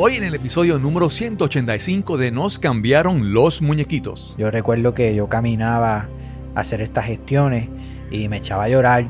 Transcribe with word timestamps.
Hoy 0.00 0.14
en 0.14 0.22
el 0.22 0.36
episodio 0.36 0.78
número 0.78 1.10
185 1.10 2.18
de 2.18 2.30
Nos 2.30 2.60
cambiaron 2.60 3.32
los 3.34 3.60
muñequitos. 3.60 4.36
Yo 4.38 4.48
recuerdo 4.48 4.94
que 4.94 5.12
yo 5.12 5.28
caminaba 5.28 6.06
a 6.54 6.60
hacer 6.60 6.82
estas 6.82 7.06
gestiones 7.06 7.68
y 8.08 8.28
me 8.28 8.36
echaba 8.36 8.62
a 8.62 8.68
llorar, 8.68 9.06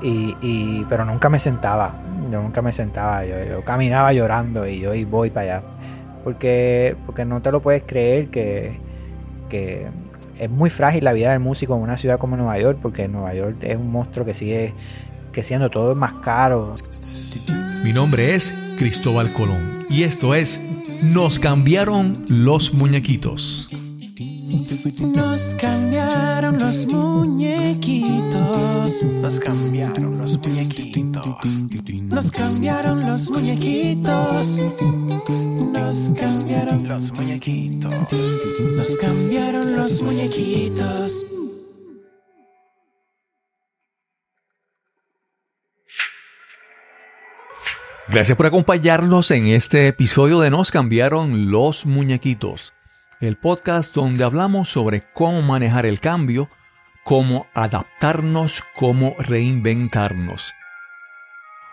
y, 0.00 0.84
pero 0.88 1.04
nunca 1.04 1.28
me 1.28 1.38
sentaba. 1.38 2.00
Yo 2.30 2.40
nunca 2.40 2.62
me 2.62 2.72
sentaba, 2.72 3.26
yo, 3.26 3.62
caminaba 3.62 4.14
llorando 4.14 4.66
y 4.66 4.80
yo 4.80 4.92
voy 5.06 5.28
para 5.28 5.56
allá. 5.56 5.62
Porque, 6.24 6.96
porque 7.04 7.26
no 7.26 7.42
te 7.42 7.52
lo 7.52 7.60
puedes 7.60 7.82
creer 7.82 8.28
que, 8.28 8.80
que 9.50 9.86
es 10.38 10.48
muy 10.48 10.70
frágil 10.70 11.04
la 11.04 11.12
vida 11.12 11.32
del 11.32 11.40
músico 11.40 11.76
en 11.76 11.82
una 11.82 11.98
ciudad 11.98 12.18
como 12.18 12.38
Nueva 12.38 12.58
York, 12.58 12.78
porque 12.80 13.06
Nueva 13.06 13.34
York 13.34 13.56
es 13.60 13.76
un 13.76 13.92
monstruo 13.92 14.24
que 14.24 14.32
sigue 14.32 14.72
que 15.30 15.42
siendo 15.42 15.68
todo 15.68 15.94
más 15.94 16.14
caro. 16.22 16.74
Mi 17.84 17.92
nombre 17.92 18.34
es 18.34 18.54
Cristóbal 18.78 19.32
Colón 19.32 19.86
y 19.88 20.02
esto 20.02 20.34
es 20.34 20.60
Nos 21.02 21.38
cambiaron 21.38 22.24
los 22.28 22.74
muñequitos. 22.74 23.68
Nos 25.00 25.52
cambiaron 25.58 26.58
los 26.58 26.86
muñequitos. 26.86 29.02
Nos 29.02 29.40
cambiaron 29.40 30.18
los 30.18 30.38
muñequitos. 30.38 31.22
Nos 32.08 32.30
cambiaron 32.30 33.06
los 33.08 33.30
muñequitos. 33.30 34.58
Nos 35.72 36.10
cambiaron 36.10 36.88
los 36.88 37.12
muñequitos. 37.12 38.40
Nos 38.76 38.96
cambiaron 38.96 39.76
los 39.76 40.02
muñequitos. 40.02 41.24
Gracias 48.12 48.36
por 48.36 48.44
acompañarnos 48.44 49.30
en 49.30 49.46
este 49.46 49.86
episodio 49.86 50.40
de 50.40 50.50
Nos 50.50 50.70
cambiaron 50.70 51.50
los 51.50 51.86
muñequitos, 51.86 52.74
el 53.20 53.38
podcast 53.38 53.94
donde 53.94 54.22
hablamos 54.22 54.68
sobre 54.68 55.02
cómo 55.14 55.40
manejar 55.40 55.86
el 55.86 55.98
cambio, 55.98 56.50
cómo 57.04 57.46
adaptarnos, 57.54 58.64
cómo 58.74 59.16
reinventarnos. 59.18 60.52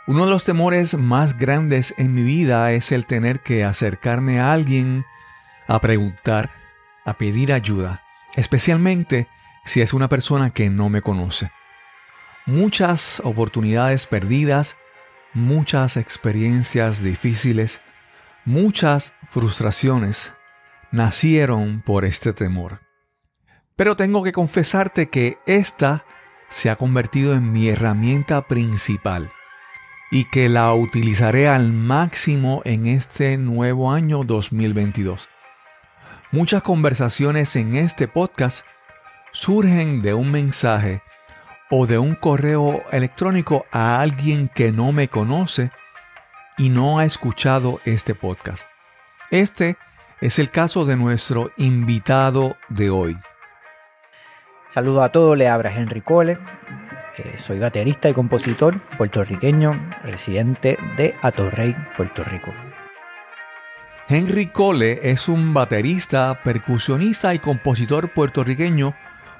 Uno 0.08 0.24
de 0.24 0.32
los 0.32 0.46
temores 0.46 0.94
más 0.94 1.38
grandes 1.38 1.94
en 1.98 2.14
mi 2.14 2.24
vida 2.24 2.72
es 2.72 2.94
el 2.94 3.06
tener 3.06 3.42
que 3.42 3.66
acercarme 3.66 4.40
a 4.40 4.54
alguien 4.54 5.04
a 5.68 5.82
preguntar, 5.82 6.52
a 7.04 7.16
pedir 7.16 7.52
ayuda, 7.52 8.02
especialmente 8.38 9.28
si 9.66 9.82
es 9.82 9.92
una 9.92 10.08
persona 10.08 10.52
que 10.52 10.70
no 10.70 10.90
me 10.90 11.02
conoce. 11.02 11.52
Muchas 12.46 13.22
oportunidades 13.26 14.08
perdidas, 14.08 14.78
muchas 15.34 15.98
experiencias 15.98 17.04
difíciles, 17.04 17.82
muchas 18.46 19.14
frustraciones 19.30 20.34
nacieron 20.92 21.82
por 21.82 22.06
este 22.06 22.34
temor. 22.34 22.82
Pero 23.76 23.96
tengo 23.96 24.24
que 24.24 24.32
confesarte 24.32 25.10
que 25.10 25.38
esta 25.46 26.06
se 26.50 26.70
ha 26.70 26.76
convertido 26.76 27.34
en 27.34 27.52
mi 27.52 27.70
herramienta 27.70 28.48
principal 28.48 29.32
y 30.12 30.26
que 30.26 30.50
la 30.50 30.74
utilizaré 30.74 31.48
al 31.48 31.72
máximo 31.72 32.62
en 32.66 32.88
este 32.88 33.38
nuevo 33.38 33.92
año 33.92 34.24
2022. 34.24 35.30
Muchas 36.32 36.64
conversaciones 36.64 37.56
en 37.56 37.76
este 37.76 38.08
podcast 38.08 38.66
surgen 39.32 40.02
de 40.02 40.14
un 40.14 40.32
mensaje 40.32 41.02
o 41.70 41.86
de 41.86 42.00
un 42.00 42.16
correo 42.16 42.84
electrónico 42.92 43.66
a 43.72 44.02
alguien 44.02 44.50
que 44.50 44.72
no 44.72 44.92
me 44.92 45.08
conoce 45.08 45.72
y 46.58 46.70
no 46.70 47.00
ha 47.00 47.06
escuchado 47.06 47.80
este 47.86 48.16
podcast. 48.16 48.68
Este 49.32 49.78
es 50.22 50.40
el 50.40 50.50
caso 50.50 50.86
de 50.86 50.96
nuestro 50.96 51.52
invitado 51.58 52.58
de 52.70 52.90
hoy. 52.90 53.18
Saludo 54.68 55.04
a 55.04 55.12
todos, 55.12 55.38
le 55.38 55.48
abra 55.48 55.74
Henry 55.74 56.02
Cole. 56.02 56.38
Eh, 57.18 57.38
soy 57.38 57.60
baterista 57.60 58.10
y 58.10 58.14
compositor 58.14 58.80
puertorriqueño, 58.98 59.90
residente 60.04 60.78
de 60.98 61.16
Atorrey, 61.22 61.76
Puerto 61.96 62.24
Rico. 62.24 62.54
Henry 64.08 64.48
Cole 64.48 65.12
es 65.12 65.28
un 65.28 65.54
baterista, 65.54 66.42
percusionista 66.44 67.34
y 67.34 67.40
compositor 67.40 68.12
puertorriqueño 68.12 68.96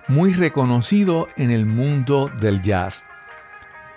muy 0.10 0.34
reconocido 0.34 1.28
en 1.38 1.52
el 1.52 1.66
mundo 1.66 2.30
del 2.42 2.62
jazz. 2.62 3.06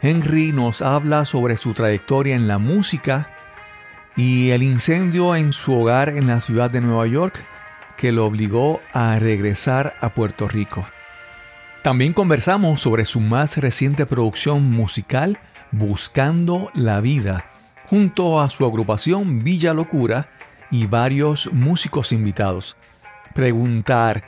Henry 0.03 0.53
nos 0.53 0.83
habla 0.83 1.25
sobre 1.25 1.57
su 1.57 1.75
trayectoria 1.75 2.37
en 2.37 2.47
la 2.47 2.59
música 2.59 3.31
y 4.15 4.51
el 4.51 4.63
incendio 4.63 5.35
en 5.35 5.53
su 5.53 5.73
hogar 5.73 6.11
en 6.11 6.27
la 6.27 6.41
ciudad 6.41 6.71
de 6.71 6.83
Nueva 6.83 7.07
York 7.07 7.43
que 7.97 8.13
lo 8.13 8.27
obligó 8.27 8.81
a 8.93 9.19
regresar 9.19 9.95
a 10.01 10.11
Puerto 10.13 10.49
Rico. 10.49 10.87
También 11.83 12.13
conversamos 12.13 12.81
sobre 12.81 13.07
su 13.07 13.21
más 13.21 13.57
reciente 13.57 14.07
producción 14.07 14.71
musical 14.71 15.39
Buscando 15.71 16.71
la 16.75 17.01
Vida, 17.01 17.47
junto 17.87 18.41
a 18.41 18.51
su 18.51 18.67
agrupación 18.67 19.43
Villa 19.43 19.73
Locura 19.73 20.29
y 20.71 20.87
varios 20.87 21.53
músicos 21.53 22.13
invitados. 22.13 22.77
Preguntar, 23.35 24.25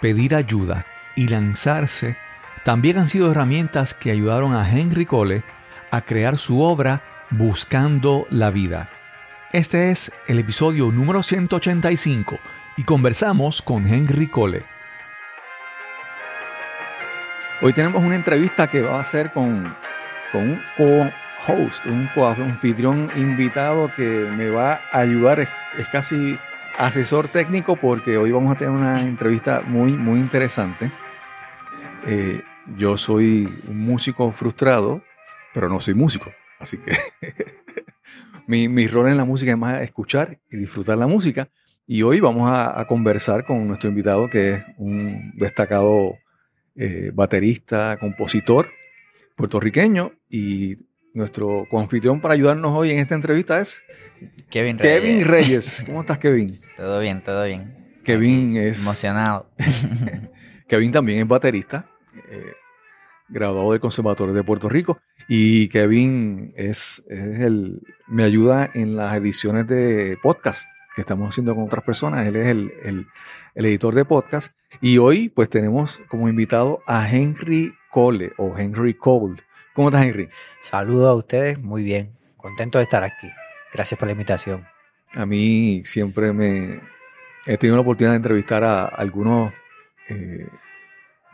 pedir 0.00 0.34
ayuda, 0.34 0.86
y 1.16 1.28
lanzarse 1.28 2.16
también 2.64 2.98
han 2.98 3.08
sido 3.08 3.30
herramientas 3.30 3.92
que 3.92 4.10
ayudaron 4.10 4.54
a 4.54 4.68
Henry 4.68 5.04
Cole 5.04 5.44
a 5.90 6.00
crear 6.00 6.38
su 6.38 6.62
obra 6.62 7.02
Buscando 7.30 8.26
la 8.30 8.50
Vida. 8.50 8.90
Este 9.52 9.90
es 9.90 10.10
el 10.26 10.38
episodio 10.38 10.90
número 10.90 11.22
185 11.22 12.38
y 12.76 12.84
conversamos 12.84 13.60
con 13.60 13.86
Henry 13.86 14.28
Cole. 14.28 14.64
Hoy 17.60 17.72
tenemos 17.72 18.02
una 18.02 18.16
entrevista 18.16 18.66
que 18.66 18.82
va 18.82 18.98
a 18.98 19.04
ser 19.04 19.30
con, 19.30 19.76
con 20.32 20.50
un 20.50 20.62
co-host, 20.76 21.86
un 21.86 22.08
co-anfitrión 22.14 23.10
invitado 23.14 23.92
que 23.94 24.26
me 24.28 24.48
va 24.48 24.80
a 24.90 25.00
ayudar, 25.00 25.40
es 25.40 25.88
casi 25.92 26.38
asesor 26.78 27.28
técnico 27.28 27.76
porque 27.76 28.16
hoy 28.16 28.32
vamos 28.32 28.52
a 28.52 28.56
tener 28.56 28.74
una 28.74 29.02
entrevista 29.02 29.62
muy, 29.66 29.92
muy 29.92 30.18
interesante. 30.18 30.90
Eh, 32.06 32.42
yo 32.76 32.96
soy 32.96 33.48
un 33.68 33.80
músico 33.80 34.30
frustrado, 34.32 35.02
pero 35.52 35.68
no 35.68 35.80
soy 35.80 35.94
músico. 35.94 36.32
Así 36.58 36.78
que 36.78 36.96
mi, 38.46 38.86
rol 38.86 39.08
en 39.08 39.16
la 39.16 39.24
música 39.24 39.52
es 39.52 39.58
más 39.58 39.82
escuchar 39.82 40.38
y 40.50 40.56
disfrutar 40.56 40.98
la 40.98 41.06
música. 41.06 41.48
Y 41.86 42.02
hoy 42.02 42.20
vamos 42.20 42.50
a, 42.50 42.84
conversar 42.86 43.44
con 43.44 43.66
nuestro 43.68 43.90
invitado, 43.90 44.28
que 44.28 44.54
es 44.54 44.64
un 44.78 45.32
destacado 45.36 46.14
eh, 46.74 47.10
baterista, 47.14 47.98
compositor 47.98 48.70
puertorriqueño. 49.36 50.12
Y 50.30 50.76
nuestro 51.14 51.66
coanfitrión 51.70 52.20
para 52.20 52.34
ayudarnos 52.34 52.72
hoy 52.72 52.90
en 52.90 52.98
esta 52.98 53.14
entrevista 53.14 53.60
es 53.60 53.84
Kevin 54.50 54.78
Reyes. 54.78 55.00
Kevin 55.00 55.24
Reyes. 55.24 55.82
¿Cómo 55.86 56.00
estás, 56.00 56.18
Kevin? 56.18 56.58
Todo 56.76 57.00
bien, 57.00 57.22
todo 57.22 57.44
bien. 57.44 58.00
Kevin 58.04 58.56
es. 58.56 58.82
Emocionado. 58.82 59.50
Kevin 60.68 60.92
también 60.92 61.20
es 61.20 61.28
baterista. 61.28 61.90
Eh, 62.28 62.54
graduado 63.28 63.72
del 63.72 63.80
Conservatorio 63.80 64.34
de 64.34 64.44
Puerto 64.44 64.68
Rico. 64.68 65.00
Y 65.28 65.68
Kevin 65.68 66.52
es, 66.56 67.04
el, 67.08 67.80
me 68.06 68.24
ayuda 68.24 68.70
en 68.74 68.96
las 68.96 69.16
ediciones 69.16 69.66
de 69.66 70.18
podcast 70.22 70.66
que 70.94 71.00
estamos 71.00 71.28
haciendo 71.28 71.54
con 71.54 71.64
otras 71.64 71.84
personas. 71.84 72.26
Él 72.26 72.36
es 72.36 72.46
el, 72.46 73.06
editor 73.54 73.94
de 73.94 74.04
podcast. 74.04 74.52
Y 74.80 74.98
hoy 74.98 75.28
pues 75.28 75.48
tenemos 75.48 76.02
como 76.08 76.28
invitado 76.28 76.82
a 76.86 77.08
Henry 77.08 77.74
Cole 77.90 78.32
o 78.36 78.56
Henry 78.56 78.94
Cole. 78.94 79.36
¿Cómo 79.74 79.88
estás, 79.88 80.06
Henry? 80.06 80.28
Saludos 80.60 81.08
a 81.08 81.14
ustedes, 81.14 81.58
muy 81.60 81.82
bien. 81.82 82.12
Contento 82.36 82.78
de 82.78 82.84
estar 82.84 83.02
aquí. 83.02 83.28
Gracias 83.72 83.98
por 83.98 84.06
la 84.06 84.12
invitación. 84.12 84.66
A 85.12 85.26
mí 85.26 85.82
siempre 85.84 86.32
me 86.32 86.80
he 87.46 87.56
tenido 87.56 87.76
la 87.76 87.82
oportunidad 87.82 88.12
de 88.12 88.16
entrevistar 88.16 88.64
a 88.64 88.84
algunos 88.84 89.52
eh, 90.08 90.48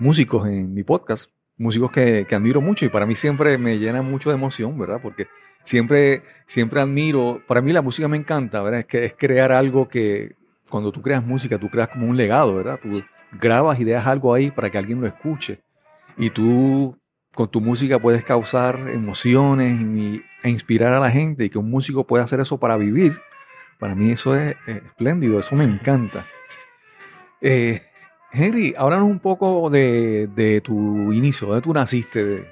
músicos 0.00 0.49
en 0.49 0.75
mi 0.75 0.82
podcast, 0.82 1.31
músicos 1.56 1.93
que, 1.93 2.26
admiro 2.31 2.61
mucho 2.61 2.87
y 2.87 2.88
para 2.88 3.06
mí 3.06 3.14
siempre 3.14 3.58
me 3.58 3.79
llena 3.79 4.02
mucho 4.02 4.31
de 4.31 4.37
emoción, 4.37 4.76
¿verdad? 4.79 4.99
Porque 5.00 5.29
siempre, 5.62 6.23
siempre 6.47 6.81
admiro, 6.81 7.43
para 7.47 7.61
mí 7.61 7.73
la 7.73 7.82
música 7.82 8.08
me 8.08 8.17
encanta, 8.17 8.62
¿verdad? 8.62 8.81
Es, 8.81 8.87
que, 8.87 9.05
es 9.05 9.14
crear 9.14 9.52
algo 9.52 9.88
que 9.88 10.35
cuando 10.70 10.91
tú 10.91 11.02
creas 11.02 11.25
música, 11.25 11.58
tú 11.58 11.69
creas 11.69 11.88
como 11.88 12.06
un 12.06 12.17
legado, 12.17 12.56
¿verdad? 12.56 12.81
Tú 12.82 12.88
grabas 13.32 13.79
y 13.79 13.85
dejas 13.85 14.06
algo 14.06 14.32
ahí 14.35 14.50
para 14.50 14.70
que 14.70 14.79
alguien 14.79 15.00
lo 15.00 15.06
escuche. 15.06 15.61
Y 16.17 16.31
tú 16.31 16.99
con 17.35 17.49
tu 17.50 17.61
música 17.61 17.99
puedes 17.99 18.25
causar 18.25 18.79
emociones 18.93 20.23
e 20.43 20.50
inspirar 20.50 20.94
a 20.94 21.00
la 21.00 21.11
gente 21.11 21.44
y 21.44 21.50
que 21.50 21.58
un 21.58 21.70
músico 21.70 22.06
pueda 22.06 22.25
hacer 22.25 22.41
eso 22.41 22.58
para 22.58 22.76
vivir. 22.76 23.20
Para 23.79 23.94
mí 23.94 24.11
eso 24.11 24.35
es, 24.35 24.56
espléndido, 24.67 25.38
eso 25.41 25.56
me 25.56 25.64
encanta. 25.64 26.25
Eh, 27.41 27.89
Henry, 28.32 28.75
háblanos 28.77 29.09
un 29.09 29.19
poco 29.19 29.71
de, 29.71 30.61
tu 30.65 31.12
inicio, 31.12 31.49
¿dónde 31.49 31.62
tú 31.62 31.73
naciste? 31.73 32.47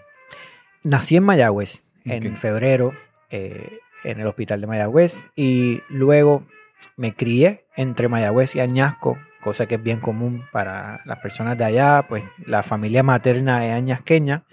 Nací 0.83 1.17
en 1.17 1.25
Mayagüez 1.25 1.85
en 2.05 2.37
febrero. 2.37 2.93
Eh, 3.31 3.81
en 4.05 4.21
el 4.21 4.27
hospital 4.27 4.61
de 4.61 4.67
Mayagüez 4.67 5.31
y 5.37 5.81
luego 5.89 6.47
me 6.97 7.15
crié 7.15 7.67
entre 7.77 8.09
Mayagüez 8.09 8.55
y 8.55 8.61
Añasco, 8.61 9.19
cosa 9.41 9.67
que 9.67 9.77
es 9.77 9.83
bien 9.83 10.01
común 10.01 10.45
para 10.53 11.01
las 11.05 11.19
personas 11.19 11.59
de 11.59 11.65
allá, 11.65 12.07
pues 12.09 12.25
la 12.47 12.63
familia 12.63 13.03
materna 13.03 13.67
es 13.67 13.73
añasqueña 13.73 14.45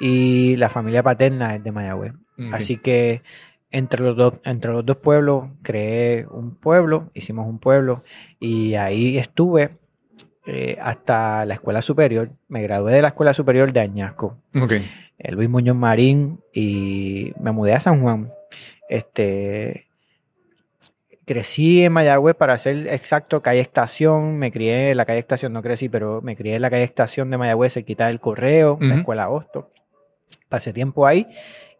y 0.00 0.56
la 0.56 0.68
familia 0.68 1.02
paterna 1.02 1.54
es 1.54 1.64
de 1.64 1.72
Mayagüez. 1.72 2.12
Así 2.52 2.78
que 2.78 3.22
entre 3.70 4.02
los, 4.02 4.16
dos, 4.16 4.40
entre 4.44 4.72
los 4.72 4.84
dos 4.84 4.96
pueblos 4.96 5.50
creé 5.62 6.26
un 6.30 6.54
pueblo, 6.56 7.10
hicimos 7.14 7.46
un 7.46 7.58
pueblo 7.58 8.00
y 8.40 8.74
ahí 8.74 9.18
estuve 9.18 9.78
eh, 10.52 10.76
hasta 10.80 11.44
la 11.44 11.54
escuela 11.54 11.80
superior. 11.80 12.30
Me 12.48 12.62
gradué 12.62 12.92
de 12.92 13.02
la 13.02 13.08
escuela 13.08 13.32
superior 13.32 13.72
de 13.72 13.80
Añasco, 13.80 14.36
Ok. 14.60 14.72
eh, 14.72 15.32
Luis 15.32 15.48
Muñoz 15.48 15.76
Marín, 15.76 16.40
y 16.52 17.32
me 17.40 17.52
mudé 17.52 17.74
a 17.74 17.80
San 17.80 18.00
Juan. 18.00 18.30
Este, 18.88 19.86
crecí 21.24 21.84
en 21.84 21.92
Mayagüez, 21.92 22.34
para 22.34 22.58
ser 22.58 22.88
exacto, 22.88 23.40
calle 23.42 23.60
Estación. 23.60 24.38
Me 24.38 24.50
crié 24.50 24.90
en 24.90 24.96
la 24.96 25.04
calle 25.04 25.20
Estación, 25.20 25.52
no 25.52 25.62
crecí, 25.62 25.88
pero 25.88 26.20
me 26.22 26.34
crié 26.34 26.56
en 26.56 26.62
la 26.62 26.70
calle 26.70 26.82
Estación 26.82 27.30
de 27.30 27.38
Mayagüez, 27.38 27.74
cerquita 27.74 28.08
del 28.08 28.18
Correo, 28.20 28.76
la 28.80 28.96
escuela 28.96 29.24
Agosto. 29.24 29.70
Pasé 30.48 30.72
tiempo 30.72 31.06
ahí 31.06 31.26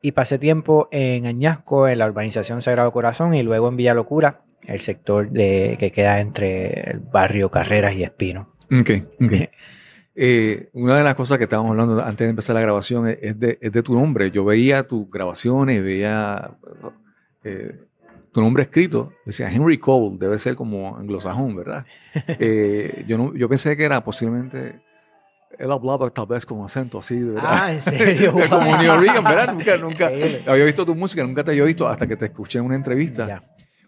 y 0.02 0.12
pasé 0.12 0.38
tiempo 0.38 0.88
en 0.93 1.26
Añasco, 1.26 1.88
en 1.88 1.99
la 1.99 2.06
urbanización 2.06 2.62
Sagrado 2.62 2.93
Corazón 2.93 3.34
y 3.34 3.43
luego 3.43 3.69
en 3.69 3.76
Villa 3.76 3.94
Locura, 3.94 4.43
el 4.67 4.78
sector 4.78 5.31
de, 5.31 5.76
que 5.78 5.90
queda 5.90 6.20
entre 6.20 6.90
el 6.90 6.99
barrio 7.00 7.50
Carreras 7.50 7.94
y 7.94 8.05
Espino. 8.05 8.50
Ok, 8.70 8.90
ok. 9.20 9.32
Eh, 10.14 10.69
una 10.72 10.96
de 10.96 11.05
las 11.05 11.14
cosas 11.14 11.38
que 11.38 11.44
estábamos 11.44 11.70
hablando 11.70 12.02
antes 12.02 12.26
de 12.26 12.31
empezar 12.31 12.55
la 12.55 12.61
grabación 12.61 13.08
es, 13.08 13.38
de, 13.38 13.58
es 13.61 13.72
de 13.72 13.82
tu 13.82 13.94
nombre. 13.94 14.31
Yo 14.31 14.44
veía 14.44 14.87
tus 14.87 15.08
grabaciones, 15.08 15.82
veía 15.82 16.58
eh, 17.43 17.87
tu 18.32 18.40
nombre 18.40 18.64
escrito. 18.64 19.12
Decía 19.25 19.50
Henry 19.50 19.78
Cole, 19.78 20.17
debe 20.19 20.38
ser 20.38 20.56
como 20.56 20.96
anglosajón, 20.96 21.56
¿verdad? 21.56 21.84
Eh, 22.38 23.05
yo, 23.06 23.19
no, 23.19 23.34
yo 23.34 23.49
pensé 23.49 23.76
que 23.76 23.84
era 23.84 24.02
posiblemente. 24.05 24.82
Él 25.58 25.70
hablaba 25.70 26.08
tal 26.11 26.26
vez 26.26 26.46
con 26.46 26.64
acento 26.64 26.99
así, 26.99 27.19
de 27.19 27.32
¿verdad? 27.32 27.50
Ah, 27.52 27.72
¿en 27.72 27.81
serio? 27.81 28.32
como 28.50 28.76
New 28.78 28.93
Orleans, 28.93 29.22
¿verdad? 29.22 29.52
Nunca, 29.52 29.76
nunca 29.76 30.06
había 30.06 30.64
visto 30.64 30.87
tu 30.87 30.94
música, 30.94 31.22
nunca 31.22 31.44
te 31.44 31.50
había 31.50 31.64
visto 31.64 31.87
hasta 31.87 32.06
que 32.06 32.17
te 32.17 32.26
escuché 32.26 32.58
en 32.58 32.64
una 32.64 32.76
entrevista. 32.76 33.26
Ya. 33.26 33.43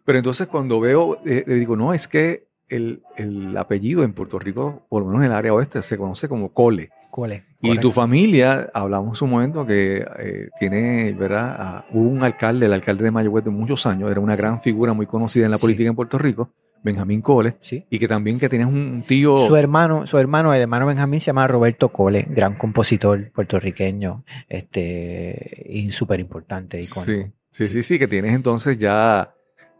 Pero 0.05 0.19
entonces 0.19 0.49
cuando 0.49 0.81
veo, 0.81 1.21
eh, 1.25 1.45
le 1.47 1.55
digo, 1.55 1.77
no, 1.77 1.95
es 1.95 2.09
que 2.09 2.52
el, 2.69 3.03
el 3.17 3.57
apellido 3.57 4.03
en 4.03 4.13
Puerto 4.15 4.39
Rico, 4.39 4.87
por 4.89 5.03
lo 5.03 5.09
menos 5.09 5.23
en 5.23 5.27
el 5.31 5.37
área 5.37 5.53
oeste, 5.55 5.83
se 5.83 5.97
conoce 5.99 6.29
como 6.29 6.53
Cole. 6.53 6.91
Cole, 7.11 7.45
Y 7.61 7.67
correcto. 7.69 7.89
tu 7.89 7.93
familia, 7.93 8.71
hablamos 8.73 9.21
un 9.21 9.29
momento 9.31 9.67
que 9.67 10.03
eh, 10.19 10.49
tiene, 10.59 11.13
¿verdad? 11.13 11.57
Ah, 11.59 11.85
hubo 11.93 12.09
un 12.09 12.23
alcalde, 12.23 12.65
el 12.67 12.73
alcalde 12.73 13.05
de 13.05 13.11
Mayagüez 13.11 13.45
de 13.45 13.51
muchos 13.51 13.85
años, 13.85 14.11
era 14.11 14.19
una 14.21 14.35
Sí. 14.35 14.41
gran 14.41 14.61
figura 14.63 14.95
muy 14.95 15.05
conocida 15.07 15.45
en 15.45 15.51
la 15.51 15.59
Sí. 15.59 15.63
política 15.63 15.91
en 15.91 15.95
Puerto 15.95 16.17
Rico, 16.17 16.55
Benjamín 16.83 17.21
Cole, 17.21 17.57
Sí. 17.61 17.85
y 17.91 17.99
que 17.99 18.09
también 18.09 18.39
que 18.41 18.49
tienes 18.49 18.67
un 18.69 19.05
tío... 19.07 19.47
Su 19.47 19.57
hermano, 19.57 20.07
su 20.07 20.17
hermano, 20.19 20.55
el 20.55 20.63
hermano 20.63 20.87
Benjamín 20.87 21.21
se 21.21 21.27
llama 21.27 21.47
Roberto 21.47 21.91
Cole, 21.91 22.27
gran 22.31 22.55
compositor 22.57 23.31
puertorriqueño, 23.33 24.25
este, 24.49 25.67
y 25.69 25.91
súper 25.91 26.19
importante. 26.21 26.83
Sí, 26.83 27.25
sí, 27.51 27.69
sí, 27.69 27.83
sí, 27.83 27.99
que 27.99 28.09
tienes 28.09 28.35
entonces 28.35 28.79
ya 28.79 29.35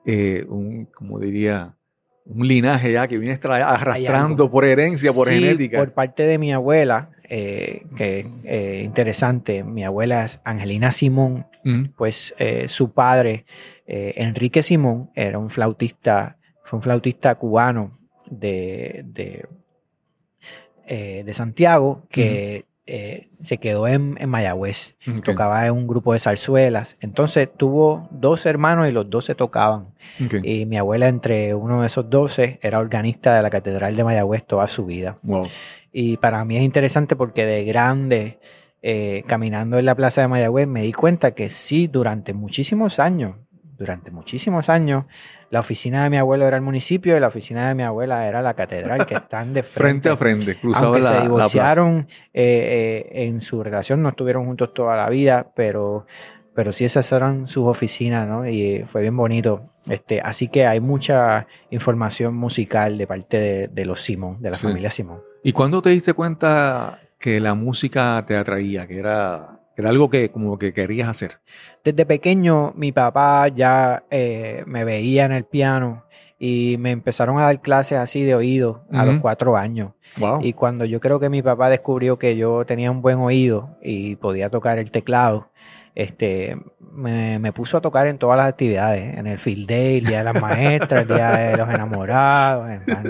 eh, 0.05 0.45
un, 0.49 0.87
como 0.87 1.19
diría, 1.19 1.77
un 2.25 2.47
linaje 2.47 2.93
ya 2.93 3.09
que 3.09 3.19
viene 3.19 3.39
tra- 3.39 3.63
arrastrando 3.65 4.51
por 4.51 4.65
herencia, 4.65 5.13
por 5.13 5.29
genética. 5.29 5.79
Por 5.79 5.93
parte 5.93 6.23
de 6.25 6.39
mi 6.39 6.53
abuela, 6.53 7.11
eh, 7.29 7.85
que 7.97 8.21
es 8.21 8.27
eh, 8.45 8.83
interesante, 8.85 9.65
mi 9.65 9.85
abuela 9.85 10.25
es 10.25 10.41
Angelina 10.45 10.93
Simón, 10.93 11.47
Mm, 11.65 11.91
pues 11.97 12.35
eh, 12.41 12.67
su 12.69 12.93
padre, 12.93 13.45
eh, 13.87 14.15
Enrique 14.17 14.65
Simón, 14.65 15.11
era 15.15 15.39
un 15.39 15.49
flautista, 15.49 16.37
fue 16.65 16.79
un 16.79 16.83
flautista 16.83 17.37
cubano 17.37 17.93
de, 18.29 19.05
de, 19.07 19.47
de 21.25 21.33
Santiago 21.35 22.03
que 22.11 22.65
eh, 22.85 23.29
se 23.41 23.59
quedó 23.59 23.87
en, 23.87 24.17
en 24.21 24.29
Mayagüez. 24.29 24.97
Tocaba 25.25 25.67
en 25.67 25.73
un 25.73 25.87
grupo 25.87 26.13
de 26.13 26.19
zarzuelas. 26.19 26.97
Entonces 27.01 27.49
tuvo 27.57 28.09
dos 28.11 28.45
hermanos 28.47 28.89
y 28.89 28.93
los 28.93 29.09
dos 29.09 29.25
se 29.25 29.35
tocaban. 29.35 29.95
Y 30.43 30.67
mi 30.67 30.77
abuela, 30.77 31.09
entre 31.09 31.55
uno 31.55 31.83
de 31.83 31.87
esos 31.87 32.11
doce, 32.11 32.59
era 32.63 32.79
organista 32.79 33.37
de 33.37 33.43
la 33.43 33.51
Catedral 33.51 33.97
de 33.97 34.05
Mayagüez 34.05 34.45
toda 34.45 34.67
su 34.67 34.85
vida. 34.85 35.17
Wow. 35.23 35.47
Y 35.93 36.17
para 36.17 36.45
mí 36.45 36.57
es 36.57 36.63
interesante 36.63 37.15
porque 37.15 37.47
de 37.47 37.65
grande, 37.65 38.41
eh, 38.83 39.23
caminando 39.27 39.79
en 39.79 39.85
la 39.85 39.95
plaza 39.95 40.23
de 40.23 40.29
Mayagüez, 40.29 40.67
me 40.67 40.83
di 40.83 40.93
cuenta 40.93 41.33
que 41.33 41.49
sí, 41.49 41.87
durante 41.87 42.33
muchísimos 42.33 42.99
años, 42.99 43.37
durante 43.83 44.11
muchísimos 44.11 44.69
años, 44.69 45.05
la 45.51 45.61
oficina 45.61 46.05
de 46.05 46.11
mi 46.11 46.17
abuelo 46.17 46.47
era 46.47 46.57
el 46.57 46.63
municipio 46.63 47.17
y 47.17 47.21
la 47.21 47.27
oficina 47.27 47.69
de 47.69 47.75
mi 47.75 47.83
abuela 47.83 48.27
era 48.27 48.41
la 48.41 48.55
catedral, 48.55 49.05
que 49.07 49.15
están 49.15 49.53
de 49.53 49.63
Frente 49.63 50.09
frente. 50.09 50.09
a 50.09 50.17
frente, 50.17 50.57
cruzado 50.61 50.87
Aunque 50.87 51.03
la, 51.03 51.09
se 51.17 51.21
divorciaron 51.23 52.07
eh, 52.33 53.05
eh, 53.13 53.25
en 53.27 53.41
su 53.41 53.63
relación, 53.63 54.03
no 54.03 54.09
estuvieron 54.11 54.47
juntos 54.47 54.73
toda 54.73 54.97
la 54.97 55.09
vida, 55.11 55.53
pero, 55.55 56.07
pero 56.55 56.73
sí 56.73 56.85
esas 56.85 57.11
eran 57.13 57.47
sus 57.49 57.67
oficinas, 57.67 58.27
¿no? 58.27 58.47
Y 58.49 58.85
fue 58.87 59.03
bien 59.03 59.17
bonito. 59.17 59.63
Este, 59.89 60.21
así 60.21 60.49
que 60.49 60.65
hay 60.67 60.81
mucha 60.81 61.47
información 61.71 62.35
musical 62.35 62.97
de 62.97 63.07
parte 63.07 63.39
de, 63.39 63.69
de 63.69 63.85
los 63.85 64.01
Simón, 64.01 64.41
de 64.41 64.51
la 64.51 64.57
Sí. 64.57 64.69
familia 64.69 64.91
Simón. 64.91 65.21
¿Y 65.43 65.53
cuándo 65.53 65.83
te 65.83 65.91
diste 65.91 66.13
cuenta 66.15 66.99
que 67.19 67.41
la 67.41 67.55
música 67.55 68.25
te 68.27 68.37
atraía, 68.37 68.87
que 68.87 68.99
era, 68.99 69.59
era 69.77 69.91
algo 69.91 70.11
que 70.11 70.31
como 70.31 70.59
que 70.59 70.73
querías 70.73 71.09
hacer? 71.09 71.41
Desde 71.85 72.07
pequeño 72.07 72.73
mi 72.77 72.93
papá 72.93 73.49
ya 73.49 74.05
eh, 74.11 74.65
me 74.67 74.85
veía 74.85 75.25
en 75.25 75.33
el 75.33 75.45
piano 75.45 76.05
y 76.39 76.77
me 76.79 76.91
empezaron 76.91 77.39
a 77.39 77.43
dar 77.43 77.61
clases 77.61 77.99
así 77.99 78.25
de 78.25 78.35
oído 78.35 78.85
a 78.93 79.05
los 79.05 79.21
cuatro 79.21 79.57
años. 79.57 79.93
Wow. 80.19 80.41
Y 80.43 80.55
cuando 80.55 80.85
yo 80.85 80.99
creo 80.99 81.21
que 81.21 81.29
mi 81.29 81.41
papá 81.41 81.71
descubrió 81.71 82.19
que 82.19 82.37
yo 82.37 82.67
tenía 82.67 82.91
un 82.91 83.01
buen 83.01 83.19
oído 83.19 83.71
y 83.81 84.17
podía 84.17 84.51
tocar 84.51 84.79
el 84.79 84.91
teclado, 84.91 85.51
este, 85.95 86.57
me, 86.81 87.39
me 87.39 87.53
puso 87.53 87.77
a 87.77 87.81
tocar 87.81 88.07
en 88.07 88.19
todas 88.19 88.37
las 88.37 88.49
actividades, 88.49 89.17
en 89.17 89.27
el 89.27 89.39
field 89.39 89.69
day, 89.69 89.99
el 89.99 90.07
día 90.07 90.19
de 90.19 90.25
las 90.25 90.41
maestras, 90.41 91.03
el 91.03 91.09
día 91.15 91.31
de 91.31 91.57
los 91.57 91.69
enamorados, 91.69 92.71
en 92.71 92.85
plan, 92.85 93.05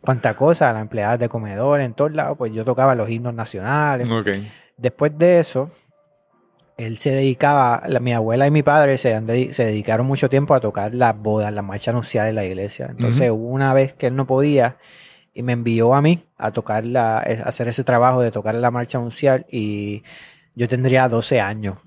cuánta 0.00 0.34
cosa, 0.34 0.72
las 0.72 0.82
empleadas 0.82 1.18
de 1.18 1.28
comedor, 1.28 1.80
en 1.80 1.92
todos 1.92 2.12
lados, 2.12 2.38
pues 2.38 2.52
yo 2.52 2.64
tocaba 2.64 2.94
los 2.94 3.10
himnos 3.10 3.34
nacionales. 3.34 4.08
Ok. 4.08 4.28
Después 4.76 5.16
de 5.18 5.40
eso, 5.40 5.70
él 6.76 6.98
se 6.98 7.10
dedicaba, 7.10 7.82
la- 7.86 8.00
mi 8.00 8.12
abuela 8.12 8.46
y 8.46 8.50
mi 8.50 8.62
padre 8.62 8.98
se, 8.98 9.14
han 9.14 9.26
se 9.26 9.64
dedicaron 9.64 10.06
mucho 10.06 10.28
tiempo 10.28 10.54
a 10.54 10.60
tocar 10.60 10.94
las 10.94 11.16
bodas, 11.18 11.52
las 11.52 11.64
marchas 11.64 11.94
nupciales 11.94 12.30
de 12.30 12.34
la 12.34 12.44
iglesia. 12.44 12.88
Entonces 12.90 13.30
hubo 13.30 13.48
una 13.48 13.72
vez 13.74 13.94
que 13.94 14.08
él 14.08 14.16
no 14.16 14.26
podía 14.26 14.76
y 15.32 15.42
me 15.42 15.52
envió 15.52 15.94
a 15.94 16.02
mí 16.02 16.18
a 16.38 16.50
tocar 16.50 16.84
la, 16.84 17.18
a 17.18 17.20
hacer 17.20 17.68
ese 17.68 17.84
trabajo 17.84 18.20
de 18.22 18.30
tocar 18.30 18.54
la 18.54 18.70
marcha 18.70 18.98
nupcial 18.98 19.46
y 19.50 20.02
yo 20.54 20.68
tendría 20.68 21.08
12 21.08 21.40
años. 21.40 21.78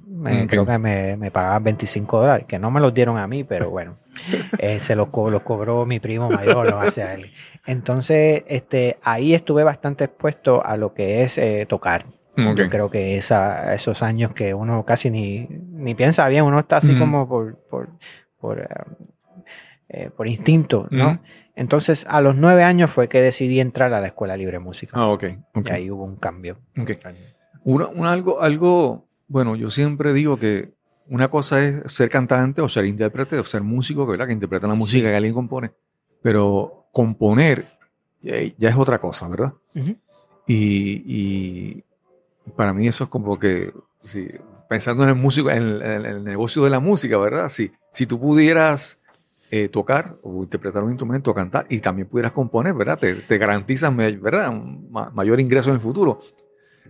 Creo 0.47 0.65
que 0.65 0.77
me, 0.77 1.17
me 1.17 1.31
pagaban 1.31 1.63
25 1.63 2.19
dólares, 2.21 2.45
que 2.47 2.59
no 2.59 2.69
me 2.71 2.79
los 2.79 2.93
dieron 2.93 3.17
a 3.17 3.25
mí, 3.27 3.43
pero 3.43 3.69
bueno, 3.71 3.95
eh, 4.59 4.79
se 4.79 4.95
los, 4.95 5.09
co- 5.09 5.29
los 5.31 5.41
cobró 5.43 5.85
mi 5.85 5.99
primo 5.99 6.29
mayor 6.29 6.67
o 6.67 6.83
él. 6.83 7.31
Entonces, 7.65 8.43
este, 8.47 8.97
ahí 9.03 9.33
estuve 9.33 9.63
bastante 9.63 10.03
expuesto 10.05 10.63
a 10.65 10.77
lo 10.77 10.93
que 10.93 11.23
es 11.23 11.37
eh, 11.37 11.65
tocar. 11.67 12.03
Ok. 12.47 12.57
Yo 12.57 12.69
creo 12.69 12.89
que 12.89 13.17
esa, 13.17 13.73
esos 13.73 14.01
años 14.03 14.33
que 14.33 14.53
uno 14.53 14.85
casi 14.85 15.09
ni, 15.09 15.47
ni 15.49 15.95
piensa 15.95 16.27
bien, 16.27 16.43
uno 16.43 16.59
está 16.59 16.77
así 16.77 16.91
Ujú. 16.91 16.99
como 16.99 17.27
por, 17.27 17.55
por, 17.69 17.89
por, 18.39 18.59
eh, 18.59 18.67
eh, 19.89 20.09
por 20.15 20.27
instinto, 20.27 20.87
¿no? 20.91 21.11
Ujú. 21.11 21.19
Entonces, 21.55 22.05
a 22.09 22.21
los 22.21 22.35
nueve 22.35 22.63
años 22.63 22.89
fue 22.89 23.09
que 23.09 23.21
decidí 23.21 23.59
entrar 23.59 23.93
a 23.93 23.99
la 24.01 24.07
Escuela 24.07 24.37
Libre 24.37 24.53
de 24.53 24.59
Música. 24.59 24.93
Ah, 24.95 25.07
ok. 25.07 25.23
ok. 25.55 25.67
Y 25.67 25.71
ahí 25.71 25.91
hubo 25.91 26.05
un 26.05 26.15
cambio. 26.15 26.57
Ok. 26.79 26.91
Una, 27.65 27.87
una 27.87 28.11
algo, 28.11 28.41
algo, 28.41 29.07
bueno, 29.27 29.55
yo 29.55 29.69
siempre 29.69 30.13
digo 30.13 30.37
que 30.37 30.73
una 31.09 31.27
cosa 31.27 31.63
es 31.63 31.91
ser 31.91 32.09
cantante 32.09 32.61
o 32.61 32.69
ser 32.69 32.85
intérprete 32.85 33.37
o 33.39 33.43
ser 33.43 33.61
músico, 33.63 34.05
¿verdad? 34.05 34.27
Que 34.27 34.33
interpreta 34.33 34.67
la 34.67 34.75
música 34.75 35.09
que 35.09 35.15
alguien 35.15 35.33
compone. 35.33 35.71
Pero 36.21 36.87
componer 36.93 37.65
eh, 38.23 38.53
ya 38.57 38.69
es 38.69 38.75
otra 38.75 38.99
cosa, 38.99 39.27
¿verdad? 39.27 39.53
Ujú. 39.75 39.95
Y, 40.47 41.03
y 41.05 41.83
para 42.49 42.73
mí 42.73 42.87
eso 42.87 43.05
es 43.05 43.09
como 43.09 43.37
que, 43.39 43.71
si, 43.99 44.29
pensando 44.69 45.03
en 45.03 45.09
el 45.09 45.15
músico, 45.15 45.49
en 45.49 45.57
el, 45.63 45.81
en 45.81 46.05
el 46.05 46.23
negocio 46.23 46.63
de 46.63 46.69
la 46.69 46.79
música, 46.79 47.17
¿verdad? 47.17 47.49
Si, 47.49 47.71
si 47.91 48.05
tú 48.05 48.19
pudieras 48.19 48.99
eh, 49.51 49.67
tocar 49.69 50.11
o 50.23 50.43
interpretar 50.43 50.83
un 50.83 50.91
instrumento, 50.91 51.33
cantar 51.33 51.65
y 51.69 51.79
también 51.79 52.07
pudieras 52.07 52.31
componer, 52.33 52.73
¿verdad? 52.73 52.99
Te, 52.99 53.15
te 53.15 53.37
garantizan, 53.37 53.97
¿verdad? 53.97 54.49
Un 54.49 54.87
ma- 54.91 55.09
mayor 55.13 55.39
ingreso 55.39 55.69
en 55.69 55.75
el 55.75 55.81
futuro. 55.81 56.19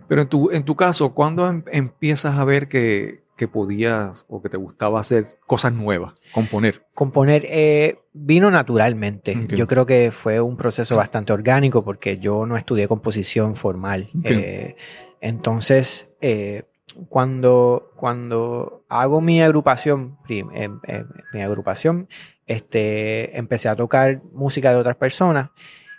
Pero 0.08 0.22
en 0.22 0.28
tu, 0.28 0.50
en 0.50 0.64
tu 0.64 0.74
caso, 0.76 1.14
¿cuándo 1.14 1.48
em- 1.48 1.62
empiezas 1.72 2.36
a 2.36 2.44
ver 2.44 2.68
que, 2.68 3.22
que 3.36 3.48
podías 3.48 4.26
o 4.28 4.42
que 4.42 4.48
te 4.50 4.56
gustaba 4.58 5.00
hacer 5.00 5.24
cosas 5.46 5.72
nuevas, 5.72 6.14
componer? 6.32 6.84
Componer 6.94 7.44
eh, 7.48 7.98
vino 8.12 8.50
naturalmente. 8.50 9.38
Ok. 9.44 9.52
Yo 9.54 9.66
creo 9.66 9.86
que 9.86 10.10
fue 10.12 10.40
un 10.40 10.56
proceso 10.56 10.96
bastante 10.96 11.32
orgánico 11.32 11.82
porque 11.84 12.18
yo 12.18 12.44
no 12.44 12.56
estudié 12.58 12.88
composición 12.88 13.56
formal. 13.56 14.06
Ok. 14.18 14.26
Eh, 14.26 14.76
entonces, 15.20 16.14
eh, 16.20 16.64
cuando, 17.08 17.92
cuando 17.96 18.84
hago 18.88 19.20
mi 19.20 19.40
agrupación, 19.42 20.18
em- 20.28 20.48
em- 20.52 20.80
mi 21.32 21.40
agrupación, 21.42 22.08
este, 22.46 23.38
empecé 23.38 23.68
a 23.68 23.76
tocar 23.76 24.20
música 24.32 24.70
de 24.70 24.76
otras 24.76 24.96
personas 24.96 25.50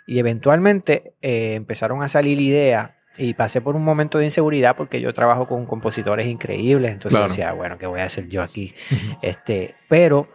y 0.06 0.18
eventualmente 0.18 1.14
eh, 1.22 1.54
empezaron 1.54 2.02
a 2.02 2.08
salir 2.08 2.40
ideas 2.40 2.90
y 3.16 3.34
pasé 3.34 3.60
por 3.60 3.76
un 3.76 3.84
momento 3.84 4.18
de 4.18 4.24
inseguridad 4.26 4.76
porque 4.76 5.00
yo 5.00 5.12
trabajo 5.14 5.46
con 5.46 5.64
compositores 5.66 6.26
increíbles, 6.26 6.92
entonces 6.92 7.16
Claro. 7.16 7.28
decía, 7.30 7.52
bueno, 7.52 7.78
¿qué 7.78 7.86
voy 7.86 8.00
a 8.00 8.04
hacer 8.04 8.28
yo 8.28 8.42
aquí? 8.42 8.74
este, 9.22 9.74
pero, 9.88 10.26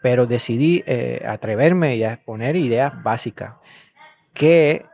pero 0.00 0.26
decidí 0.26 0.82
eh, 0.86 1.22
atreverme 1.26 1.96
y 1.96 2.04
a 2.04 2.14
exponer 2.14 2.56
ideas 2.56 3.02
básicas 3.02 3.54
que 4.32 4.84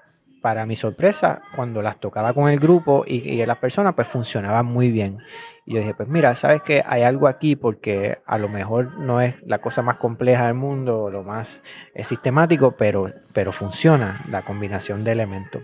para 0.43 0.67
mi 0.67 0.77
sorpresa, 0.77 1.43
cuando 1.55 1.81
las 1.81 1.99
tocaba 1.99 2.35
con 2.35 2.51
el 2.51 2.59
grupo 2.59 3.05
y, 3.07 3.17
y 3.31 3.47
las 3.47 3.59
personas, 3.59 3.95
pues 3.95 4.09
funcionaban 4.09 4.67
muy 4.67 4.91
bien. 4.91 5.19
Y 5.65 5.75
yo 5.75 5.81
dije, 5.81 5.95
pues 5.95 6.09
mira, 6.09 6.35
sabes 6.35 6.63
que 6.63 6.83
hay 6.85 7.03
algo 7.03 7.29
aquí 7.29 7.57
porque 7.57 8.19
a 8.27 8.37
lo 8.37 8.49
mejor 8.49 8.99
no 8.99 9.21
es 9.21 9.41
la 9.47 9.59
cosa 9.59 9.83
más 9.83 9.97
compleja 9.97 10.47
del 10.47 10.55
mundo, 10.55 11.09
lo 11.11 11.23
más 11.23 11.63
sistemático, 12.03 12.75
pero, 12.77 13.11
pero 13.35 13.53
funciona 13.53 14.21
la 14.29 14.43
combinación 14.43 15.05
de 15.05 15.13
elementos. 15.13 15.63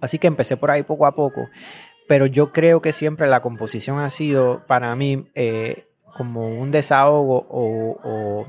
Así 0.00 0.18
que 0.18 0.26
empecé 0.26 0.56
por 0.56 0.70
ahí 0.70 0.82
poco 0.82 1.06
a 1.06 1.14
poco, 1.14 1.48
pero 2.08 2.26
yo 2.26 2.52
creo 2.52 2.82
que 2.82 2.92
siempre 2.92 3.28
la 3.28 3.40
composición 3.40 3.98
ha 4.00 4.10
sido 4.10 4.66
para 4.66 4.94
mí 4.96 5.30
eh, 5.34 5.86
como 6.14 6.48
un 6.48 6.70
desahogo 6.72 7.46
o, 7.48 8.00
o 8.02 8.46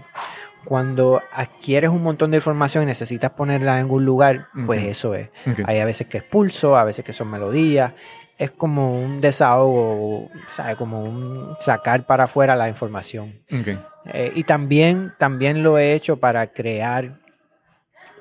cuando 0.65 1.21
adquieres 1.31 1.89
un 1.89 2.03
montón 2.03 2.31
de 2.31 2.37
información 2.37 2.83
y 2.83 2.87
necesitas 2.87 3.31
ponerla 3.31 3.73
en 3.73 3.83
algún 3.83 4.05
lugar, 4.05 4.47
pues 4.65 4.83
eso 4.83 5.15
es. 5.15 5.29
Hay 5.65 5.79
a 5.79 5.85
veces 5.85 6.07
que 6.07 6.17
es 6.17 6.23
pulso, 6.23 6.77
a 6.77 6.83
veces 6.83 7.03
que 7.03 7.13
son 7.13 7.29
melodías. 7.29 7.93
Es 8.37 8.51
como 8.51 8.99
un 8.99 9.21
desahogo, 9.21 10.29
¿sabe? 10.47 10.75
como 10.75 11.03
un 11.03 11.55
sacar 11.59 12.05
para 12.05 12.23
afuera 12.23 12.55
la 12.55 12.67
información. 12.67 13.39
Eh, 14.13 14.31
y 14.35 14.43
también, 14.43 15.13
también 15.17 15.61
lo 15.61 15.77
he 15.77 15.93
hecho 15.93 16.17
para 16.17 16.47
crear, 16.47 17.19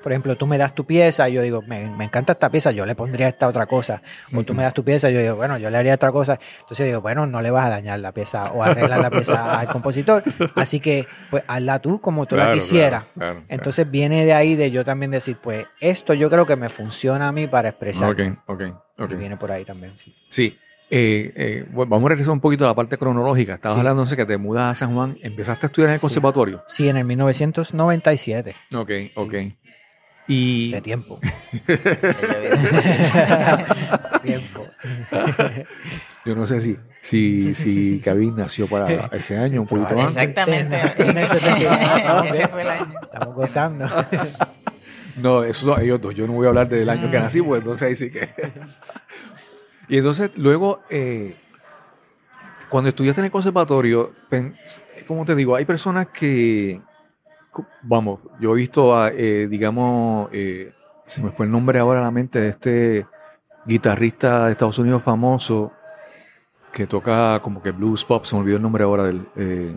por 0.01 0.11
ejemplo, 0.11 0.35
tú 0.35 0.47
me 0.47 0.57
das 0.57 0.73
tu 0.75 0.85
pieza 0.85 1.29
y 1.29 1.33
yo 1.33 1.41
digo, 1.41 1.61
me, 1.61 1.89
me 1.89 2.05
encanta 2.05 2.33
esta 2.33 2.49
pieza, 2.49 2.71
yo 2.71 2.85
le 2.85 2.95
pondría 2.95 3.27
esta 3.27 3.47
otra 3.47 3.65
cosa. 3.65 4.01
O 4.35 4.43
tú 4.43 4.53
me 4.53 4.63
das 4.63 4.73
tu 4.73 4.83
pieza 4.83 5.09
y 5.09 5.13
yo 5.13 5.19
digo, 5.21 5.35
bueno, 5.35 5.57
yo 5.57 5.69
le 5.69 5.77
haría 5.77 5.93
otra 5.95 6.11
cosa. 6.11 6.39
Entonces 6.61 6.85
digo, 6.87 7.01
bueno, 7.01 7.25
no 7.27 7.41
le 7.41 7.51
vas 7.51 7.67
a 7.67 7.69
dañar 7.69 7.99
la 7.99 8.11
pieza 8.13 8.51
o 8.51 8.63
arreglar 8.63 8.99
la 8.99 9.09
pieza 9.11 9.55
al 9.59 9.67
compositor. 9.67 10.23
Así 10.55 10.79
que, 10.79 11.05
pues, 11.29 11.43
hazla 11.47 11.79
tú 11.79 12.01
como 12.01 12.25
tú 12.25 12.35
la 12.35 12.51
quisieras. 12.51 13.03
claro, 13.13 13.33
claro, 13.35 13.45
Entonces 13.49 13.89
viene 13.89 14.25
de 14.25 14.33
ahí 14.33 14.55
de 14.55 14.71
yo 14.71 14.83
también 14.83 15.11
decir, 15.11 15.37
pues, 15.41 15.65
esto 15.79 16.13
yo 16.13 16.29
creo 16.29 16.45
que 16.45 16.55
me 16.55 16.69
funciona 16.69 17.27
a 17.27 17.31
mí 17.31 17.47
para 17.47 17.69
expresar. 17.69 18.11
Ok, 18.11 18.19
ok, 18.47 18.63
ok. 18.97 19.11
Y 19.11 19.15
viene 19.15 19.37
por 19.37 19.51
ahí 19.51 19.63
también, 19.65 19.93
sí. 19.97 20.15
Sí. 20.29 20.57
Eh, 20.93 21.31
eh, 21.37 21.65
bueno, 21.71 21.89
vamos 21.89 22.07
a 22.07 22.09
regresar 22.09 22.33
un 22.33 22.41
poquito 22.41 22.65
a 22.65 22.67
la 22.67 22.75
parte 22.75 22.97
cronológica. 22.97 23.53
Estabas 23.53 23.75
Sí. 23.75 23.79
hablando 23.79 24.01
entonces 24.01 24.17
que 24.17 24.25
te 24.25 24.37
mudas 24.37 24.71
a 24.71 24.75
San 24.75 24.93
Juan, 24.93 25.17
empezaste 25.21 25.65
a 25.65 25.67
estudiar 25.67 25.87
en 25.89 25.93
el 25.93 26.01
conservatorio. 26.01 26.63
Sí, 26.67 26.89
en 26.89 26.97
el 26.97 27.05
1997, 27.05 28.55
Ok, 28.75 28.91
ok. 29.15 29.33
Y 30.33 30.71
de 30.71 30.81
tiempo. 30.81 31.19
tiempo. 34.23 34.65
yo 36.25 36.35
no 36.35 36.47
sé 36.47 36.61
si, 36.61 36.77
si, 37.01 37.53
si 37.53 37.99
Kevin 37.99 38.35
nació 38.37 38.67
para 38.67 39.07
ese 39.07 39.37
año, 39.37 39.61
un 39.61 39.67
poquito 39.67 39.99
antes. 39.99 40.15
Exactamente. 40.17 40.77
En 40.97 41.17
el 41.17 41.27
79. 41.27 42.29
Ese 42.29 42.47
fue 42.47 42.61
el 42.61 42.69
año. 42.69 42.93
Estamos 43.01 43.35
gozando. 43.35 43.87
No, 45.17 45.43
son 45.53 45.81
ellos 45.81 45.99
dos. 45.99 46.15
Yo 46.15 46.25
no 46.25 46.31
voy 46.33 46.45
a 46.45 46.49
hablar 46.49 46.69
del 46.69 46.89
año 46.89 47.11
que 47.11 47.19
nací, 47.19 47.41
pues 47.41 47.59
entonces 47.59 47.85
ahí 47.85 47.95
sí 47.97 48.09
que. 48.11 48.29
y 49.89 49.97
entonces, 49.97 50.31
luego, 50.37 50.81
eh, 50.89 51.35
cuando 52.69 52.87
estudiaste 52.89 53.19
en 53.19 53.25
el 53.25 53.31
conservatorio, 53.31 54.09
pen- 54.29 54.55
como 55.07 55.25
te 55.25 55.35
digo, 55.35 55.57
hay 55.57 55.65
personas 55.65 56.07
que. 56.07 56.79
Vamos, 57.83 58.19
yo 58.39 58.53
he 58.53 58.57
visto, 58.57 58.95
a, 58.95 59.09
eh, 59.09 59.47
digamos, 59.49 60.29
eh, 60.31 60.73
se 61.05 61.21
me 61.21 61.31
fue 61.31 61.45
el 61.45 61.51
nombre 61.51 61.79
ahora 61.79 61.99
a 61.99 62.03
la 62.03 62.11
mente 62.11 62.39
de 62.39 62.47
este 62.49 63.05
guitarrista 63.65 64.45
de 64.45 64.51
Estados 64.53 64.79
Unidos 64.79 65.01
famoso 65.03 65.71
que 66.71 66.87
toca 66.87 67.39
como 67.41 67.61
que 67.61 67.71
blues 67.71 68.05
pop, 68.05 68.23
se 68.25 68.35
me 68.35 68.41
olvidó 68.41 68.57
el 68.57 68.63
nombre 68.63 68.83
ahora 68.83 69.03
del. 69.03 69.21
eh, 69.35 69.75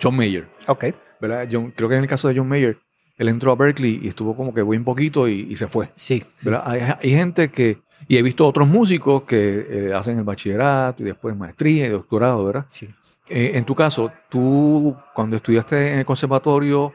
John 0.00 0.16
Mayer. 0.16 0.48
Ok. 0.68 0.84
¿verdad? 1.20 1.48
John- 1.50 1.72
creo 1.74 1.88
que 1.88 1.96
en 1.96 2.02
el 2.02 2.08
caso 2.08 2.28
de 2.28 2.36
John 2.38 2.48
Mayer, 2.48 2.78
él 3.16 3.28
entró 3.28 3.50
a 3.50 3.56
Berkeley 3.56 3.98
y 4.00 4.08
estuvo 4.08 4.36
como 4.36 4.54
que 4.54 4.62
muy 4.62 4.78
poquito 4.78 5.26
y, 5.26 5.46
y 5.50 5.56
se 5.56 5.66
fue. 5.66 5.88
Sí. 5.96 6.22
¿verdad? 6.42 6.62
Hay, 6.64 6.80
hay 6.80 7.10
gente 7.10 7.50
que, 7.50 7.82
y 8.06 8.16
he 8.16 8.22
visto 8.22 8.46
otros 8.46 8.68
músicos 8.68 9.24
que 9.24 9.66
eh, 9.88 9.92
hacen 9.94 10.16
el 10.18 10.22
bachillerato 10.24 11.02
y 11.02 11.06
después 11.06 11.36
maestría 11.36 11.86
y 11.86 11.90
doctorado, 11.90 12.44
¿verdad? 12.44 12.66
Sí. 12.68 12.88
Eh, 13.28 13.50
en 13.54 13.64
tu 13.64 13.74
caso, 13.74 14.12
tú 14.28 14.96
cuando 15.12 15.34
estudiaste 15.36 15.92
en 15.94 15.98
el 15.98 16.06
conservatorio, 16.06 16.94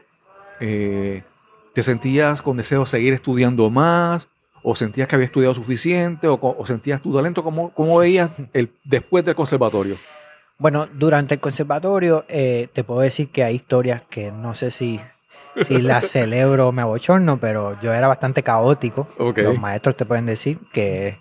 eh, 0.60 1.22
¿te 1.72 1.82
sentías 1.82 2.42
con 2.42 2.56
deseo 2.56 2.80
de 2.80 2.86
seguir 2.86 3.12
estudiando 3.12 3.70
más? 3.70 4.28
¿O 4.62 4.74
sentías 4.74 5.06
que 5.08 5.14
había 5.14 5.26
estudiado 5.26 5.54
suficiente? 5.54 6.26
¿O, 6.26 6.66
sentías 6.66 7.02
tu 7.02 7.14
talento? 7.14 7.44
¿Cómo, 7.44 7.70
cómo 7.74 7.98
veías 7.98 8.30
el, 8.54 8.72
después 8.84 9.24
del 9.24 9.34
conservatorio? 9.34 9.96
Bueno, 10.58 10.86
durante 10.86 11.34
el 11.34 11.40
conservatorio 11.40 12.24
eh, 12.28 12.68
te 12.72 12.84
puedo 12.84 13.00
decir 13.00 13.28
que 13.28 13.44
hay 13.44 13.56
historias 13.56 14.02
que 14.08 14.30
no 14.30 14.54
sé 14.54 14.70
si, 14.70 15.00
si 15.60 15.82
las 15.82 16.06
celebro 16.10 16.68
o 16.68 16.72
me 16.72 16.80
abochorno, 16.80 17.38
pero 17.38 17.78
yo 17.82 17.92
era 17.92 18.08
bastante 18.08 18.42
caótico. 18.42 19.06
Los 19.18 19.58
maestros 19.58 19.96
te 19.96 20.06
pueden 20.06 20.26
decir 20.26 20.58
que 20.72 21.18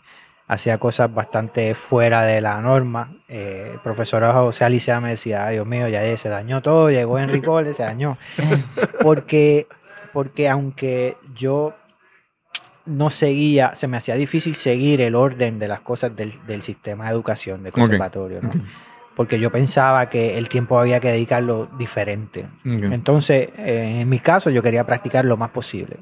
hacía 0.53 0.77
cosas 0.77 1.13
bastante 1.13 1.75
fuera 1.75 2.21
de 2.21 2.41
la 2.41 2.59
norma. 2.61 3.15
Eh, 3.27 3.71
el 3.73 3.79
profesor 3.79 4.23
José 4.31 4.65
Alicia 4.65 4.99
me 4.99 5.09
decía, 5.09 5.47
"Ay, 5.47 5.55
Dios 5.55 5.67
mío, 5.67 5.87
ya 5.87 6.15
se 6.17 6.29
dañó 6.29 6.61
todo, 6.61 6.89
llegó 6.89 7.19
Enrique 7.19 7.45
Cole, 7.45 7.73
se 7.73 7.83
dañó. 7.83 8.17
Porque, 9.01 9.67
porque 10.13 10.49
aunque 10.49 11.17
yo 11.35 11.73
no 12.85 13.09
seguía, 13.09 13.73
se 13.73 13.87
me 13.87 13.97
hacía 13.97 14.15
difícil 14.15 14.55
seguir 14.55 15.01
el 15.01 15.15
orden 15.15 15.59
de 15.59 15.67
las 15.67 15.79
cosas 15.81 16.15
del, 16.15 16.33
del 16.45 16.61
sistema 16.61 17.05
de 17.05 17.11
educación 17.11 17.63
de 17.63 17.71
conservatorio, 17.71 18.41
¿no? 18.41 18.49
Porque 19.15 19.39
yo 19.39 19.51
pensaba 19.51 20.09
que 20.09 20.37
el 20.39 20.49
tiempo 20.49 20.79
había 20.79 20.99
que 20.99 21.11
dedicarlo 21.11 21.69
diferente. 21.77 22.47
Entonces, 22.65 23.49
eh, 23.59 23.99
en 24.01 24.09
mi 24.09 24.17
caso, 24.19 24.49
yo 24.49 24.61
quería 24.63 24.85
practicar 24.85 25.23
lo 25.23 25.37
más 25.37 25.51
posible. 25.51 25.97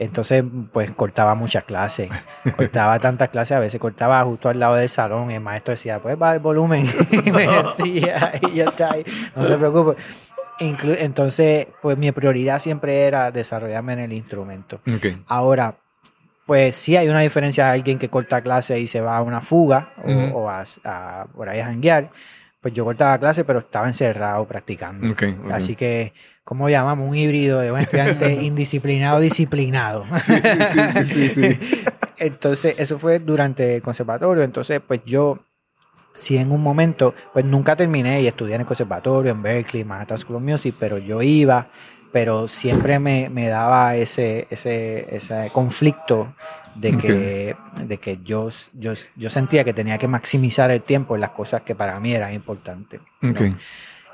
Entonces, 0.00 0.42
pues 0.72 0.90
cortaba 0.92 1.34
muchas 1.34 1.62
clases. 1.64 2.08
Cortaba 2.56 2.98
tantas 2.98 3.28
clases, 3.28 3.54
a 3.56 3.60
veces 3.60 3.78
cortaba 3.78 4.24
justo 4.24 4.48
al 4.48 4.58
lado 4.58 4.74
del 4.76 4.88
salón 4.88 5.30
y 5.30 5.34
el 5.34 5.40
maestro 5.40 5.72
decía, 5.72 5.98
pues 6.00 6.20
va 6.20 6.32
el 6.32 6.38
volumen. 6.40 6.84
y 7.12 7.30
me 7.30 7.46
decía, 7.46 8.32
y 8.50 8.54
ya 8.54 8.64
está 8.64 8.88
ahí, 8.94 9.04
no 9.36 9.44
se 9.44 9.56
preocupe. 9.58 10.00
Inclu- 10.60 10.96
Entonces, 10.98 11.66
pues 11.82 11.98
mi 11.98 12.10
prioridad 12.12 12.58
siempre 12.60 13.02
era 13.04 13.30
desarrollarme 13.30 13.92
en 13.92 13.98
el 14.00 14.12
instrumento. 14.14 14.80
Ahora, 15.26 15.76
pues 16.46 16.74
sí 16.74 16.96
hay 16.96 17.08
una 17.10 17.20
diferencia 17.20 17.66
de 17.66 17.70
alguien 17.72 17.98
que 17.98 18.08
corta 18.08 18.40
clase 18.40 18.80
y 18.80 18.86
se 18.86 19.00
va 19.02 19.18
a 19.18 19.22
una 19.22 19.40
fuga 19.42 19.92
o, 20.02 20.10
Ujú. 20.10 20.38
o 20.38 20.48
a, 20.50 20.64
a- 20.84 21.26
por 21.34 21.48
ahí 21.50 21.60
a 21.60 21.66
janguear. 21.66 22.08
Pues 22.60 22.74
yo 22.74 22.84
cortaba 22.84 23.18
clase, 23.18 23.44
pero 23.44 23.60
estaba 23.60 23.86
encerrado 23.86 24.46
practicando. 24.46 25.14
Así 25.50 25.74
que, 25.74 26.12
¿cómo 26.44 26.68
llamamos? 26.68 27.08
Un 27.08 27.16
híbrido 27.16 27.58
de 27.60 27.72
un 27.72 27.80
estudiante 27.80 28.32
indisciplinado, 28.42 29.18
disciplinado. 29.20 30.04
Sí, 30.18 30.34
sí, 30.66 30.80
sí, 30.88 31.04
sí, 31.04 31.28
sí. 31.28 31.58
Entonces, 32.18 32.78
eso 32.78 32.98
fue 32.98 33.18
durante 33.18 33.76
el 33.76 33.82
conservatorio. 33.82 34.44
Entonces, 34.44 34.80
pues 34.86 35.00
yo, 35.06 35.38
sí 36.14 36.36
en 36.36 36.52
un 36.52 36.62
momento, 36.62 37.14
pues 37.32 37.46
nunca 37.46 37.76
terminé 37.76 38.20
y 38.20 38.26
estudié 38.26 38.56
en 38.56 38.60
el 38.60 38.66
conservatorio, 38.66 39.32
en 39.32 39.42
Berkeley, 39.42 39.84
Manhattan 39.84 40.18
School 40.18 40.36
of 40.36 40.42
Music, 40.42 40.74
pero 40.78 40.98
yo 40.98 41.22
iba, 41.22 41.70
pero 42.12 42.46
siempre 42.46 42.98
me, 42.98 43.30
me 43.30 43.48
daba 43.48 43.96
ese, 43.96 44.46
ese, 44.50 45.14
ese 45.14 45.48
conflicto 45.50 46.34
de 46.74 46.96
que, 46.96 47.56
de 47.84 47.98
que 47.98 48.18
yo, 48.24 48.48
yo, 48.74 48.92
yo 49.16 49.30
sentía 49.30 49.64
que 49.64 49.72
tenía 49.72 49.98
que 49.98 50.08
maximizar 50.08 50.70
el 50.70 50.82
tiempo 50.82 51.14
en 51.14 51.20
las 51.20 51.30
cosas 51.30 51.62
que 51.62 51.74
para 51.74 51.98
mí 52.00 52.12
eran 52.12 52.32
importantes. 52.32 53.00
¿no? 53.20 53.30
Ok. 53.30 53.40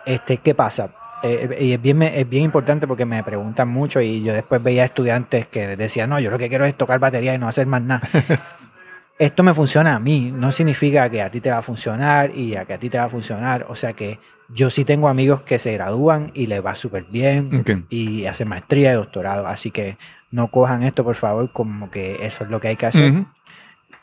Este, 0.05 0.39
¿Qué 0.39 0.55
pasa? 0.55 0.91
Eh, 1.23 1.57
y 1.61 1.73
es 1.73 1.81
bien, 1.81 2.03
es 2.03 2.29
bien 2.29 2.45
importante 2.45 2.87
porque 2.87 3.07
me 3.07 3.23
preguntan 3.25 3.69
mucho 3.69 4.01
y 4.01 4.23
yo 4.23 4.33
después 4.33 4.63
veía 4.63 4.85
estudiantes 4.85 5.47
que 5.47 5.77
decían, 5.77 6.11
no, 6.11 6.21
yo 6.21 6.31
lo 6.31 6.39
que 6.39 6.49
quiero 6.49 6.65
es 6.65 6.77
tocar 6.77 6.99
batería 7.01 7.35
y 7.35 7.39
no 7.39 7.49
hacer 7.49 7.67
más 7.67 7.83
nada. 7.83 8.07
Esto 9.19 9.43
me 9.43 9.55
funciona 9.55 9.97
a 9.97 9.99
mí, 9.99 10.31
no 10.31 10.53
significa 10.53 11.09
que 11.09 11.23
a 11.23 11.31
ti 11.31 11.41
te 11.41 11.51
va 11.51 11.59
a 11.59 11.63
funcionar 11.63 12.37
y 12.37 12.55
a 12.55 12.67
que 12.67 12.75
a 12.75 12.79
ti 12.79 12.91
te 12.91 12.99
va 12.99 13.05
a 13.05 13.09
funcionar. 13.09 13.65
O 13.71 13.75
sea 13.75 13.95
que 13.95 14.19
yo 14.51 14.69
sí 14.69 14.85
tengo 14.85 15.09
amigos 15.09 15.41
que 15.41 15.59
se 15.59 15.73
gradúan 15.73 16.31
y 16.35 16.49
les 16.49 16.65
va 16.65 16.75
súper 16.75 17.05
bien 17.05 17.51
Ok. 17.61 17.71
y 17.89 18.27
hacen 18.27 18.47
maestría 18.49 18.93
y 18.93 18.95
doctorado. 18.97 19.47
Así 19.47 19.71
que 19.71 19.97
no 20.37 20.49
cojan 20.51 20.83
esto, 20.83 21.03
por 21.03 21.15
favor, 21.17 21.51
como 21.53 21.91
que 21.91 22.19
eso 22.27 22.45
es 22.45 22.51
lo 22.51 22.61
que 22.61 22.69
hay 22.69 22.77
que 22.77 22.87
hacer. 22.87 23.25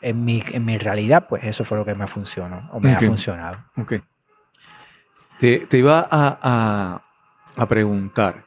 En, 0.00 0.24
mi, 0.24 0.42
en 0.52 0.64
mi 0.64 0.76
realidad, 0.76 1.26
pues 1.28 1.44
eso 1.44 1.64
fue 1.64 1.78
lo 1.78 1.84
que 1.84 1.94
me 1.94 2.06
funcionó 2.06 2.68
o 2.72 2.80
me 2.80 2.92
ha 2.94 2.98
funcionado. 2.98 3.64
Ok. 3.76 3.94
Te, 5.38 5.58
te 5.66 5.78
iba 5.78 6.00
a, 6.00 6.38
a- 6.42 7.02
a 7.56 7.68
preguntar. 7.68 8.44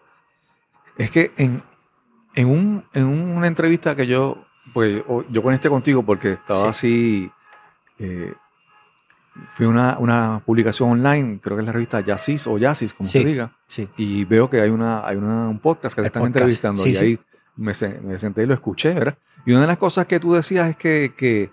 Es 0.97 1.09
que 1.11 1.31
en, 1.37 1.63
en, 2.35 2.47
un, 2.49 2.85
en 2.93 3.05
una 3.05 3.47
entrevista 3.47 3.95
que 3.95 4.05
yo, 4.05 4.45
pues 4.73 5.01
yo 5.29 5.41
conecté 5.43 5.69
contigo 5.69 6.03
porque 6.03 6.33
estaba 6.33 6.69
así, 6.69 7.31
eh, 7.99 8.33
fui 9.53 9.65
a 9.65 9.69
una, 9.69 9.97
una 9.99 10.41
publicación 10.45 10.89
online, 10.91 11.39
creo 11.41 11.55
que 11.57 11.61
es 11.61 11.67
la 11.67 11.71
revista 11.73 12.01
Yasis 12.01 12.47
o 12.47 12.57
Yasis, 12.57 12.93
como 12.93 13.07
Sí. 13.07 13.19
se 13.21 13.25
diga, 13.25 13.51
Sí. 13.67 13.87
y 13.97 14.25
veo 14.25 14.49
que 14.49 14.59
hay, 14.61 14.69
una, 14.69 15.05
hay 15.07 15.15
una, 15.17 15.47
un 15.47 15.59
podcast 15.59 15.95
que 15.95 16.01
te 16.01 16.05
El 16.05 16.07
están 16.07 16.21
podcast. 16.23 16.35
entrevistando 16.35 16.85
y 16.87 16.97
ahí 16.97 17.19
me, 17.57 17.73
me 18.03 18.19
senté 18.19 18.43
y 18.43 18.45
lo 18.45 18.53
escuché, 18.53 18.93
¿verdad? 18.93 19.17
Y 19.45 19.51
una 19.51 19.61
de 19.61 19.67
las 19.67 19.77
cosas 19.77 20.05
que 20.05 20.19
tú 20.19 20.33
decías 20.33 20.69
es 20.69 20.75
que, 20.77 21.13
que, 21.17 21.51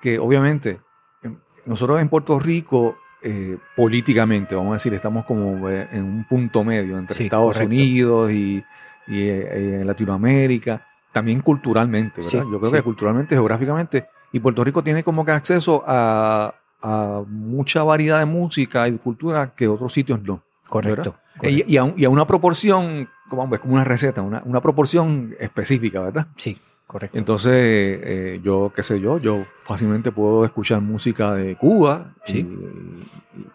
que 0.00 0.18
obviamente 0.18 0.80
em, 1.22 1.36
nosotros 1.66 2.00
en 2.00 2.08
Puerto 2.08 2.38
Rico, 2.38 2.96
eh, 3.22 3.58
políticamente, 3.76 4.54
vamos 4.54 4.70
a 4.70 4.74
decir, 4.74 4.94
estamos 4.94 5.24
como 5.24 5.68
eh, 5.68 5.88
en 5.92 6.04
un 6.04 6.24
punto 6.28 6.62
medio 6.64 6.98
entre 6.98 7.16
Sí, 7.16 7.24
Estados 7.24 7.46
correcto. 7.46 7.66
Unidos 7.66 8.30
y, 8.30 8.64
y, 9.08 9.28
eh, 9.28 9.82
Latinoamérica, 9.84 10.86
también 11.12 11.40
culturalmente, 11.40 12.20
¿verdad? 12.20 12.30
Sí, 12.30 12.36
Yo 12.52 12.58
creo 12.60 12.70
sí. 12.70 12.76
que 12.76 12.82
culturalmente, 12.82 13.34
geográficamente, 13.34 14.08
y 14.32 14.40
Puerto 14.40 14.62
Rico 14.62 14.84
tiene 14.84 15.02
como 15.02 15.24
que 15.24 15.32
acceso 15.32 15.82
a, 15.86 16.54
a 16.82 17.22
mucha 17.26 17.82
variedad 17.82 18.18
de 18.18 18.26
música 18.26 18.86
y 18.86 18.92
de 18.92 18.98
cultura 18.98 19.54
que 19.54 19.66
otros 19.68 19.92
sitios 19.92 20.20
no. 20.22 20.44
Correcto. 20.68 21.16
Y, 21.42 21.64
y 21.72 21.76
a, 21.78 21.84
un- 21.84 21.94
y 21.96 22.04
a 22.04 22.10
una 22.10 22.26
proporción, 22.26 23.08
como, 23.28 23.54
es 23.54 23.60
como 23.60 23.74
una 23.74 23.84
receta, 23.84 24.22
una, 24.22 24.42
una 24.44 24.60
proporción 24.60 25.34
específica, 25.38 26.00
¿verdad? 26.00 26.26
Sí, 26.36 26.56
correcto. 26.86 27.18
Entonces, 27.18 27.52
eh, 27.54 28.40
yo, 28.42 28.72
qué 28.74 28.82
sé 28.82 29.00
yo, 29.00 29.18
yo 29.18 29.44
fácilmente 29.54 30.10
puedo 30.12 30.44
escuchar 30.44 30.80
música 30.80 31.34
de 31.34 31.56
Cuba 31.56 32.14
Sí. 32.24 32.38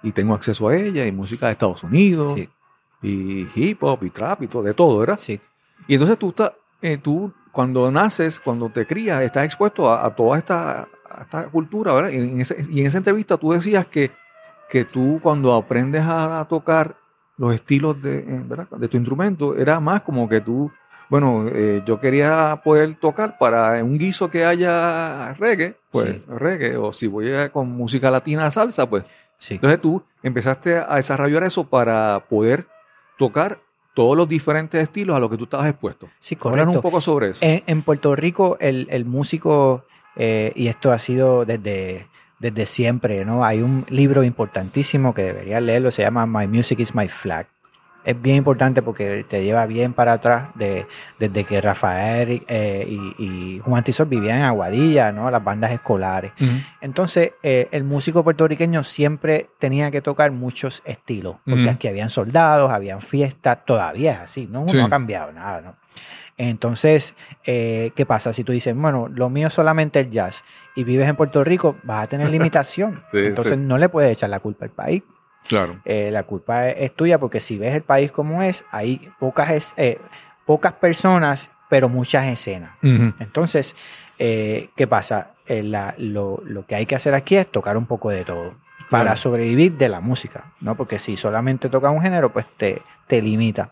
y, 0.04 0.08
y 0.10 0.12
tengo 0.12 0.34
acceso 0.34 0.68
a 0.70 0.76
ella, 0.76 1.06
y 1.06 1.12
música 1.12 1.48
de 1.48 1.54
Estados 1.54 1.84
Unidos, 1.84 2.34
Sí, 2.36 2.50
y 3.02 3.48
hip 3.56 3.84
hop, 3.84 4.04
y 4.04 4.10
trap, 4.10 4.44
y 4.44 4.48
todo, 4.48 4.64
de 4.64 4.74
todo, 4.74 5.00
¿verdad? 5.00 5.20
sí, 5.20 5.40
Y 5.88 5.96
entonces 5.96 6.18
tú, 6.18 6.30
estás, 6.30 6.54
eh, 6.82 6.98
tú 6.98 7.34
cuando 7.52 7.92
naces, 7.92 8.40
cuando 8.40 8.70
te 8.70 8.86
crías, 8.86 9.22
estás 9.24 9.46
expuesto 9.46 9.90
a, 9.90 10.06
a 10.06 10.16
toda 10.16 10.38
esta, 10.38 10.82
a 11.10 11.22
esta 11.22 11.50
cultura, 11.50 11.94
¿verdad? 11.94 12.10
Y 12.12 12.18
en, 12.18 12.42
ese- 12.42 12.64
y 12.70 12.80
en 12.82 12.88
esa 12.88 12.98
entrevista 13.00 13.38
tú 13.38 13.52
decías 13.52 13.86
que, 13.86 14.10
que 14.70 14.86
tú 14.86 15.20
cuando 15.22 15.54
aprendes 15.54 16.02
a, 16.02 16.40
a 16.40 16.46
tocar 16.46 16.96
los 17.38 17.54
estilos 17.56 18.02
de, 18.02 18.20
eh, 18.20 18.44
¿verdad? 18.46 18.68
de 18.78 18.88
tu 18.88 18.98
instrumento, 18.98 19.56
era 19.58 19.80
más 19.80 20.02
como 20.02 20.28
que 20.30 20.42
tú, 20.42 20.72
bueno, 21.10 21.46
eh, 21.52 21.82
yo 21.86 22.00
quería 22.00 22.62
poder 22.64 22.96
tocar 22.96 23.38
para 23.38 23.84
un 23.84 23.98
guiso 23.98 24.30
que 24.30 24.46
haya 24.46 25.34
reggae, 25.34 25.76
pues 25.92 26.10
Sí. 26.10 26.24
reggae, 26.28 26.78
o 26.78 26.94
si 26.94 27.08
voy 27.08 27.32
a- 27.34 27.50
con 27.52 27.70
música 27.70 28.10
latina, 28.12 28.50
salsa, 28.52 28.90
pues 28.90 29.04
sí. 29.38 29.56
entonces 29.56 29.82
tú 29.82 30.04
empezaste 30.24 30.78
a 30.78 30.96
desarrollar 30.96 31.44
eso 31.44 31.66
para 31.70 32.26
poder 32.30 32.68
tocar 33.18 33.60
todos 33.94 34.18
los 34.18 34.28
diferentes 34.28 34.82
estilos 34.82 35.16
a 35.16 35.20
los 35.20 35.30
que 35.30 35.38
tú 35.38 35.44
estabas 35.44 35.68
expuesto. 35.68 36.10
Sí, 36.20 36.36
Hablar 36.36 36.66
correcto. 36.66 36.72
un 36.80 36.82
poco 36.82 37.00
sobre 37.02 37.30
eso. 37.30 37.46
En, 37.46 37.62
en 37.68 37.82
Puerto 37.84 38.16
Rico, 38.16 38.58
el, 38.60 38.88
el 38.90 39.06
músico, 39.06 39.86
eh, 40.16 40.52
y 40.56 40.68
esto 40.68 40.92
ha 40.92 40.98
sido 40.98 41.46
desde, 41.46 42.08
desde 42.44 42.66
siempre, 42.66 43.24
¿no? 43.24 43.46
Hay 43.46 43.62
un 43.62 43.86
libro 43.90 44.22
importantísimo 44.22 45.14
que 45.14 45.22
deberías 45.24 45.64
leerlo, 45.64 45.92
se 45.92 46.02
llama 46.02 46.26
My 46.26 46.46
Music 46.46 46.82
is 46.82 46.94
My 46.94 47.08
Flag. 47.08 47.53
Es 48.04 48.22
bien 48.22 48.38
importante 48.38 48.82
porque 48.82 49.26
te 49.28 49.44
lleva 49.44 49.66
bien 49.66 49.94
para 49.94 50.14
atrás 50.14 50.50
de, 50.56 50.86
desde 51.20 51.44
que 51.44 51.62
Rafael 51.62 52.44
eh, 52.48 52.86
y, 52.88 53.24
y 53.24 53.60
Juan 53.60 53.84
Tizol 53.84 54.08
vivían 54.08 54.40
en 54.40 54.44
Aguadilla, 54.44 55.12
¿no? 55.12 55.32
Las 55.32 55.44
bandas 55.44 55.72
escolares. 55.72 56.32
Entonces, 56.82 57.32
eh, 57.44 57.68
el 57.72 57.84
músico 57.84 58.24
puertorriqueño 58.24 58.84
siempre 58.84 59.50
tenía 59.60 59.90
que 59.92 60.02
tocar 60.02 60.32
muchos 60.32 60.82
estilos, 60.86 61.36
porque 61.46 61.62
Ujú. 61.62 61.70
aquí 61.72 61.88
habían 61.88 62.10
soldados, 62.10 62.72
habían 62.72 63.02
fiestas, 63.02 63.60
todavía 63.66 64.12
es 64.12 64.20
así, 64.20 64.48
¿no? 64.52 64.68
Sí. 64.68 64.78
No 64.78 64.86
ha 64.86 64.90
cambiado 64.90 65.32
nada, 65.32 65.62
¿no? 65.62 65.76
Entonces, 66.38 67.16
eh, 67.46 67.92
¿qué 67.96 68.06
pasa? 68.06 68.34
Si 68.34 68.44
tú 68.44 68.52
dices, 68.52 68.76
bueno, 68.76 69.08
lo 69.08 69.30
mío 69.30 69.48
es 69.48 69.54
solamente 69.54 70.00
el 70.00 70.10
jazz 70.10 70.44
y 70.76 70.84
vives 70.84 71.08
en 71.08 71.16
Puerto 71.16 71.44
Rico, 71.44 71.78
vas 71.84 72.04
a 72.04 72.08
tener 72.08 72.30
limitación. 72.32 73.04
Sí, 73.12 73.20
Entonces, 73.20 73.60
sí. 73.60 73.64
no 73.64 73.78
le 73.78 73.88
puedes 73.90 74.12
echar 74.18 74.30
la 74.30 74.40
culpa 74.40 74.66
al 74.66 74.72
país. 74.72 75.04
Claro. 75.48 75.80
Eh, 75.86 76.10
la 76.12 76.24
culpa 76.24 76.70
es, 76.70 76.76
es 76.80 76.96
tuya 76.96 77.20
porque 77.20 77.40
si 77.40 77.58
ves 77.58 77.74
el 77.76 77.84
país 77.84 78.12
como 78.12 78.42
es, 78.42 78.66
hay 78.72 79.10
pocas, 79.20 79.52
es- 79.52 79.74
eh, 79.78 80.00
pocas 80.46 80.74
personas, 80.74 81.50
pero 81.70 81.90
muchas 81.90 82.26
escenas. 82.28 82.72
Entonces, 82.84 83.76
eh, 84.20 84.70
¿qué 84.76 84.88
pasa? 84.88 85.32
Eh, 85.48 85.64
la- 85.64 85.96
lo, 85.98 86.42
lo 86.46 86.66
que 86.66 86.76
hay 86.76 86.86
que 86.86 86.96
hacer 86.96 87.14
aquí 87.16 87.36
es 87.36 87.52
tocar 87.52 87.78
un 87.78 87.86
poco 87.86 88.10
de 88.10 88.24
todo 88.24 88.54
para 88.90 89.04
Claro. 89.06 89.18
sobrevivir 89.18 89.74
de 89.78 89.90
la 89.90 90.00
música, 90.02 90.52
¿no? 90.62 90.76
Porque 90.76 91.00
si 91.00 91.18
solamente 91.18 91.68
tocas 91.70 91.92
un 91.92 92.02
género, 92.02 92.32
pues 92.32 92.46
te, 92.58 92.82
te 93.08 93.22
limita. 93.22 93.72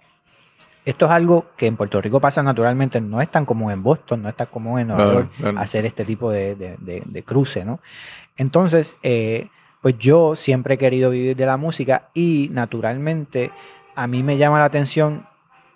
Esto 0.84 1.06
es 1.06 1.12
algo 1.12 1.52
que 1.56 1.68
en 1.68 1.78
Puerto 1.78 2.02
Rico 2.02 2.20
pasa 2.20 2.42
naturalmente, 2.42 3.00
no 3.02 3.22
es 3.22 3.30
tan 3.30 3.46
común 3.46 3.72
en 3.72 3.84
Boston, 3.84 4.24
no 4.24 4.30
es 4.30 4.36
tan 4.36 4.48
común 4.48 4.80
en 4.80 4.88
Nueva 4.88 5.04
Claro, 5.04 5.20
York 5.20 5.32
claro. 5.38 5.60
hacer 5.60 5.86
este 5.86 6.06
tipo 6.06 6.32
de, 6.32 6.56
de- 6.56 6.76
de- 6.80 7.04
de 7.06 7.24
cruce, 7.24 7.64
¿no? 7.64 7.80
Entonces, 8.36 8.98
eh, 9.04 9.48
pues 9.82 9.98
yo 9.98 10.36
siempre 10.36 10.76
he 10.76 10.78
querido 10.78 11.10
vivir 11.10 11.36
de 11.36 11.46
la 11.46 11.58
música 11.58 12.10
y 12.13 12.50
naturalmente 12.52 13.52
a 13.96 14.08
mí 14.08 14.24
me 14.24 14.38
llama 14.38 14.60
la 14.60 14.65
atención 14.65 15.28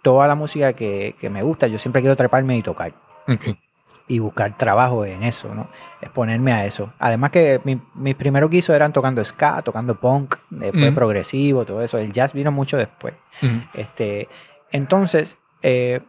toda 0.01 0.27
la 0.27 0.35
música 0.35 0.73
que, 0.73 1.15
que 1.19 1.29
me 1.29 1.41
gusta. 1.43 1.67
Yo 1.67 1.79
siempre 1.79 2.01
quiero 2.01 2.15
treparme 2.15 2.57
y 2.57 2.61
tocar 2.61 2.93
y 4.07 4.19
buscar 4.19 4.55
trabajo 4.55 5.03
en 5.05 5.23
eso, 5.23 5.53
¿no? 5.55 5.67
Exponerme 6.01 6.53
a 6.53 6.65
eso. 6.65 6.93
Además 6.99 7.31
que 7.31 7.59
mi- 7.63 7.81
mis 7.95 8.15
primeros 8.15 8.49
guisos 8.51 8.75
eran 8.75 8.93
tocando 8.93 9.23
ska, 9.25 9.61
tocando 9.63 9.95
punk, 9.99 10.35
después 10.51 10.91
Mm. 10.91 10.95
progresivo, 10.95 11.65
todo 11.65 11.81
eso. 11.81 11.97
El 11.97 12.11
jazz 12.11 12.33
vino 12.33 12.51
mucho 12.51 12.77
después. 12.77 13.15
Este, 13.73 14.27
entonces, 14.71 15.39
eh, 15.63 16.01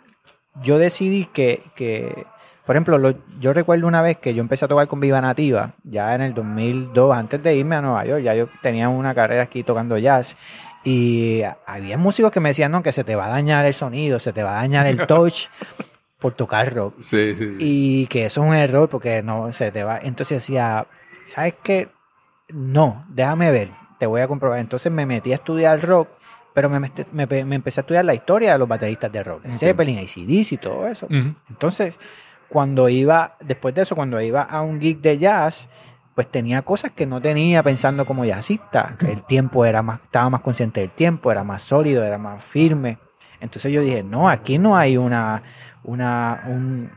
yo 0.62 0.78
decidí 0.78 1.24
que, 1.26 1.62
que, 1.74 2.26
por 2.66 2.76
ejemplo, 2.76 2.98
lo- 2.98 3.14
yo 3.40 3.52
recuerdo 3.52 3.86
una 3.86 4.02
vez 4.02 4.16
que 4.18 4.34
yo 4.34 4.40
empecé 4.42 4.64
a 4.64 4.68
tocar 4.68 4.86
con 4.88 5.00
Viva 5.00 5.20
Nativa, 5.20 5.72
ya 5.84 6.14
en 6.14 6.20
el 6.22 6.34
2002, 6.34 7.16
antes 7.16 7.42
de 7.42 7.54
irme 7.54 7.76
a 7.76 7.80
Nueva 7.80 8.04
York, 8.04 8.22
ya 8.22 8.34
yo 8.34 8.48
tenía 8.60 8.88
una 8.88 9.14
carrera 9.14 9.42
aquí 9.44 9.62
tocando 9.62 9.96
jazz. 9.98 10.36
Y 10.84 11.42
había 11.66 11.98
músicos 11.98 12.30
que 12.32 12.40
me 12.40 12.50
decían, 12.50 12.70
no, 12.72 12.82
que 12.82 12.92
se 12.92 13.02
te 13.04 13.16
va 13.16 13.26
a 13.26 13.30
dañar 13.30 13.64
el 13.64 13.74
sonido, 13.74 14.18
se 14.18 14.32
te 14.32 14.42
va 14.42 14.52
a 14.52 14.62
dañar 14.62 14.86
el 14.86 14.98
touch 15.06 15.46
por 16.18 16.32
tocar 16.34 16.72
rock. 16.74 16.94
Sí, 17.00 17.34
sí, 17.36 17.52
sí. 17.54 17.56
Y 17.58 18.06
que 18.06 18.26
eso 18.26 18.42
es 18.42 18.48
un 18.48 18.54
error 18.54 18.88
porque 18.88 19.22
no 19.22 19.52
se 19.52 19.70
te 19.72 19.82
va. 19.84 19.98
Entonces 20.02 20.42
decía, 20.42 20.86
¿sabes 21.24 21.54
qué? 21.62 21.88
No, 22.50 23.04
déjame 23.08 23.50
ver, 23.50 23.70
te 23.98 24.06
voy 24.06 24.20
a 24.20 24.28
comprobar. 24.28 24.60
Entonces 24.60 24.90
me 24.92 25.06
metí 25.06 25.32
a 25.32 25.36
estudiar 25.36 25.80
rock, 25.82 26.08
pero 26.54 26.70
me, 26.70 26.78
me, 27.12 27.44
me 27.44 27.56
empecé 27.56 27.80
a 27.80 27.82
estudiar 27.82 28.04
la 28.04 28.14
historia 28.14 28.52
de 28.52 28.58
los 28.58 28.68
bateristas 28.68 29.10
de 29.12 29.22
rock, 29.24 29.44
Led 29.44 29.50
Ok. 29.52 29.58
Zeppelin, 29.58 29.98
ACDC 29.98 30.52
y 30.52 30.56
todo 30.56 30.86
eso. 30.86 31.08
Entonces, 31.50 31.98
cuando 32.48 32.88
iba, 32.88 33.36
después 33.40 33.74
de 33.74 33.82
eso, 33.82 33.94
cuando 33.94 34.20
iba 34.20 34.42
a 34.42 34.62
un 34.62 34.80
gig 34.80 35.00
de 35.00 35.18
jazz, 35.18 35.68
pues 36.14 36.30
tenía 36.30 36.62
cosas 36.62 36.92
que 36.92 37.06
no 37.06 37.20
tenía 37.20 37.62
pensando 37.62 38.06
como 38.06 38.24
jazzista. 38.24 38.96
El 39.06 39.22
tiempo 39.22 39.64
era 39.66 39.82
más, 39.82 40.02
estaba 40.02 40.30
más 40.30 40.40
consciente 40.40 40.80
del 40.80 40.90
tiempo, 40.90 41.30
era 41.30 41.44
más 41.44 41.62
sólido, 41.62 42.02
era 42.04 42.16
más 42.16 42.42
firme. 42.42 42.98
Entonces 43.40 43.70
yo 43.70 43.82
dije, 43.82 44.02
no, 44.02 44.28
aquí 44.28 44.56
no 44.56 44.76
hay 44.76 44.96
una, 44.96 45.42
una, 45.84 46.42
un, 46.46 46.90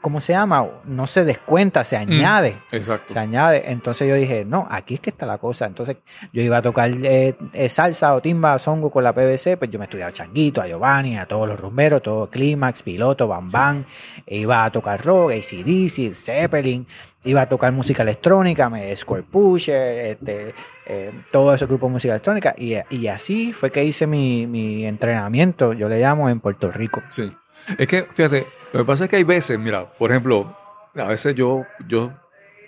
¿cómo 0.00 0.20
se 0.20 0.32
llama? 0.32 0.66
No 0.84 1.06
se 1.06 1.24
descuenta, 1.24 1.84
se 1.84 1.96
añade. 1.96 2.56
Exacto. 2.72 3.12
Se 3.12 3.18
añade. 3.18 3.70
Entonces 3.70 4.08
yo 4.08 4.14
dije, 4.14 4.44
no, 4.44 4.66
aquí 4.70 4.94
es 4.94 5.00
que 5.00 5.10
está 5.10 5.26
la 5.26 5.38
cosa. 5.38 5.66
Entonces 5.66 5.96
yo 6.32 6.42
iba 6.42 6.58
a 6.58 6.62
tocar 6.62 6.90
eh, 6.90 7.36
eh, 7.52 7.68
salsa 7.68 8.14
o 8.14 8.20
timba, 8.20 8.58
songo 8.58 8.90
con 8.90 9.04
la 9.04 9.12
PVC, 9.12 9.56
pues 9.58 9.70
yo 9.70 9.78
me 9.78 9.84
estudiaba 9.84 10.12
Changuito, 10.12 10.60
a 10.60 10.66
Giovanni, 10.66 11.16
a 11.16 11.26
todos 11.26 11.48
los 11.48 11.58
rumberos, 11.58 12.02
todo 12.02 12.28
Clímax, 12.30 12.82
Piloto, 12.82 13.28
Bam 13.28 13.50
Bam. 13.50 13.84
E 14.26 14.38
iba 14.38 14.64
a 14.64 14.70
tocar 14.70 15.04
rock, 15.04 15.32
ACDC, 15.32 16.14
Zeppelin. 16.14 16.86
Iba 17.22 17.42
a 17.42 17.48
tocar 17.48 17.70
música 17.72 18.02
electrónica, 18.02 18.70
me 18.70 18.96
Square 18.96 19.24
Pusher, 19.24 20.12
este, 20.12 20.54
eh, 20.86 21.12
todo 21.30 21.52
ese 21.54 21.66
grupo 21.66 21.86
de 21.86 21.92
música 21.92 22.14
electrónica. 22.14 22.54
Y, 22.56 22.76
y 22.88 23.08
así 23.08 23.52
fue 23.52 23.70
que 23.70 23.84
hice 23.84 24.06
mi, 24.06 24.46
mi 24.46 24.86
entrenamiento, 24.86 25.74
yo 25.74 25.88
le 25.88 26.00
llamo 26.00 26.30
en 26.30 26.40
Puerto 26.40 26.70
Rico. 26.70 27.02
Sí. 27.10 27.30
Es 27.78 27.86
que, 27.86 28.02
fíjate, 28.02 28.46
lo 28.72 28.80
que 28.80 28.84
pasa 28.86 29.04
es 29.04 29.10
que 29.10 29.16
hay 29.16 29.24
veces, 29.24 29.58
mira, 29.58 29.90
por 29.92 30.10
ejemplo, 30.10 30.56
a 30.96 31.04
veces 31.04 31.34
yo, 31.34 31.64
yo, 31.88 32.10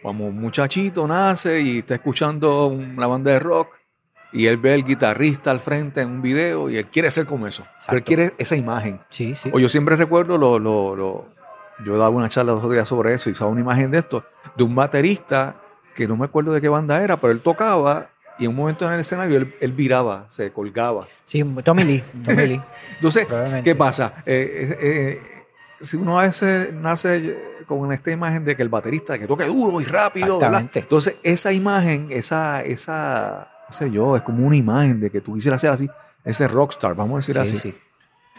como 0.02 0.26
un 0.26 0.40
muchachito 0.40 1.07
nace 1.07 1.61
y 1.61 1.78
está 1.78 1.94
escuchando 1.94 2.66
una 2.66 3.07
banda 3.07 3.31
de 3.33 3.38
rock 3.38 3.68
y 4.33 4.46
él 4.46 4.57
ve 4.57 4.72
al 4.74 4.85
guitarrista 4.85 5.50
al 5.50 5.61
frente 5.61 6.00
en 6.00 6.11
un 6.11 6.22
video 6.22 6.70
y 6.70 6.76
él 6.78 6.87
quiere 6.87 7.11
ser 7.11 7.26
como 7.26 7.46
eso. 7.46 7.64
Pero 7.87 7.98
él 7.98 8.05
quiere 8.05 8.33
esa 8.38 8.57
imagen. 8.57 9.00
Sí, 9.11 9.35
sí. 9.35 9.50
O 9.52 9.59
yo 9.59 9.68
siempre 9.68 9.94
recuerdo, 9.96 10.38
lo, 10.38 10.59
lo, 10.59 10.96
lo- 10.96 11.26
yo 11.85 11.96
daba 11.98 12.11
una 12.11 12.28
charla 12.28 12.52
los 12.52 12.59
otros 12.61 12.72
días 12.74 12.88
sobre 12.88 13.12
eso 13.14 13.28
y 13.28 13.33
usaba 13.33 13.50
una 13.50 13.61
imagen 13.61 13.90
de 13.90 13.98
esto, 13.98 14.24
de 14.57 14.62
un 14.64 14.74
baterista 14.74 15.57
que 15.96 16.07
no 16.09 16.16
me 16.16 16.24
acuerdo 16.26 16.52
de 16.52 16.61
qué 16.61 16.68
banda 16.68 17.02
era, 17.02 17.16
pero 17.18 17.33
él 17.33 17.40
tocaba 17.40 18.09
y 18.38 18.45
en 18.45 18.51
un 18.51 18.57
momento 18.57 18.87
en 18.87 18.92
el 18.92 19.01
escenario 19.01 19.37
él, 19.38 19.55
él 19.61 19.73
viraba, 19.73 20.27
se 20.29 20.51
colgaba. 20.53 21.07
Sí, 21.25 21.45
Tommy 21.64 21.85
Lee, 21.85 22.03
Tommy 22.25 22.47
Lee. 22.47 22.61
Entonces. 22.97 23.27
¿qué 23.64 23.75
pasa? 23.75 24.12
Eh, 24.27 24.77
eh, 24.79 24.79
eh, 24.81 25.21
si 25.81 25.97
uno 25.97 26.18
a 26.18 26.23
veces 26.25 26.73
nace 26.73 27.37
con 27.66 27.92
esta 27.92 28.11
imagen 28.11 28.45
de 28.45 28.55
que 28.57 28.62
el 28.62 28.68
baterista 28.68 29.18
que 29.18 29.27
toque 29.27 29.45
duro 29.47 29.81
y 29.81 29.85
rápido. 29.85 30.37
Exactamente. 30.37 30.81
entonces 30.81 31.16
esa 31.23 31.53
imagen, 31.53 32.09
esa, 32.11 32.62
esa, 32.62 33.51
no 33.68 33.75
sé 33.75 33.90
yo, 33.90 34.16
es 34.16 34.23
como 34.23 34.47
una 34.47 34.57
imagen 34.57 35.01
de 35.01 35.11
que 35.11 35.21
tú 35.21 35.35
quisieras 35.35 35.61
ser 35.61 35.71
así, 35.71 35.88
ese 36.25 36.47
rockstar, 36.49 36.95
vamos 36.95 37.14
a 37.14 37.16
decir 37.18 37.35
Sí, 37.35 37.40
así. 37.40 37.57
sí. 37.59 37.75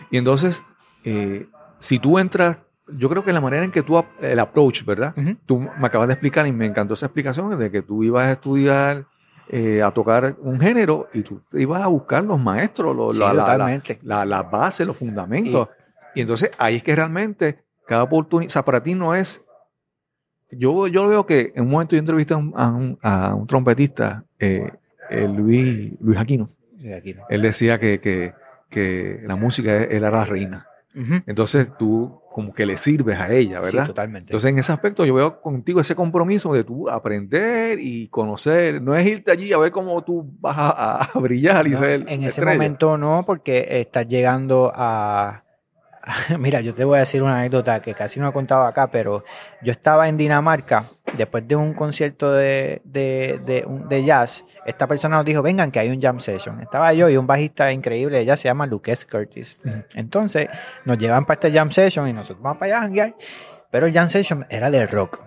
Y 0.10 0.18
entonces, 0.18 0.64
eh, 1.06 1.48
si 1.80 2.00
tú 2.00 2.18
entras, 2.18 2.58
yo 2.88 3.10
creo 3.10 3.24
que 3.24 3.34
la 3.34 3.42
manera 3.42 3.64
en 3.66 3.72
que 3.72 3.82
tú, 3.84 4.02
el 4.22 4.40
approach, 4.40 4.84
¿verdad? 4.86 5.14
Ujú. 5.18 5.36
Tú 5.46 5.60
me 5.60 5.88
acabas 5.88 6.08
de 6.08 6.14
explicar 6.14 6.48
y 6.48 6.52
me 6.52 6.66
encantó 6.66 6.94
esa 6.94 7.08
explicación 7.08 7.58
de 7.58 7.72
que 7.72 7.82
tú 7.82 8.04
ibas 8.04 8.28
a 8.28 8.32
estudiar 8.34 9.06
eh, 9.50 9.82
a 9.82 9.92
tocar 9.92 10.36
un 10.42 10.60
género 10.60 11.08
y 11.14 11.22
tú 11.22 11.42
ibas 11.54 11.82
a 11.84 11.88
buscar 11.88 12.24
los 12.24 12.40
maestros, 12.40 12.96
los, 12.96 13.14
Sí, 13.14 13.20
la- 13.20 13.34
la- 13.34 13.44
la- 13.58 13.66
la- 14.04 14.26
las 14.26 14.50
bases, 14.52 14.88
los 14.88 14.98
fundamentos. 14.98 15.68
Y, 16.16 16.22
entonces 16.22 16.52
ahí 16.58 16.76
es 16.78 16.84
que 16.84 16.96
realmente 16.96 17.64
cada 17.88 18.04
oportunidad, 18.04 18.48
o 18.48 18.52
sea, 18.52 18.64
para 18.66 18.82
ti 18.82 18.96
no 18.96 19.14
es... 19.16 19.46
Yo, 20.52 20.88
yo 20.88 21.08
veo 21.08 21.26
que 21.26 21.52
en 21.56 21.64
un 21.64 21.72
momento 21.72 21.96
yo 21.96 22.00
entrevisté 22.00 22.34
a 22.36 22.38
un, 22.38 23.00
a 23.02 23.34
un- 23.36 23.48
trompetista, 23.48 24.24
eh, 24.40 24.72
eh, 25.10 25.28
Luis, 25.28 25.94
Luis 26.00 26.18
Aquino. 26.20 26.48
Él 27.30 27.42
decía 27.42 27.80
que, 27.80 28.00
que, 28.00 28.34
que 28.70 29.22
la 29.26 29.36
música 29.36 29.74
era 29.84 30.12
la 30.12 30.26
reina. 30.26 30.68
Entonces 31.26 31.72
tú 31.78 32.22
como 32.34 32.54
que 32.54 32.66
le 32.66 32.76
sirves 32.78 33.20
a 33.20 33.32
ella, 33.32 33.60
Sí, 33.62 33.66
¿verdad? 33.68 33.88
totalmente. 33.88 34.28
Entonces, 34.30 34.50
en 34.50 34.60
ese 34.60 34.72
aspecto, 34.74 35.06
yo 35.06 35.14
veo 35.14 35.40
contigo 35.40 35.80
ese 35.80 35.96
compromiso 35.96 36.52
de 36.54 36.64
tú 36.66 36.90
aprender 36.90 37.78
y 37.80 38.08
conocer. 38.10 38.82
No 38.82 38.96
es 38.96 39.06
irte 39.08 39.32
allí 39.32 39.54
a 39.54 39.58
ver 39.60 39.72
cómo 39.72 40.04
tú 40.04 40.30
vas 40.42 40.56
a, 40.58 41.04
a 41.04 41.20
brillar 41.20 41.68
y 41.68 41.72
No, 41.72 41.78
ser. 41.78 42.02
en 42.02 42.20
ese 42.24 42.28
estrella. 42.30 42.54
momento 42.54 42.98
no, 42.98 43.24
porque 43.26 43.80
estás 43.80 44.08
llegando 44.08 44.72
a... 44.76 45.43
Mira, 46.40 46.62
yo 46.62 46.74
te 46.74 46.84
voy 46.84 46.98
a 46.98 47.00
decir 47.02 47.24
una 47.24 47.40
anécdota 47.40 47.80
que 47.80 47.94
casi 47.94 48.20
no 48.20 48.28
he 48.30 48.34
contado 48.34 48.64
acá, 48.64 48.88
pero 48.88 49.24
yo 49.62 49.72
estaba 49.72 50.10
en 50.10 50.18
Dinamarca 50.18 50.84
después 51.18 51.48
de 51.48 51.56
un 51.56 51.74
concierto 51.74 52.32
de, 52.32 52.82
de, 52.84 53.66
de, 53.88 54.04
jazz. 54.04 54.44
Esta 54.66 54.88
persona 54.88 55.18
nos 55.18 55.26
dijo, 55.26 55.42
vengan 55.42 55.72
que 55.72 55.80
hay 55.80 55.90
un 55.90 56.02
jam 56.02 56.20
session. 56.20 56.60
Estaba 56.60 56.94
yo 56.94 57.10
y 57.10 57.16
un 57.16 57.28
bajista 57.28 57.72
increíble 57.72 58.18
de 58.18 58.26
jazz, 58.26 58.42
se 58.42 58.50
llama 58.50 58.66
Lucas 58.66 59.06
Curtis. 59.06 59.62
Entonces 59.96 60.50
nos 60.86 60.98
llevan 60.98 61.26
para 61.26 61.36
este 61.36 61.58
jam 61.58 61.72
session 61.72 62.08
y 62.08 62.14
nosotros 62.14 62.44
vamos 62.44 62.58
para 62.58 62.76
allá 62.76 62.78
a 62.80 62.82
janguear. 62.82 63.16
Pero 63.72 63.88
el 63.88 63.94
jam 63.94 64.10
session 64.10 64.46
era 64.50 64.70
de 64.70 64.86
rock. 64.86 65.24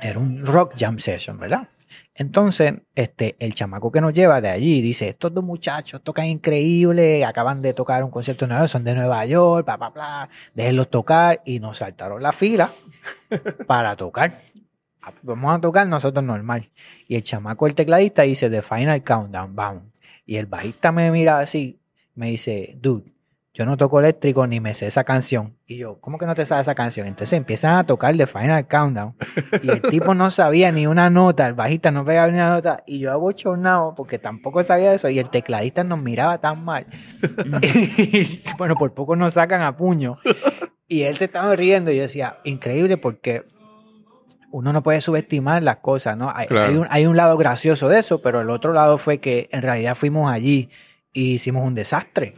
Era 0.00 0.18
un 0.18 0.44
rock 0.44 0.74
jam 0.76 0.98
session, 0.98 1.38
¿verdad? 1.38 1.66
Entonces, 2.14 2.74
este, 2.94 3.36
el 3.38 3.54
chamaco 3.54 3.90
que 3.90 4.02
nos 4.02 4.12
lleva 4.12 4.40
de 4.40 4.50
allí 4.50 4.82
dice, 4.82 5.08
estos 5.08 5.32
dos 5.32 5.44
muchachos 5.44 6.02
tocan 6.02 6.26
increíble, 6.26 7.24
acaban 7.24 7.62
de 7.62 7.72
tocar 7.72 8.04
un 8.04 8.10
concierto 8.10 8.46
nuevo, 8.46 8.68
son 8.68 8.84
de 8.84 8.94
Nueva 8.94 9.24
York, 9.24 9.64
bla, 9.64 9.78
bla, 9.78 9.90
bla, 9.90 10.28
déjenlos 10.54 10.90
tocar 10.90 11.40
y 11.46 11.58
nos 11.58 11.78
saltaron 11.78 12.22
la 12.22 12.32
fila 12.32 12.70
para 13.66 13.96
tocar. 13.96 14.32
Vamos 15.22 15.56
a 15.56 15.60
tocar 15.60 15.86
nosotros 15.86 16.24
normal. 16.24 16.64
Y 17.08 17.16
el 17.16 17.22
chamaco, 17.22 17.66
el 17.66 17.74
tecladista, 17.74 18.22
dice, 18.22 18.50
The 18.50 18.62
Final 18.62 19.02
Countdown, 19.02 19.56
vamos. 19.56 19.84
Y 20.26 20.36
el 20.36 20.46
bajista 20.46 20.92
me 20.92 21.10
mira 21.10 21.38
así, 21.38 21.80
me 22.14 22.28
dice, 22.28 22.78
dude, 22.80 23.10
yo 23.54 23.66
no 23.66 23.76
toco 23.76 24.00
eléctrico 24.00 24.46
ni 24.46 24.60
me 24.60 24.72
sé 24.72 24.86
esa 24.86 25.04
canción. 25.04 25.58
Y 25.66 25.76
yo, 25.76 26.00
¿cómo 26.00 26.16
que 26.16 26.24
no 26.24 26.34
te 26.34 26.46
sabes 26.46 26.62
esa 26.62 26.74
canción? 26.74 27.06
Entonces 27.06 27.36
empiezan 27.36 27.76
a 27.76 27.84
tocar 27.84 28.16
The 28.16 28.26
Final 28.26 28.66
Countdown. 28.66 29.14
Y 29.62 29.70
el 29.70 29.82
tipo 29.82 30.14
no 30.14 30.30
sabía 30.30 30.72
ni 30.72 30.86
una 30.86 31.10
nota, 31.10 31.46
el 31.48 31.52
bajista 31.54 31.90
no 31.90 32.02
pegaba 32.02 32.28
ni 32.28 32.34
una 32.38 32.48
nota. 32.54 32.82
Y 32.86 33.00
yo 33.00 33.12
abochornado 33.12 33.94
porque 33.94 34.18
tampoco 34.18 34.62
sabía 34.62 34.94
eso. 34.94 35.10
Y 35.10 35.18
el 35.18 35.28
tecladista 35.28 35.84
nos 35.84 36.00
miraba 36.00 36.38
tan 36.38 36.64
mal. 36.64 36.86
Y, 37.62 38.42
bueno, 38.58 38.74
por 38.74 38.94
poco 38.94 39.16
nos 39.16 39.34
sacan 39.34 39.60
a 39.60 39.76
puño. 39.76 40.16
Y 40.88 41.02
él 41.02 41.18
se 41.18 41.26
estaba 41.26 41.54
riendo 41.54 41.90
y 41.90 41.96
yo 41.96 42.02
decía, 42.02 42.38
increíble 42.44 42.96
porque 42.96 43.42
uno 44.50 44.72
no 44.72 44.82
puede 44.82 45.00
subestimar 45.02 45.62
las 45.62 45.76
cosas, 45.76 46.16
¿no? 46.16 46.32
Hay, 46.34 46.46
Claro. 46.46 46.70
hay 46.70 46.76
un, 46.76 46.86
hay 46.90 47.06
un 47.06 47.16
lado 47.16 47.36
gracioso 47.36 47.88
de 47.88 47.98
eso, 47.98 48.22
pero 48.22 48.40
el 48.40 48.48
otro 48.48 48.72
lado 48.72 48.96
fue 48.96 49.18
que 49.18 49.48
en 49.52 49.60
realidad 49.62 49.94
fuimos 49.94 50.30
allí 50.30 50.70
y 51.12 51.34
hicimos 51.34 51.66
un 51.66 51.74
desastre. 51.74 52.32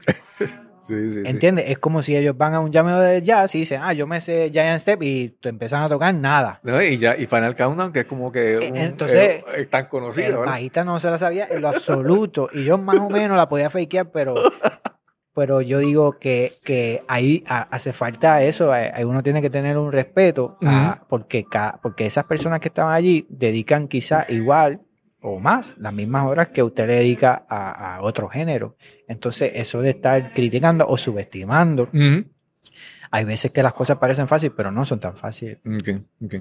Sí, 0.86 1.10
sí, 1.10 1.22
sí. 1.24 1.30
¿Entiendes? 1.30 1.64
Es 1.68 1.78
como 1.78 2.02
si 2.02 2.14
ellos 2.16 2.36
van 2.36 2.52
a 2.54 2.60
un 2.60 2.70
llameo 2.70 3.00
de 3.00 3.22
jazz 3.22 3.54
y 3.54 3.60
dicen, 3.60 3.80
ah, 3.82 3.92
yo 3.94 4.06
me 4.06 4.20
sé 4.20 4.50
Giant 4.52 4.80
Step 4.80 5.02
y 5.02 5.30
te 5.30 5.48
empiezan 5.48 5.82
a 5.82 5.88
tocar 5.88 6.14
nada. 6.14 6.60
No, 6.62 6.80
y 6.82 6.98
ya, 6.98 7.16
y 7.16 7.26
Final 7.26 7.54
Countdown, 7.54 7.92
que 7.92 8.00
es 8.00 8.04
como 8.06 8.30
que 8.30 8.54
Eh, 8.54 8.70
un- 8.70 8.76
entonces, 8.76 9.42
eh, 9.42 9.44
es 9.58 9.70
tan 9.70 9.86
conocido, 9.86 10.26
El 10.26 10.32
¿verdad? 10.38 10.52
bajista 10.52 10.84
no 10.84 11.00
se 11.00 11.10
la 11.10 11.16
sabía 11.18 11.46
en 11.50 11.62
lo 11.62 11.68
absoluto. 11.68 12.48
Y 12.52 12.64
yo 12.64 12.76
más 12.78 12.98
o 12.98 13.08
menos 13.08 13.36
la 13.36 13.48
podía 13.48 13.70
fakear, 13.70 14.10
pero, 14.12 14.34
pero 15.34 15.60
yo 15.62 15.78
digo 15.78 16.18
que, 16.18 16.52
que 16.62 17.02
ahí 17.08 17.42
a- 17.48 17.62
hace 17.74 17.92
falta 17.92 18.42
eso. 18.42 18.72
Ahí 18.72 18.88
ahí 18.92 19.04
uno 19.04 19.22
tiene 19.22 19.42
que 19.42 19.50
tener 19.50 19.76
un 19.78 19.90
respeto 19.90 20.58
a- 20.64 21.02
porque, 21.08 21.44
ca- 21.44 21.80
porque 21.82 22.06
esas 22.06 22.24
personas 22.24 22.60
que 22.60 22.68
estaban 22.68 22.94
allí 22.94 23.26
dedican 23.30 23.88
quizá 23.88 24.26
igual 24.28 24.80
o 25.26 25.38
más 25.38 25.76
las 25.78 25.94
mismas 25.94 26.26
horas 26.26 26.48
que 26.48 26.62
usted 26.62 26.86
le 26.86 26.96
dedica 26.96 27.46
a, 27.48 27.96
a 27.96 28.02
otro 28.02 28.28
género. 28.28 28.76
Entonces, 29.08 29.52
eso 29.54 29.80
de 29.80 29.90
estar 29.90 30.34
criticando 30.34 30.86
o 30.86 30.98
subestimando, 30.98 31.88
hay 33.10 33.24
veces 33.24 33.50
que 33.50 33.62
las 33.62 33.72
cosas 33.72 33.96
parecen 33.96 34.28
fáciles, 34.28 34.52
pero 34.54 34.70
no 34.70 34.84
son 34.84 35.00
tan 35.00 35.16
fáciles. 35.16 35.60
Ok, 35.64 35.88
ok. 36.24 36.34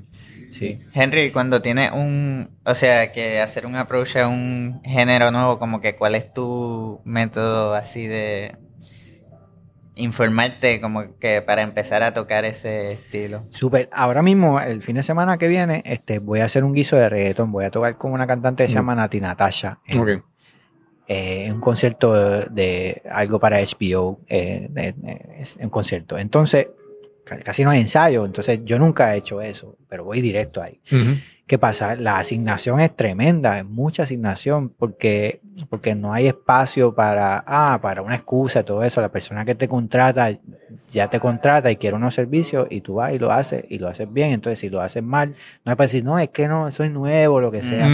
Sí. 0.52 0.82
Henry, 0.94 1.32
cuando 1.32 1.62
tienes 1.62 1.92
un, 1.94 2.50
o 2.66 2.76
sea, 2.76 3.14
que 3.14 3.40
hacer 3.40 3.66
un 3.66 3.78
approach 3.78 4.18
a 4.18 4.28
un 4.28 4.82
género 4.84 5.32
nuevo, 5.32 5.60
como 5.60 5.80
que 5.80 5.96
cuál 5.96 6.16
es 6.16 6.34
tu 6.34 7.00
método 7.06 7.76
así 7.76 8.06
de 8.06 8.58
informarte 9.96 10.82
como 10.82 11.18
que 11.20 11.42
para 11.42 11.62
empezar 11.62 12.04
a 12.04 12.14
tocar 12.14 12.46
ese 12.46 12.94
estilo? 12.94 13.44
Súper. 13.52 13.90
Ahora 13.92 14.22
mismo, 14.22 14.60
el 14.60 14.82
fin 14.82 14.96
de 14.96 15.04
semana 15.04 15.38
que 15.38 15.48
viene, 15.48 15.82
este, 15.86 16.20
voy 16.20 16.40
a 16.40 16.46
hacer 16.46 16.64
un 16.64 16.74
guiso 16.74 16.96
de 16.96 17.10
reggaetón. 17.10 17.52
Voy 17.52 17.66
a 17.66 17.72
tocar 17.72 17.98
con 17.98 18.12
una 18.12 18.26
cantante 18.28 18.64
que 18.64 18.70
se 18.70 18.76
Mm. 18.76 18.80
llama 18.80 18.96
Nati 18.96 19.20
Natasha. 19.22 19.80
En, 19.86 20.24
eh, 21.08 21.46
en 21.48 21.54
un 21.54 21.60
concierto 21.62 22.14
de, 22.14 22.48
de 22.52 23.02
algo 23.12 23.40
para 23.40 23.60
HBO. 23.60 24.22
eh, 24.28 24.68
de- 24.70 24.94
de- 24.94 25.22
es 25.40 25.58
un 25.62 25.70
concierto. 25.70 26.18
Entonces, 26.18 26.68
ca- 27.26 27.40
casi 27.40 27.64
no 27.64 27.70
hay 27.72 27.82
ensayo. 27.82 28.26
Entonces, 28.26 28.62
yo 28.64 28.80
nunca 28.80 29.14
he 29.14 29.18
hecho 29.20 29.42
eso, 29.42 29.78
pero 29.88 30.06
voy 30.06 30.22
directo 30.22 30.62
ahí. 30.62 30.80
¿Qué 31.46 31.58
pasa? 31.58 31.96
La 31.96 32.20
asignación 32.20 32.80
es 32.80 32.96
tremenda, 32.96 33.60
es 33.60 33.66
mucha 33.66 34.04
asignación, 34.04 34.70
porque, 34.70 35.42
porque 35.70 35.94
no 35.94 36.14
hay 36.14 36.28
espacio 36.28 36.96
para, 36.96 37.44
ah, 37.46 37.80
para 37.82 38.02
una 38.02 38.16
excusa, 38.16 38.64
todo 38.64 38.82
eso. 38.82 39.02
La 39.02 39.12
persona 39.12 39.44
que 39.44 39.54
te 39.54 39.68
contrata 39.68 40.32
ya 40.90 41.10
te 41.10 41.20
contrata 41.20 41.70
y 41.70 41.76
quiere 41.76 41.98
unos 41.98 42.14
servicios 42.14 42.68
y 42.70 42.80
tú 42.80 42.96
vas 42.96 43.14
y 43.14 43.20
lo 43.20 43.32
haces 43.32 43.66
y 43.70 43.78
lo 43.78 43.90
haces 43.90 44.12
bien. 44.12 44.32
Entonces, 44.32 44.60
si 44.60 44.70
lo 44.70 44.80
haces 44.80 45.04
mal, 45.04 45.36
no 45.66 45.72
es 45.74 45.76
para 45.76 45.86
decir, 45.86 46.06
no, 46.06 46.18
es 46.18 46.30
que 46.30 46.48
no, 46.48 46.72
soy 46.72 46.90
nuevo, 46.90 47.42
lo 47.42 47.52
que 47.52 47.62
sea. 47.62 47.90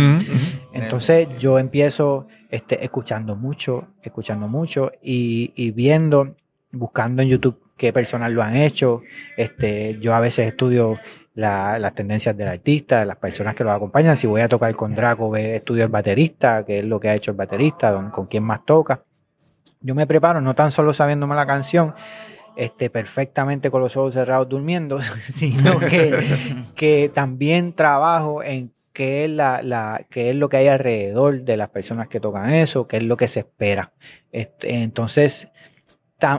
Entonces 0.72 1.28
yo 1.40 1.58
empiezo 1.58 2.28
este, 2.52 2.84
escuchando 2.84 3.36
mucho, 3.36 3.88
escuchando 4.04 4.48
mucho 4.48 4.92
y, 5.02 5.54
y 5.56 5.72
viendo, 5.72 6.36
buscando 6.72 7.24
en 7.24 7.30
YouTube 7.30 7.60
qué 7.80 7.92
personas 7.92 8.32
lo 8.32 8.44
han 8.44 8.56
hecho. 8.56 9.02
Este, 9.38 9.98
yo 10.00 10.14
a 10.14 10.20
veces 10.20 10.48
estudio 10.48 11.00
la- 11.34 11.80
las 11.80 11.96
tendencias 11.96 12.36
del 12.38 12.50
artista, 12.50 13.06
las 13.06 13.16
personas 13.16 13.56
que 13.56 13.64
lo 13.64 13.72
acompañan. 13.72 14.16
Si 14.18 14.28
voy 14.28 14.42
a 14.42 14.48
tocar 14.50 14.76
con 14.76 14.94
Draco, 14.94 15.36
estudio 15.36 15.84
el 15.86 15.90
baterista, 15.90 16.64
qué 16.66 16.80
es 16.80 16.86
lo 16.86 17.00
que 17.00 17.10
ha 17.10 17.16
hecho 17.16 17.32
el 17.32 17.38
baterista, 17.38 17.90
don- 17.92 18.12
con 18.12 18.28
quién 18.28 18.44
más 18.44 18.66
toca. 18.66 19.04
Yo 19.82 19.96
me 19.96 20.06
preparo, 20.06 20.42
no 20.42 20.54
tan 20.54 20.72
solo 20.72 20.92
sabiéndome 20.94 21.36
la 21.36 21.48
canción, 21.48 21.94
este, 22.58 22.90
perfectamente 22.90 23.72
con 23.72 23.82
los 23.82 23.96
ojos 23.96 24.14
cerrados 24.14 24.50
durmiendo, 24.50 25.02
sino 25.02 25.80
que, 25.80 26.14
que 26.76 27.10
también 27.14 27.72
trabajo 27.74 28.44
en 28.44 28.74
qué 28.92 29.24
es, 29.24 29.32
la, 29.32 29.62
la- 29.62 30.06
qué 30.10 30.32
es 30.32 30.36
lo 30.36 30.50
que 30.50 30.58
hay 30.58 30.68
alrededor 30.68 31.44
de 31.44 31.56
las 31.56 31.70
personas 31.70 32.10
que 32.10 32.20
tocan 32.20 32.50
eso, 32.54 32.86
qué 32.88 32.98
es 32.98 33.04
lo 33.04 33.16
que 33.16 33.30
se 33.30 33.40
espera. 33.40 33.94
Este, 34.34 34.74
entonces, 34.84 35.52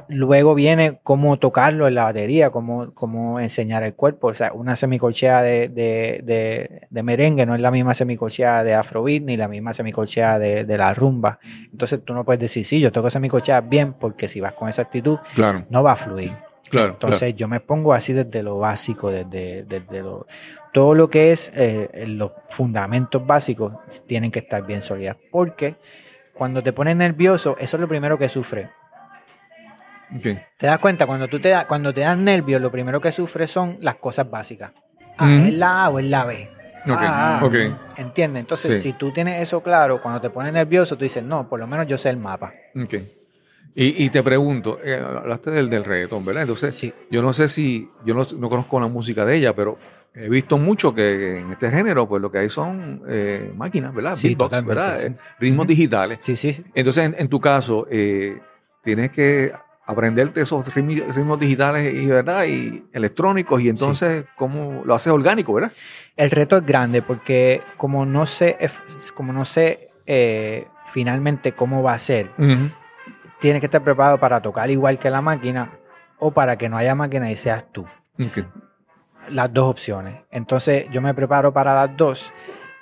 luego 0.09 0.55
viene 0.55 1.01
cómo 1.03 1.39
tocarlo 1.39 1.89
en 1.89 1.95
la 1.95 2.05
batería, 2.05 2.51
cómo, 2.51 2.93
cómo 2.95 3.41
enseñar 3.41 3.83
el 3.83 3.95
cuerpo. 3.95 4.29
O 4.29 4.35
sea, 4.35 4.53
una 4.53 4.77
semicolchea 4.77 5.43
de, 5.43 5.69
de, 5.69 6.21
de- 6.25 6.87
de 6.91 7.03
merengue 7.03 7.47
no 7.47 7.55
es 7.55 7.61
la 7.61 7.71
misma 7.71 7.95
semicolchea 7.95 8.63
de 8.65 8.75
afrobeat 8.75 9.23
ni 9.23 9.37
la 9.37 9.49
misma 9.49 9.73
semicolchea 9.73 10.39
de, 10.39 10.65
de 10.65 10.79
la 10.79 10.93
rumba. 10.93 11.39
Entonces 11.73 12.05
tú 12.05 12.13
no 12.15 12.25
puedes 12.25 12.41
decir, 12.41 12.65
sí, 12.67 12.79
yo 12.81 12.93
toco 12.93 13.09
semicolchea 13.11 13.61
bien, 13.63 13.95
porque 13.95 14.29
si 14.29 14.41
vas 14.41 14.53
con 14.55 14.69
esa 14.69 14.83
actitud, 14.83 15.19
Claro, 15.35 15.63
no 15.71 15.83
va 15.83 15.93
a 15.93 15.97
fluir. 15.97 16.33
claro. 16.69 16.93
Entonces 16.93 17.35
yo 17.35 17.49
me 17.49 17.61
pongo 17.61 17.95
así 17.95 18.13
desde 18.13 18.43
lo 18.43 18.59
básico, 18.59 19.11
desde, 19.11 19.63
desde 19.65 20.03
lo, 20.03 20.27
todo 20.73 20.95
lo 20.95 21.09
que 21.09 21.33
es 21.33 21.53
eh, 21.55 22.05
los 22.07 22.33
fundamentos 22.51 23.27
básicos 23.27 23.73
tienen 24.07 24.31
que 24.31 24.41
estar 24.41 24.67
bien 24.67 24.83
sólidas. 24.83 25.17
Porque 25.31 25.77
cuando 26.35 26.63
te 26.63 26.73
pones 26.73 26.97
nervioso, 26.97 27.57
eso 27.59 27.77
es 27.77 27.81
lo 27.81 27.89
primero 27.89 28.19
que 28.19 28.29
sufre. 28.29 28.71
¿Te 30.23 30.67
das 30.67 30.79
cuenta? 30.79 31.07
Cuando, 31.07 31.29
tú 31.29 31.39
te, 31.39 31.51
da- 31.51 31.67
cuando 31.67 31.93
te 31.93 32.01
dan 32.01 32.25
nervios, 32.25 32.61
lo 32.61 32.71
primero 32.71 33.01
que 33.01 33.13
sufres 33.13 33.51
son 33.51 33.77
las 33.81 33.97
cosas 33.97 34.29
básicas. 34.31 34.73
Ah, 35.19 35.25
Ujú. 35.27 35.47
¿es 35.49 35.55
la 35.55 35.85
A 35.85 35.91
o 35.91 35.99
es 35.99 36.07
la 36.07 36.25
B? 36.25 36.51
Ok, 36.87 36.99
Ah, 37.01 37.41
ok. 37.45 37.55
¿Entiendes? 37.99 38.41
Entonces, 38.41 38.77
Sí. 38.77 38.83
si 38.91 38.93
tú 38.95 39.13
tienes 39.13 39.41
eso 39.43 39.63
claro, 39.63 40.01
cuando 40.01 40.21
te 40.21 40.31
pones 40.31 40.53
nervioso, 40.53 40.97
tú 40.97 41.05
dices, 41.05 41.23
no, 41.23 41.49
por 41.49 41.61
lo 41.61 41.67
menos 41.67 41.87
yo 41.87 41.99
sé 41.99 42.09
el 42.11 42.17
mapa. 42.17 42.53
Ok. 42.75 42.95
Y, 43.75 44.05
y 44.05 44.11
te 44.11 44.23
pregunto, 44.23 44.81
eh, 44.83 45.01
hablaste 45.01 45.51
del, 45.53 45.71
del 45.71 45.85
reggaetón, 45.85 46.25
¿verdad? 46.25 46.43
Entonces, 46.43 46.75
Sí. 46.75 46.93
yo 47.11 47.23
no 47.23 47.33
sé 47.33 47.49
si, 47.49 47.89
yo 48.05 48.15
no, 48.15 48.27
no 48.39 48.49
conozco 48.49 48.81
la 48.81 48.89
música 48.89 49.25
de 49.25 49.37
ella, 49.37 49.55
pero 49.55 49.79
he 50.15 50.29
visto 50.29 50.59
mucho 50.59 50.93
que 50.93 51.39
en 51.39 51.53
este 51.53 51.71
género, 51.71 52.09
pues 52.09 52.21
lo 52.21 52.33
que 52.33 52.39
hay 52.39 52.49
son 52.49 53.03
eh, 53.09 53.53
máquinas, 53.55 53.95
¿verdad? 53.95 54.17
Sí, 54.17 54.29
Beatbox, 54.29 54.65
¿verdad? 54.65 54.99
sí. 55.01 55.15
Ritmos 55.39 55.69
digitales. 55.69 56.19
Sí, 56.21 56.35
sí. 56.35 56.65
Entonces, 56.75 57.05
en, 57.05 57.15
en 57.17 57.29
tu 57.29 57.41
caso, 57.41 57.87
eh, 57.91 58.41
tienes 58.83 59.13
que 59.13 59.53
aprenderte 59.91 60.41
esos 60.41 60.75
ritmos 60.75 61.39
digitales 61.39 61.93
y, 61.95 62.07
¿verdad? 62.07 62.45
y 62.47 62.85
electrónicos, 62.93 63.61
y 63.61 63.69
entonces, 63.69 64.25
¿cómo 64.37 64.83
lo 64.85 64.95
haces 64.95 65.13
orgánico, 65.13 65.53
verdad? 65.55 65.73
El 66.17 66.31
reto 66.31 66.57
es 66.57 66.67
grande 66.67 67.03
porque 67.03 67.63
como 67.77 68.07
no 68.07 68.27
sé, 68.27 68.59
como 69.15 69.33
no 69.33 69.45
sé 69.45 69.91
eh, 70.07 70.67
finalmente 70.87 71.53
cómo 71.53 71.83
va 71.83 71.95
a 71.95 71.99
ser, 71.99 72.31
Ujú. 72.39 72.71
tienes 73.41 73.61
que 73.61 73.67
estar 73.67 73.83
preparado 73.83 74.19
para 74.19 74.41
tocar 74.43 74.71
igual 74.71 74.99
que 74.99 75.11
la 75.11 75.21
máquina 75.21 75.73
o 76.19 76.31
para 76.33 76.57
que 76.59 76.69
no 76.69 76.77
haya 76.77 76.95
máquina 76.95 77.31
y 77.31 77.37
seas 77.37 77.65
tú. 77.73 77.83
Ok. 78.19 78.45
Las 79.31 79.53
dos 79.53 79.71
opciones. 79.71 80.27
Entonces 80.31 80.87
yo 80.91 81.01
me 81.01 81.15
preparo 81.15 81.53
para 81.53 81.75
las 81.75 81.97
dos. 81.97 82.33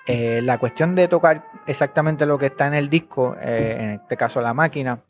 Eh, 0.07 0.41
la 0.43 0.57
cuestión 0.57 0.95
de 0.95 1.07
tocar 1.07 1.45
exactamente 1.67 2.25
lo 2.25 2.39
que 2.39 2.47
está 2.47 2.67
en 2.67 2.75
el 2.75 2.89
disco, 2.89 3.37
eh, 3.43 3.77
en 3.79 3.91
este 3.91 4.17
caso 4.17 4.41
la 4.41 4.55
máquina, 4.55 5.01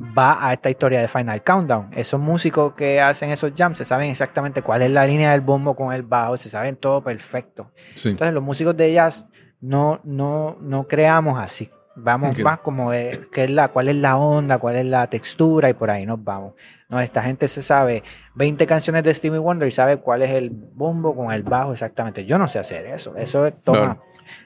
va 0.00 0.46
a 0.46 0.52
esta 0.52 0.70
historia 0.70 1.00
de 1.00 1.08
Final 1.08 1.42
Countdown. 1.42 1.90
Esos 1.92 2.20
músicos 2.20 2.74
que 2.74 3.00
hacen 3.00 3.30
esos 3.30 3.52
jams 3.56 3.78
se 3.78 3.84
saben 3.84 4.10
exactamente 4.10 4.62
cuál 4.62 4.82
es 4.82 4.90
la 4.90 5.06
línea 5.06 5.32
del 5.32 5.40
bombo 5.40 5.74
con 5.74 5.92
el 5.92 6.02
bajo, 6.02 6.36
se 6.36 6.48
saben 6.48 6.76
todo 6.76 7.02
perfecto. 7.02 7.72
Sí. 7.94 8.10
Entonces 8.10 8.34
los 8.34 8.42
músicos 8.42 8.76
de 8.76 8.92
jazz 8.92 9.26
no, 9.60 10.00
no, 10.04 10.56
no 10.60 10.86
creamos 10.88 11.38
así. 11.38 11.70
Vamos 11.96 12.36
más 12.40 12.58
como 12.58 12.90
de 12.90 13.28
qué 13.30 13.44
es 13.44 13.50
la, 13.50 13.68
cuál 13.68 13.88
es 13.88 13.94
la 13.94 14.16
onda, 14.16 14.58
cuál 14.58 14.74
es 14.74 14.84
la 14.84 15.06
textura 15.06 15.70
y 15.70 15.74
por 15.74 15.90
ahí 15.90 16.04
nos 16.04 16.22
vamos. 16.24 16.54
No, 16.88 17.00
esta 17.00 17.22
gente 17.22 17.46
se 17.46 17.62
sabe 17.62 18.02
20 18.34 18.66
canciones 18.66 19.04
de 19.04 19.14
Stevie 19.14 19.38
Wonder 19.38 19.68
y 19.68 19.70
sabe 19.70 19.98
cuál 19.98 20.22
es 20.22 20.30
el 20.30 20.50
bombo 20.50 21.14
con 21.14 21.32
el 21.32 21.44
bajo 21.44 21.72
exactamente. 21.72 22.24
Yo 22.24 22.36
no 22.36 22.48
sé 22.48 22.58
hacer 22.58 22.86
eso. 22.86 23.14
Eso 23.16 23.46
es 23.46 23.62
toma. 23.62 24.00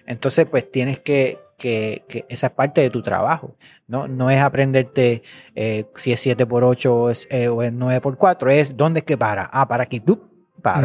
Entonces, 0.05 0.47
pues 0.47 0.71
tienes 0.71 0.99
que, 0.99 1.39
que, 1.59 2.05
que 2.09 2.25
esa 2.29 2.47
es 2.47 2.53
parte 2.53 2.81
de 2.81 2.89
tu 2.89 3.03
trabajo. 3.03 3.57
No, 3.87 4.09
no 4.09 4.31
es 4.31 4.41
aprenderte 4.41 5.23
eh, 5.55 5.91
si 5.95 6.13
es 6.13 6.21
7 6.21 6.47
por 6.47 6.65
8 6.65 6.95
o 6.95 7.11
es, 7.11 7.27
eh, 7.31 7.49
o 7.49 7.63
es 7.63 7.73
9 7.73 8.01
por 8.01 8.17
4 8.17 8.51
es 8.51 8.77
dónde 8.77 9.01
es 9.01 9.05
que 9.05 9.19
para. 9.19 9.51
Ah, 9.53 9.69
para 9.69 9.83
aquí. 9.83 10.03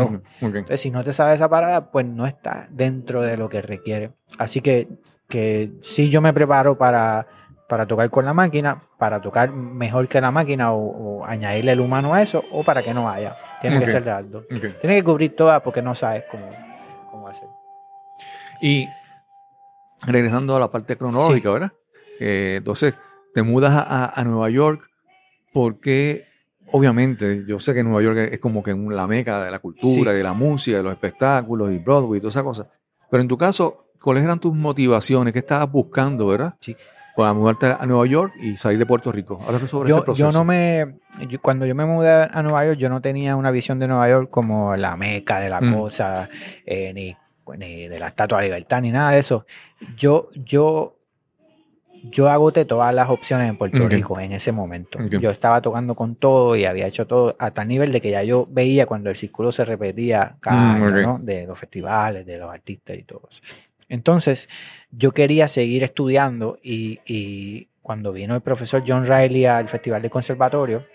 Ujú. 0.06 0.16
Ok. 0.42 0.56
Entonces, 0.56 0.82
si 0.82 0.90
no 0.90 1.04
te 1.04 1.14
sabes 1.14 1.36
esa 1.36 1.50
parada, 1.50 1.92
pues 1.92 2.06
no 2.06 2.26
está 2.26 2.68
dentro 2.72 3.22
de 3.22 3.38
lo 3.38 3.50
que 3.50 3.62
requiere. 3.62 4.12
Así 4.40 4.62
que, 4.62 4.88
que 5.30 5.74
sí 5.82 6.10
yo 6.10 6.22
me 6.22 6.34
preparo 6.34 6.78
para, 6.78 7.28
para 7.70 7.86
tocar 7.86 8.10
con 8.10 8.26
la 8.26 8.34
máquina, 8.34 8.84
para 8.98 9.22
tocar 9.22 9.52
mejor 9.52 10.08
que 10.08 10.22
la 10.22 10.32
máquina 10.32 10.74
o, 10.74 11.22
o 11.22 11.26
añadirle 11.26 11.74
el 11.74 11.80
humano 11.80 12.14
a 12.14 12.22
eso, 12.22 12.44
o 12.52 12.64
para 12.64 12.82
que 12.82 12.94
no 12.94 13.10
haya. 13.10 13.36
Tiene 13.62 13.80
que 13.80 13.88
ser 13.88 14.04
de 14.04 14.12
las 14.12 14.30
dos. 14.30 14.46
Ok. 14.46 14.80
Tiene 14.82 14.96
que 14.96 15.04
cubrir 15.04 15.36
todas 15.36 15.62
porque 15.62 15.82
no 15.82 15.94
sabes 15.94 16.24
cómo, 16.30 16.50
cómo 17.12 17.28
hacer. 17.28 17.48
Y 18.62 18.88
regresando 20.06 20.56
a 20.56 20.60
la 20.60 20.70
parte 20.72 20.96
cronológica, 20.98 21.52
¿verdad? 21.52 21.74
Eh, 22.20 22.56
entonces, 22.58 22.94
te 23.34 23.42
mudas 23.44 23.74
a, 23.76 24.20
a- 24.20 24.24
Nueva 24.24 24.50
York 24.50 24.88
porque, 25.54 26.24
obviamente, 26.72 27.44
yo 27.48 27.60
sé 27.60 27.74
que 27.74 27.84
Nueva 27.84 28.02
York 28.02 28.18
es 28.34 28.39
como 28.39 28.63
que 28.63 28.74
la 28.74 29.08
meca 29.08 29.44
de 29.44 29.52
la 29.52 29.60
cultura, 29.60 30.12
Sí. 30.12 30.18
de 30.18 30.24
la 30.24 30.34
música, 30.34 30.78
de 30.78 30.84
los 30.84 30.94
espectáculos 30.94 31.72
y 31.72 31.78
Broadway 31.80 32.18
y 32.18 32.22
todas 32.22 32.34
esas 32.36 32.44
cosas. 32.44 32.68
Pero 33.10 33.22
en 33.22 33.28
tu 33.28 33.38
caso, 33.38 33.88
¿cuáles 34.02 34.24
eran 34.24 34.39
tus 34.39 34.54
motivaciones? 34.54 35.34
¿Qué 35.34 35.39
estabas 35.39 35.72
buscando, 35.72 36.28
verdad? 36.28 36.56
Sí. 36.62 36.76
Para 37.16 37.34
mudarte 37.34 37.68
a 37.68 37.86
Nueva 37.86 38.08
York 38.08 38.34
y 38.42 38.58
salir 38.58 38.80
de 38.80 38.88
Puerto 38.88 39.12
Rico. 39.12 39.39
Háblame 39.46 39.68
sobre 39.68 39.92
ese 39.92 40.00
Yo, 40.00 40.04
proceso. 40.04 40.32
yo 40.32 40.36
no 40.36 40.44
me. 40.44 40.98
yo- 41.30 41.39
cuando 41.39 41.68
yo 41.68 41.76
me 41.76 41.86
mudé 41.86 42.10
a 42.32 42.42
Nueva 42.42 42.66
York, 42.66 42.80
yo 42.80 42.89
no 42.89 43.02
tenía 43.02 43.36
una 43.36 43.52
visión 43.52 43.78
de 43.78 43.88
Nueva 43.88 44.10
York 44.10 44.30
como 44.32 44.76
la 44.76 44.96
meca 44.98 45.39
de 45.39 45.48
la 45.50 45.62
Mm. 45.62 45.76
cosa, 45.78 46.28
eh, 46.66 46.92
ni, 46.96 47.16
ni 47.58 47.88
de 47.88 48.00
la 48.00 48.08
Estatua 48.08 48.40
de 48.40 48.46
Libertad, 48.48 48.82
ni 48.82 48.92
nada 48.92 49.12
de 49.12 49.20
eso. 49.20 49.46
Yo, 49.98 50.30
yo, 50.34 50.98
yo 52.12 52.30
agoté 52.30 52.66
todas 52.66 52.94
las 52.94 53.10
opciones 53.10 53.50
en 53.50 53.58
Puerto 53.58 53.86
Ok. 53.86 53.92
Rico 53.92 54.20
en 54.20 54.32
ese 54.34 54.52
momento. 54.52 55.00
Ok. 55.00 55.10
Yo 55.20 55.30
estaba 55.30 55.62
tocando 55.62 55.96
con 55.96 56.16
todo 56.16 56.56
y 56.56 56.66
había 56.66 56.88
hecho 56.88 57.08
todo 57.08 57.36
a 57.40 57.52
tal 57.52 57.68
nivel 57.68 57.92
de 57.92 58.02
que 58.02 58.12
ya 58.12 58.24
yo 58.24 58.48
veía 58.50 58.86
cuando 58.86 59.10
el 59.10 59.16
círculo 59.16 59.52
se 59.52 59.66
repetía 59.66 60.36
cada 60.40 60.58
Mm, 60.78 60.84
año, 60.84 60.88
ok. 60.88 61.02
¿no? 61.04 61.20
De 61.20 61.46
los 61.48 61.58
festivales, 61.60 62.26
de 62.26 62.38
los 62.38 62.52
artistas 62.54 62.98
y 62.98 63.04
todo 63.04 63.28
eso. 63.30 63.42
Entonces, 63.90 64.50
yo 64.92 65.12
quería 65.12 65.48
seguir 65.48 65.84
estudiando 65.84 66.58
y, 66.64 67.00
y 67.06 67.68
cuando 67.82 68.12
vino 68.12 68.34
el 68.36 68.42
profesor 68.42 68.84
John 68.88 69.06
Riley 69.06 69.46
al 69.46 69.70
Festival 69.70 70.02
de 70.02 70.10
Conservatorio, 70.10 70.86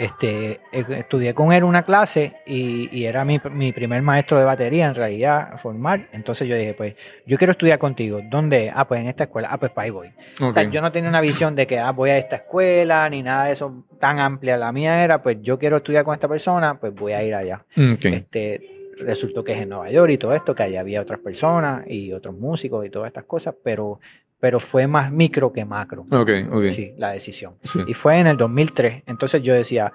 este, 0.00 0.60
eh, 0.72 0.84
estudié 0.88 1.34
con 1.34 1.52
él 1.52 1.62
una 1.62 1.82
clase 1.82 2.40
y, 2.46 2.88
y 2.90 3.04
era 3.04 3.26
mi, 3.26 3.38
mi 3.52 3.70
primer 3.70 4.00
maestro 4.00 4.38
de 4.38 4.44
batería 4.46 4.88
en 4.88 4.94
realidad 4.94 5.58
formal. 5.58 6.08
Entonces 6.12 6.48
yo 6.48 6.56
dije, 6.56 6.72
pues 6.72 6.96
yo 7.26 7.36
quiero 7.36 7.50
estudiar 7.50 7.78
contigo. 7.78 8.20
¿Dónde? 8.24 8.72
Ah, 8.74 8.88
pues 8.88 9.02
en 9.02 9.08
esta 9.08 9.24
escuela. 9.24 9.48
Ah, 9.50 9.60
pues 9.60 9.72
para 9.72 9.84
ahí 9.84 9.90
voy. 9.90 10.08
O 10.40 10.54
sea, 10.54 10.62
yo 10.62 10.80
no 10.80 10.90
tenía 10.90 11.10
una 11.10 11.20
visión 11.20 11.54
de 11.54 11.66
que 11.66 11.78
ah, 11.78 11.92
voy 11.92 12.08
a 12.08 12.16
esta 12.16 12.36
escuela 12.36 13.06
ni 13.10 13.22
nada 13.22 13.44
de 13.44 13.52
eso 13.52 13.84
tan 13.98 14.18
amplia. 14.20 14.56
La 14.56 14.72
mía 14.72 15.04
era, 15.04 15.20
pues 15.20 15.36
yo 15.42 15.58
quiero 15.58 15.76
estudiar 15.76 16.02
con 16.02 16.14
esta 16.14 16.28
persona, 16.28 16.80
pues 16.80 16.94
voy 16.94 17.12
a 17.12 17.22
ir 17.22 17.34
allá. 17.34 17.66
Este, 17.76 18.94
resultó 18.96 19.44
que 19.44 19.52
es 19.52 19.58
en 19.58 19.68
Nueva 19.68 19.90
York 19.90 20.12
y 20.12 20.16
todo 20.16 20.32
esto, 20.32 20.54
que 20.54 20.62
allá 20.62 20.80
había 20.80 21.02
otras 21.02 21.20
personas 21.20 21.84
y 21.86 22.14
otros 22.14 22.34
músicos 22.34 22.86
y 22.86 22.88
todas 22.88 23.08
estas 23.08 23.24
cosas, 23.24 23.54
pero, 23.62 24.00
pero 24.40 24.58
fue 24.58 24.86
más 24.86 25.12
micro 25.12 25.52
que 25.52 25.64
macro. 25.64 26.06
Ok, 26.10 26.30
ok. 26.50 26.68
Sí, 26.68 26.94
la 26.96 27.10
decisión. 27.10 27.56
Sí. 27.62 27.80
Y 27.86 27.94
fue 27.94 28.18
en 28.18 28.26
el 28.26 28.36
2003. 28.36 29.04
Entonces 29.06 29.42
yo 29.42 29.54
decía, 29.54 29.92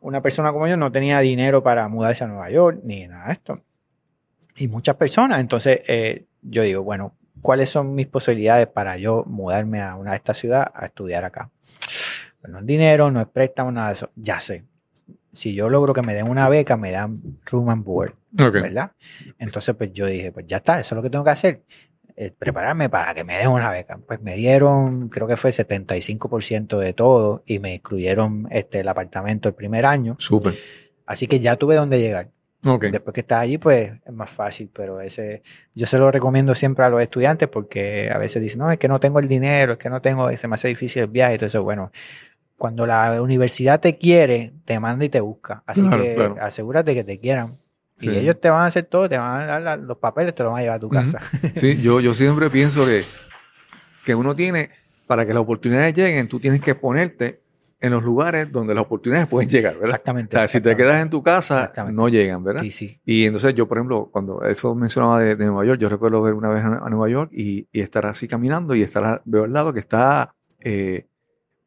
una 0.00 0.20
persona 0.20 0.52
como 0.52 0.66
yo 0.66 0.76
no 0.76 0.90
tenía 0.92 1.20
dinero 1.20 1.62
para 1.62 1.88
mudarse 1.88 2.24
a 2.24 2.26
Nueva 2.26 2.50
York 2.50 2.80
ni 2.82 3.06
nada 3.06 3.28
de 3.28 3.32
esto. 3.32 3.62
Y 4.56 4.68
muchas 4.68 4.96
personas. 4.96 5.40
Entonces 5.40 5.80
eh, 5.86 6.26
yo 6.42 6.62
digo, 6.62 6.82
bueno, 6.82 7.14
¿cuáles 7.40 7.70
son 7.70 7.94
mis 7.94 8.08
posibilidades 8.08 8.66
para 8.66 8.96
yo 8.96 9.24
mudarme 9.26 9.80
a 9.80 9.94
una 9.94 10.10
de 10.10 10.16
estas 10.16 10.36
ciudades 10.36 10.68
a 10.74 10.86
estudiar 10.86 11.24
acá? 11.24 11.50
Pues 12.40 12.52
no 12.52 12.58
es 12.58 12.66
dinero, 12.66 13.10
no 13.10 13.20
es 13.20 13.28
préstamo, 13.28 13.70
nada 13.70 13.88
de 13.88 13.94
eso. 13.94 14.10
Ya 14.16 14.40
sé. 14.40 14.64
Si 15.32 15.54
yo 15.54 15.68
logro 15.68 15.94
que 15.94 16.02
me 16.02 16.14
den 16.14 16.28
una 16.28 16.48
beca, 16.48 16.76
me 16.76 16.90
dan 16.90 17.38
room 17.46 17.70
and 17.70 17.84
board. 17.84 18.14
Ok. 18.40 18.52
¿verdad? 18.54 18.92
Entonces, 19.38 19.74
pues 19.76 19.92
yo 19.92 20.06
dije, 20.06 20.32
pues 20.32 20.46
ya 20.46 20.58
está, 20.58 20.78
eso 20.78 20.94
es 20.94 20.96
lo 20.96 21.02
que 21.02 21.10
tengo 21.10 21.24
que 21.24 21.30
hacer. 21.30 21.62
Eh, 22.16 22.30
prepararme 22.36 22.88
para 22.88 23.12
que 23.14 23.24
me 23.24 23.36
den 23.36 23.48
una 23.48 23.70
beca. 23.70 23.98
Pues 24.06 24.20
me 24.22 24.34
dieron, 24.36 25.08
creo 25.08 25.26
que 25.26 25.36
fue 25.36 25.50
75% 25.50 26.78
de 26.78 26.92
todo 26.92 27.42
y 27.46 27.58
me 27.58 27.74
incluyeron 27.74 28.46
este, 28.50 28.80
el 28.80 28.88
apartamento 28.88 29.48
el 29.48 29.54
primer 29.54 29.84
año. 29.86 30.16
Súper. 30.18 30.54
Así 31.06 31.26
que 31.26 31.40
ya 31.40 31.56
tuve 31.56 31.74
dónde 31.74 32.00
llegar. 32.00 32.30
Después 32.90 33.12
que 33.12 33.20
estás 33.20 33.40
allí, 33.40 33.58
pues 33.58 33.92
es 34.06 34.12
más 34.12 34.30
fácil, 34.30 34.70
pero 34.72 35.00
ese 35.02 35.42
yo 35.74 35.86
se 35.86 35.98
lo 35.98 36.10
recomiendo 36.10 36.54
siempre 36.54 36.84
a 36.84 36.88
los 36.88 37.02
estudiantes 37.02 37.46
porque 37.48 38.10
a 38.10 38.16
veces 38.16 38.40
dicen, 38.42 38.60
no, 38.60 38.70
es 38.70 38.78
que 38.78 38.88
no 38.88 39.00
tengo 39.00 39.18
el 39.18 39.28
dinero, 39.28 39.72
es 39.72 39.78
que 39.78 39.90
no 39.90 40.00
tengo, 40.00 40.34
se 40.34 40.48
me 40.48 40.54
hace 40.54 40.68
difícil 40.68 41.02
el 41.02 41.08
viaje. 41.08 41.34
Entonces, 41.34 41.60
bueno, 41.60 41.90
cuando 42.56 42.86
la 42.86 43.20
universidad 43.20 43.80
te 43.80 43.98
quiere, 43.98 44.54
te 44.64 44.80
manda 44.80 45.04
y 45.04 45.10
te 45.10 45.20
busca. 45.20 45.62
Así 45.66 45.82
Claro, 45.82 46.02
que 46.02 46.14
claro. 46.14 46.36
asegúrate 46.40 46.94
que 46.94 47.04
te 47.04 47.18
quieran. 47.18 47.52
Sí. 47.96 48.10
Y 48.10 48.16
ellos 48.18 48.40
te 48.40 48.50
van 48.50 48.62
a 48.62 48.66
hacer 48.66 48.84
todo, 48.84 49.08
te 49.08 49.16
van 49.16 49.42
a 49.42 49.46
dar 49.46 49.62
la- 49.62 49.76
los 49.76 49.98
papeles, 49.98 50.34
te 50.34 50.42
los 50.42 50.52
van 50.52 50.60
a 50.60 50.62
llevar 50.62 50.76
a 50.76 50.80
tu 50.80 50.88
casa. 50.88 51.20
Sí, 51.54 51.80
yo, 51.80 52.00
yo 52.00 52.12
siempre 52.14 52.50
pienso 52.50 52.84
que, 52.84 53.04
que 54.04 54.14
uno 54.14 54.34
tiene, 54.34 54.70
para 55.06 55.24
que 55.26 55.32
las 55.32 55.42
oportunidades 55.42 55.94
lleguen, 55.94 56.28
tú 56.28 56.40
tienes 56.40 56.60
que 56.60 56.74
ponerte 56.74 57.40
en 57.80 57.90
los 57.92 58.02
lugares 58.02 58.50
donde 58.50 58.74
las 58.74 58.82
oportunidades 58.84 59.28
pueden 59.28 59.48
llegar, 59.48 59.74
¿verdad? 59.74 59.90
Exactamente. 59.90 60.36
O 60.36 60.40
sea, 60.40 60.48
si 60.48 60.60
te 60.60 60.74
quedas 60.74 61.02
en 61.02 61.10
tu 61.10 61.22
casa, 61.22 61.70
no 61.92 62.08
llegan, 62.08 62.42
¿verdad? 62.42 62.62
Sí, 62.62 62.70
sí. 62.70 63.00
Y 63.04 63.26
entonces 63.26 63.54
yo, 63.54 63.68
por 63.68 63.76
ejemplo, 63.76 64.08
cuando 64.10 64.42
eso 64.44 64.74
mencionaba 64.74 65.20
de, 65.20 65.36
de 65.36 65.46
Nueva 65.46 65.66
York, 65.66 65.78
yo 65.80 65.88
recuerdo 65.90 66.22
ver 66.22 66.32
una 66.32 66.48
vez 66.48 66.64
a, 66.64 66.88
Nueva 66.88 67.08
York 67.10 67.30
y, 67.34 67.68
y 67.72 67.80
estar 67.80 68.06
así 68.06 68.26
caminando 68.26 68.74
y 68.74 68.82
estar, 68.82 69.20
veo 69.26 69.44
al 69.44 69.52
lado 69.52 69.74
que 69.74 69.80
está 69.80 70.34
eh, 70.60 71.06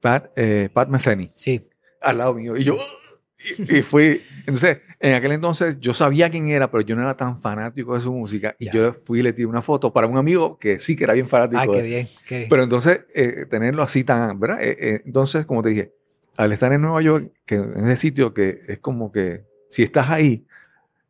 Pat, 0.02 0.32
eh, 0.36 0.70
Pat 0.74 0.90
Metheny 0.90 1.30
Sí, 1.36 1.70
al 2.02 2.18
lado 2.18 2.34
mío. 2.34 2.56
Y 2.58 2.64
yo, 2.64 2.76
y, 3.60 3.78
y 3.78 3.82
fui, 3.84 4.20
entonces, 4.40 4.80
en 5.00 5.14
aquel 5.14 5.32
entonces 5.34 5.80
yo 5.80 5.94
sabía 5.94 6.30
quién 6.30 6.48
era, 6.50 6.72
pero 6.72 6.82
yo 6.82 6.96
no 6.96 7.02
era 7.04 7.16
tan 7.16 7.38
fanático 7.38 7.94
de 7.96 8.02
su 8.02 8.12
música. 8.14 8.56
Y 8.60 8.66
Ya. 8.66 8.72
yo 8.74 8.94
fui 8.94 9.20
y 9.20 9.24
le 9.24 9.34
tiré 9.34 9.46
una 9.46 9.62
foto 9.62 9.94
para 9.94 10.08
un 10.08 10.18
amigo 10.18 10.58
que 10.58 10.80
sí 10.80 10.96
que 10.96 11.04
era 11.04 11.14
bien 11.14 11.28
fanático. 11.28 11.62
ah, 11.62 11.68
qué 11.68 11.82
bien, 11.84 12.08
qué 12.28 12.38
bien. 12.40 12.50
Pero 12.50 12.64
entonces, 12.64 13.02
eh, 13.14 13.46
tenerlo 13.50 13.84
así 13.84 14.04
tan, 14.04 14.40
¿verdad? 14.40 14.62
Eh, 14.62 14.76
eh, 14.80 15.02
entonces, 15.06 15.46
como 15.46 15.62
te 15.62 15.70
dije, 15.70 15.94
al 16.38 16.52
estar 16.52 16.72
en 16.74 16.82
Nueva 16.82 17.02
York, 17.02 17.32
que 17.46 17.56
en 17.56 17.86
ese 17.86 17.96
sitio 17.98 18.34
que 18.34 18.60
es 18.68 18.80
como 18.80 19.12
que 19.12 19.46
si 19.70 19.84
estás 19.84 20.10
ahí, 20.10 20.46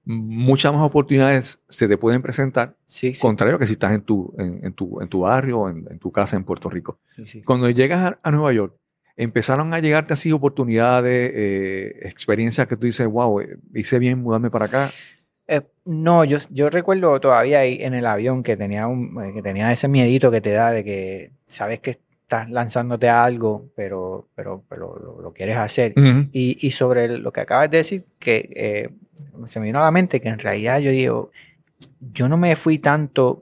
muchas 0.05 0.73
más 0.73 0.81
oportunidades 0.83 1.63
se 1.67 1.87
te 1.87 1.97
pueden 1.97 2.21
presentar, 2.21 2.77
sí, 2.85 3.13
sí, 3.13 3.19
contrario 3.19 3.59
que 3.59 3.67
si 3.67 3.73
estás 3.73 3.91
en 3.93 4.01
tu, 4.01 4.33
en, 4.37 4.63
en 4.65 4.73
tu, 4.73 5.01
en 5.01 5.09
tu 5.09 5.21
barrio 5.21 5.59
o 5.59 5.69
en, 5.69 5.85
en 5.89 5.99
tu 5.99 6.11
casa 6.11 6.37
en 6.37 6.43
Puerto 6.45 6.69
Rico. 6.69 6.99
sí. 7.25 7.41
Cuando 7.41 7.69
llegas 7.69 7.99
a, 8.13 8.19
a 8.23 8.31
Nueva 8.31 8.53
York, 8.53 8.75
empezaron 9.17 9.73
a 9.73 9.79
llegarte 9.79 10.13
así 10.13 10.31
oportunidades, 10.31 11.31
eh, 11.33 11.99
experiencias 12.03 12.67
que 12.67 12.77
tú 12.77 12.85
dices, 12.85 13.07
wow, 13.07 13.41
eh, 13.41 13.57
hice 13.73 13.99
bien 13.99 14.19
mudarme 14.19 14.49
para 14.49 14.65
acá. 14.65 14.89
Eh, 15.47 15.61
no, 15.85 16.23
yo, 16.23 16.37
yo 16.51 16.69
recuerdo 16.69 17.19
todavía 17.19 17.59
ahí 17.59 17.79
en 17.81 17.93
el 17.93 18.05
avión 18.05 18.43
que 18.43 18.55
tenía, 18.55 18.87
un, 18.87 19.17
eh, 19.23 19.33
que 19.33 19.41
tenía 19.41 19.71
ese 19.71 19.87
miedito 19.87 20.29
que 20.29 20.41
te 20.41 20.51
da 20.51 20.71
de 20.71 20.83
que 20.83 21.31
sabes 21.47 21.79
que 21.79 21.91
estás 21.91 22.49
lanzándote 22.49 23.07
a 23.07 23.23
algo, 23.23 23.69
pero, 23.75 24.27
pero, 24.35 24.63
pero 24.69 24.99
lo, 24.99 25.21
lo 25.21 25.33
quieres 25.33 25.57
hacer. 25.57 25.93
Ujú. 25.97 26.27
Y, 26.33 26.57
y 26.59 26.71
sobre 26.71 27.17
lo 27.17 27.31
que 27.31 27.41
acabas 27.41 27.71
de 27.71 27.77
decir, 27.77 28.03
que 28.19 28.49
eh, 28.53 28.89
se 29.45 29.59
me 29.59 29.67
vino 29.67 29.79
a 29.79 29.83
la 29.83 29.91
mente 29.91 30.19
que 30.19 30.29
en 30.29 30.39
realidad 30.39 30.79
yo 30.79 30.91
digo, 30.91 31.31
yo 32.13 32.27
no 32.27 32.37
me 32.37 32.55
fui 32.55 32.79
tanto 32.79 33.41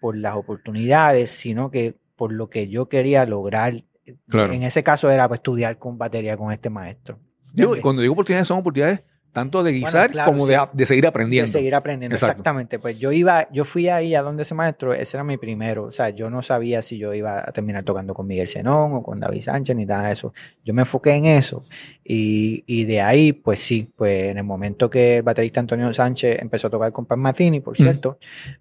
por 0.00 0.16
las 0.16 0.36
oportunidades, 0.36 1.30
sino 1.30 1.70
que 1.70 1.96
por 2.16 2.32
lo 2.32 2.48
que 2.48 2.68
yo 2.68 2.88
quería 2.88 3.26
lograr. 3.26 3.74
Claro. 4.28 4.52
En 4.52 4.62
ese 4.62 4.82
caso 4.82 5.10
era 5.10 5.28
pues, 5.28 5.38
estudiar 5.38 5.78
con 5.78 5.98
batería 5.98 6.36
con 6.36 6.52
este 6.52 6.70
maestro. 6.70 7.18
Digo, 7.52 7.76
y 7.76 7.80
cuando 7.80 8.02
digo 8.02 8.12
oportunidades, 8.12 8.48
son 8.48 8.58
oportunidades 8.58 9.00
tanto 9.32 9.62
de 9.62 9.72
guisar 9.72 10.10
claro, 10.10 10.32
como 10.32 10.46
sí. 10.46 10.52
de, 10.52 10.58
de 10.72 10.86
seguir 10.86 11.06
aprendiendo. 11.06 11.46
De 11.46 11.52
seguir 11.52 11.74
aprendiendo, 11.74 12.14
Exacto. 12.14 12.32
exactamente. 12.32 12.78
Pues 12.78 12.98
yo 12.98 13.12
iba, 13.12 13.48
yo 13.52 13.64
fui 13.64 13.88
ahí 13.88 14.14
a 14.14 14.22
donde 14.22 14.42
ese 14.42 14.54
maestro, 14.54 14.92
ese 14.92 15.16
era 15.16 15.24
mi 15.24 15.36
primero. 15.36 15.84
O 15.84 15.90
sea, 15.90 16.10
yo 16.10 16.30
no 16.30 16.42
sabía 16.42 16.82
si 16.82 16.98
yo 16.98 17.14
iba 17.14 17.38
a 17.38 17.52
terminar 17.52 17.84
tocando 17.84 18.12
con 18.12 18.26
Miguel 18.26 18.48
Zenón 18.48 18.92
o 18.94 19.02
con 19.02 19.20
David 19.20 19.42
Sánchez 19.42 19.76
ni 19.76 19.86
nada 19.86 20.08
de 20.08 20.12
eso. 20.12 20.32
Yo 20.64 20.74
me 20.74 20.82
enfoqué 20.82 21.14
en 21.14 21.26
eso. 21.26 21.64
Y, 22.04 22.64
y 22.66 22.84
de 22.84 23.00
ahí, 23.02 23.32
pues 23.32 23.60
sí, 23.60 23.92
pues 23.96 24.30
en 24.30 24.38
el 24.38 24.44
momento 24.44 24.90
que 24.90 25.18
el 25.18 25.22
baterista 25.22 25.60
Antonio 25.60 25.92
Sánchez 25.92 26.40
empezó 26.40 26.66
a 26.66 26.70
tocar 26.70 26.92
con 26.92 27.06
Pan 27.06 27.20
Martini, 27.20 27.60
por 27.60 27.76
cierto, 27.76 28.18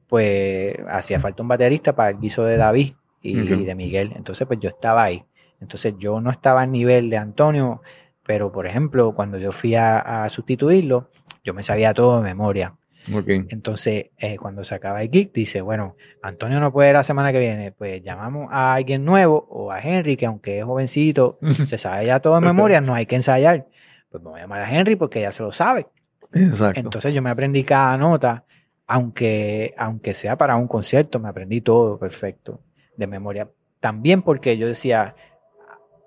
pues 0.07 0.75
hacía 0.87 1.19
falta 1.19 1.41
un 1.41 1.47
baterista 1.47 1.95
para 1.95 2.11
el 2.11 2.19
guiso 2.19 2.43
de 2.43 2.57
David 2.57 2.93
y 3.21 3.33
de 3.33 3.75
Miguel. 3.75 4.13
Entonces, 4.15 4.47
pues 4.47 4.59
yo 4.59 4.69
estaba 4.69 5.03
ahí. 5.03 5.23
Entonces 5.61 5.95
yo 5.97 6.21
no 6.21 6.29
estaba 6.29 6.61
al 6.61 6.71
nivel 6.71 7.09
de 7.09 7.17
Antonio, 7.17 7.81
pero 8.25 8.51
por 8.51 8.67
ejemplo, 8.67 9.13
cuando 9.13 9.37
yo 9.37 9.51
fui 9.51 9.75
a, 9.75 10.23
a 10.23 10.29
sustituirlo, 10.29 11.09
yo 11.43 11.53
me 11.53 11.63
sabía 11.63 11.93
todo 11.93 12.17
de 12.17 12.23
memoria. 12.23 12.75
Ok. 13.13 13.27
Entonces, 13.49 14.11
eh, 14.17 14.37
cuando 14.37 14.63
se 14.63 14.75
acaba 14.75 15.01
el 15.01 15.09
gig, 15.09 15.31
dice, 15.31 15.61
bueno, 15.61 15.95
Antonio 16.21 16.59
no 16.59 16.71
puede 16.71 16.93
la 16.93 17.03
semana 17.03 17.31
que 17.31 17.39
viene, 17.39 17.71
pues 17.71 18.01
llamamos 18.03 18.47
a 18.51 18.73
alguien 18.73 19.05
nuevo 19.05 19.47
o 19.49 19.71
a 19.71 19.79
Henry, 19.79 20.15
que 20.15 20.25
aunque 20.25 20.59
es 20.59 20.65
jovencito, 20.65 21.39
se 21.65 21.77
sabe 21.77 22.05
ya 22.05 22.19
todo 22.19 22.35
de 22.35 22.41
memoria, 22.41 22.81
no 22.81 22.93
hay 22.93 23.05
que 23.05 23.15
ensayar. 23.15 23.67
Pues 24.09 24.23
vamos 24.23 24.37
a 24.39 24.41
llamar 24.41 24.61
a 24.61 24.69
Henry 24.69 24.95
porque 24.95 25.21
ya 25.21 25.31
se 25.31 25.43
lo 25.43 25.51
sabe. 25.51 25.87
Exacto. 26.33 26.79
Entonces 26.79 27.13
yo 27.13 27.21
me 27.21 27.29
aprendí 27.29 27.63
cada 27.63 27.97
nota, 27.97 28.45
aunque, 28.85 29.73
aunque 29.77 30.13
sea 30.13 30.37
para 30.37 30.55
un 30.57 30.67
concierto, 30.67 31.19
me 31.19 31.29
aprendí 31.29 31.61
todo 31.61 31.97
perfecto 31.97 32.61
de 32.97 33.07
memoria. 33.07 33.49
También 33.79 34.21
porque 34.21 34.57
yo 34.57 34.67
decía, 34.67 35.15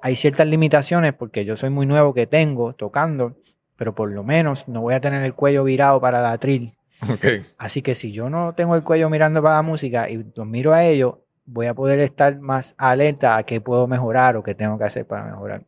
hay 0.03 0.17
ciertas 0.17 0.47
limitaciones 0.47 1.15
porque 1.15 1.45
yo 1.45 1.57
soy 1.57 1.71
muy 1.71 1.87
nuevo 1.87 2.13
que 2.13 2.27
tengo 2.27 2.75
tocando, 2.75 3.37
pero 3.77 3.95
por 3.95 4.11
lo 4.11 4.23
menos 4.25 4.69
no 4.69 4.81
voy 4.83 4.95
a 4.95 5.01
tener 5.01 5.23
el 5.23 5.35
cuello 5.35 5.65
virado 5.65 6.01
para 6.01 6.21
la 6.21 6.33
atril. 6.33 6.73
ok. 7.09 7.25
Así 7.59 7.81
que 7.83 7.95
si 7.95 8.13
yo 8.13 8.29
no 8.29 8.55
tengo 8.55 8.77
el 8.77 8.83
cuello 8.83 9.09
mirando 9.09 9.43
para 9.43 9.57
la 9.57 9.63
música 9.63 10.11
y 10.11 10.25
los 10.35 10.47
miro 10.47 10.73
a 10.73 10.85
ellos, 10.85 11.15
voy 11.45 11.67
a 11.67 11.75
poder 11.75 11.99
estar 12.01 12.39
más 12.39 12.75
alerta 12.79 13.37
a 13.37 13.43
qué 13.45 13.61
puedo 13.61 13.87
mejorar 13.89 14.37
o 14.37 14.43
qué 14.43 14.55
tengo 14.55 14.79
que 14.79 14.85
hacer 14.85 15.07
para 15.07 15.25
mejorar. 15.25 15.65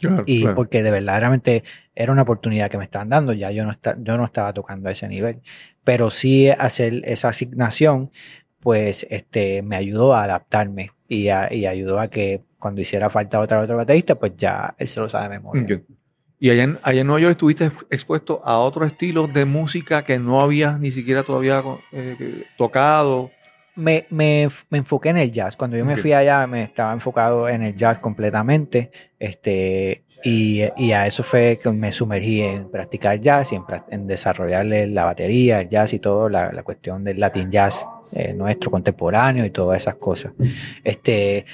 Claro, 0.00 0.24
Y 0.26 0.40
claro. 0.40 0.56
porque 0.56 0.82
de 0.82 0.90
verdaderamente 0.90 1.62
era 1.94 2.10
una 2.12 2.22
oportunidad 2.22 2.68
que 2.70 2.78
me 2.78 2.84
estaban 2.84 3.08
dando, 3.08 3.32
ya 3.32 3.52
yo 3.52 3.64
no, 3.64 3.70
está, 3.70 3.96
yo 4.00 4.16
no 4.16 4.24
estaba 4.24 4.52
tocando 4.52 4.88
a 4.88 4.92
ese 4.92 5.06
nivel. 5.06 5.42
Pero 5.84 6.10
sí 6.10 6.48
hacer 6.50 7.02
esa 7.04 7.28
asignación, 7.28 8.10
pues 8.58 9.06
este, 9.10 9.62
me 9.62 9.76
ayudó 9.76 10.14
a 10.14 10.24
adaptarme 10.24 10.90
y, 11.08 11.28
a- 11.28 11.52
y 11.52 11.66
ayudó 11.66 12.00
a 12.00 12.08
que 12.08 12.42
cuando 12.62 12.80
hiciera 12.80 13.10
falta 13.10 13.40
otra 13.40 13.58
otro 13.58 13.76
baterista, 13.76 14.14
pues 14.14 14.32
ya 14.36 14.74
él 14.78 14.86
se 14.86 15.00
lo 15.00 15.08
sabe 15.08 15.24
de 15.28 15.40
memoria. 15.40 15.82
Y 16.38 16.50
allá 16.50 16.62
en, 16.62 16.78
allá 16.82 17.00
en 17.00 17.06
Nueva 17.08 17.20
York 17.20 17.32
estuviste 17.32 17.70
expuesto 17.90 18.40
a 18.44 18.58
otro 18.58 18.86
estilo 18.86 19.26
de 19.26 19.44
música 19.44 20.04
que 20.04 20.18
no 20.20 20.40
habías 20.40 20.78
ni 20.78 20.92
siquiera 20.92 21.24
todavía 21.24 21.62
eh, 21.92 22.16
tocado. 22.56 23.30
me, 23.74 24.06
me, 24.10 24.48
me 24.68 24.78
enfoqué 24.78 25.10
en 25.10 25.16
el 25.18 25.32
jazz. 25.32 25.56
Cuando 25.56 25.76
yo 25.76 25.84
me 25.84 25.96
fui 25.96 26.12
allá, 26.12 26.46
me 26.46 26.62
estaba 26.64 26.92
enfocado 26.92 27.48
en 27.48 27.62
el 27.62 27.74
jazz 27.74 27.98
completamente. 27.98 28.90
Este, 29.18 30.04
y, 30.24 30.62
y 30.76 30.92
a 30.92 31.06
eso 31.06 31.22
fue 31.22 31.58
que 31.62 31.70
me 31.70 31.90
sumergí 31.92 32.42
en 32.42 32.70
practicar 32.70 33.18
jazz 33.20 33.52
y 33.52 33.56
en, 33.56 33.64
en 33.90 34.06
desarrollarle 34.06 34.86
la 34.88 35.04
batería, 35.04 35.60
el 35.60 35.68
jazz 35.68 35.94
y 35.94 36.00
todo, 36.00 36.28
la, 36.28 36.52
la 36.52 36.62
cuestión 36.62 37.04
del 37.04 37.18
Latin 37.20 37.50
jazz 37.50 37.86
eh, 38.14 38.34
nuestro 38.34 38.70
contemporáneo 38.70 39.44
y 39.44 39.50
todas 39.50 39.80
esas 39.80 39.96
cosas. 39.96 40.32
Este, 40.84 41.46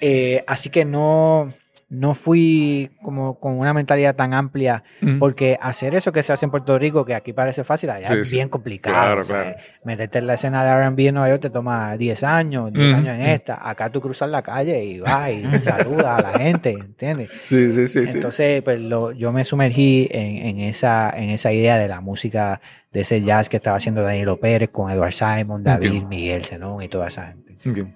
eh, 0.00 0.44
así 0.46 0.70
que 0.70 0.84
no, 0.84 1.48
no 1.90 2.12
fui 2.12 2.90
como 3.02 3.40
con 3.40 3.58
una 3.58 3.72
mentalidad 3.72 4.14
tan 4.14 4.34
amplia 4.34 4.84
porque 5.18 5.56
hacer 5.60 5.94
eso 5.94 6.12
que 6.12 6.22
se 6.22 6.34
hace 6.34 6.44
en 6.44 6.50
Puerto 6.50 6.78
Rico, 6.78 7.02
que 7.06 7.14
aquí 7.14 7.32
parece 7.32 7.64
fácil, 7.64 7.88
allá 7.88 8.06
Sí, 8.08 8.14
es 8.20 8.28
sí. 8.28 8.36
bien 8.36 8.50
complicado. 8.50 8.94
Claro, 8.94 9.20
o 9.22 9.24
sea, 9.24 9.42
claro. 9.42 9.56
Meterte 9.84 10.18
en 10.18 10.26
la 10.26 10.34
escena 10.34 10.64
de 10.64 10.86
RB 10.90 10.98
en 11.08 11.14
Nueva 11.14 11.30
York 11.30 11.40
te 11.40 11.48
toma 11.50 11.96
10 11.96 12.22
años, 12.24 12.72
10 12.74 12.88
Ujú. 12.90 12.96
años 12.98 13.14
en 13.18 13.22
esta. 13.26 13.66
Acá 13.66 13.90
tú 13.90 14.02
cruzas 14.02 14.28
la 14.28 14.42
calle 14.42 14.84
y 14.84 15.00
vas 15.00 15.30
y 15.30 15.60
saludas 15.60 16.04
a 16.04 16.20
la 16.30 16.38
gente, 16.38 16.72
¿entiendes? 16.72 17.30
Sí, 17.44 17.72
sí, 17.72 17.88
sí. 17.88 18.00
Entonces, 18.16 18.60
pues 18.62 18.80
lo- 18.80 19.12
yo 19.12 19.32
me 19.32 19.44
sumergí 19.44 20.08
en, 20.10 20.36
en 20.46 20.60
esa, 20.60 21.08
en 21.16 21.30
esa 21.30 21.52
idea 21.54 21.78
de 21.78 21.88
la 21.88 22.02
música, 22.02 22.60
de 22.92 23.00
ese 23.00 23.22
jazz 23.22 23.48
que 23.48 23.56
estaba 23.56 23.78
haciendo 23.78 24.02
Danilo 24.02 24.38
Pérez 24.38 24.68
con 24.68 24.90
Edward 24.90 25.14
Simon, 25.14 25.64
David. 25.64 26.02
Miguel 26.04 26.44
Zenón 26.44 26.82
y 26.82 26.88
toda 26.88 27.08
esa 27.08 27.28
gente. 27.28 27.56
Ok. 27.66 27.88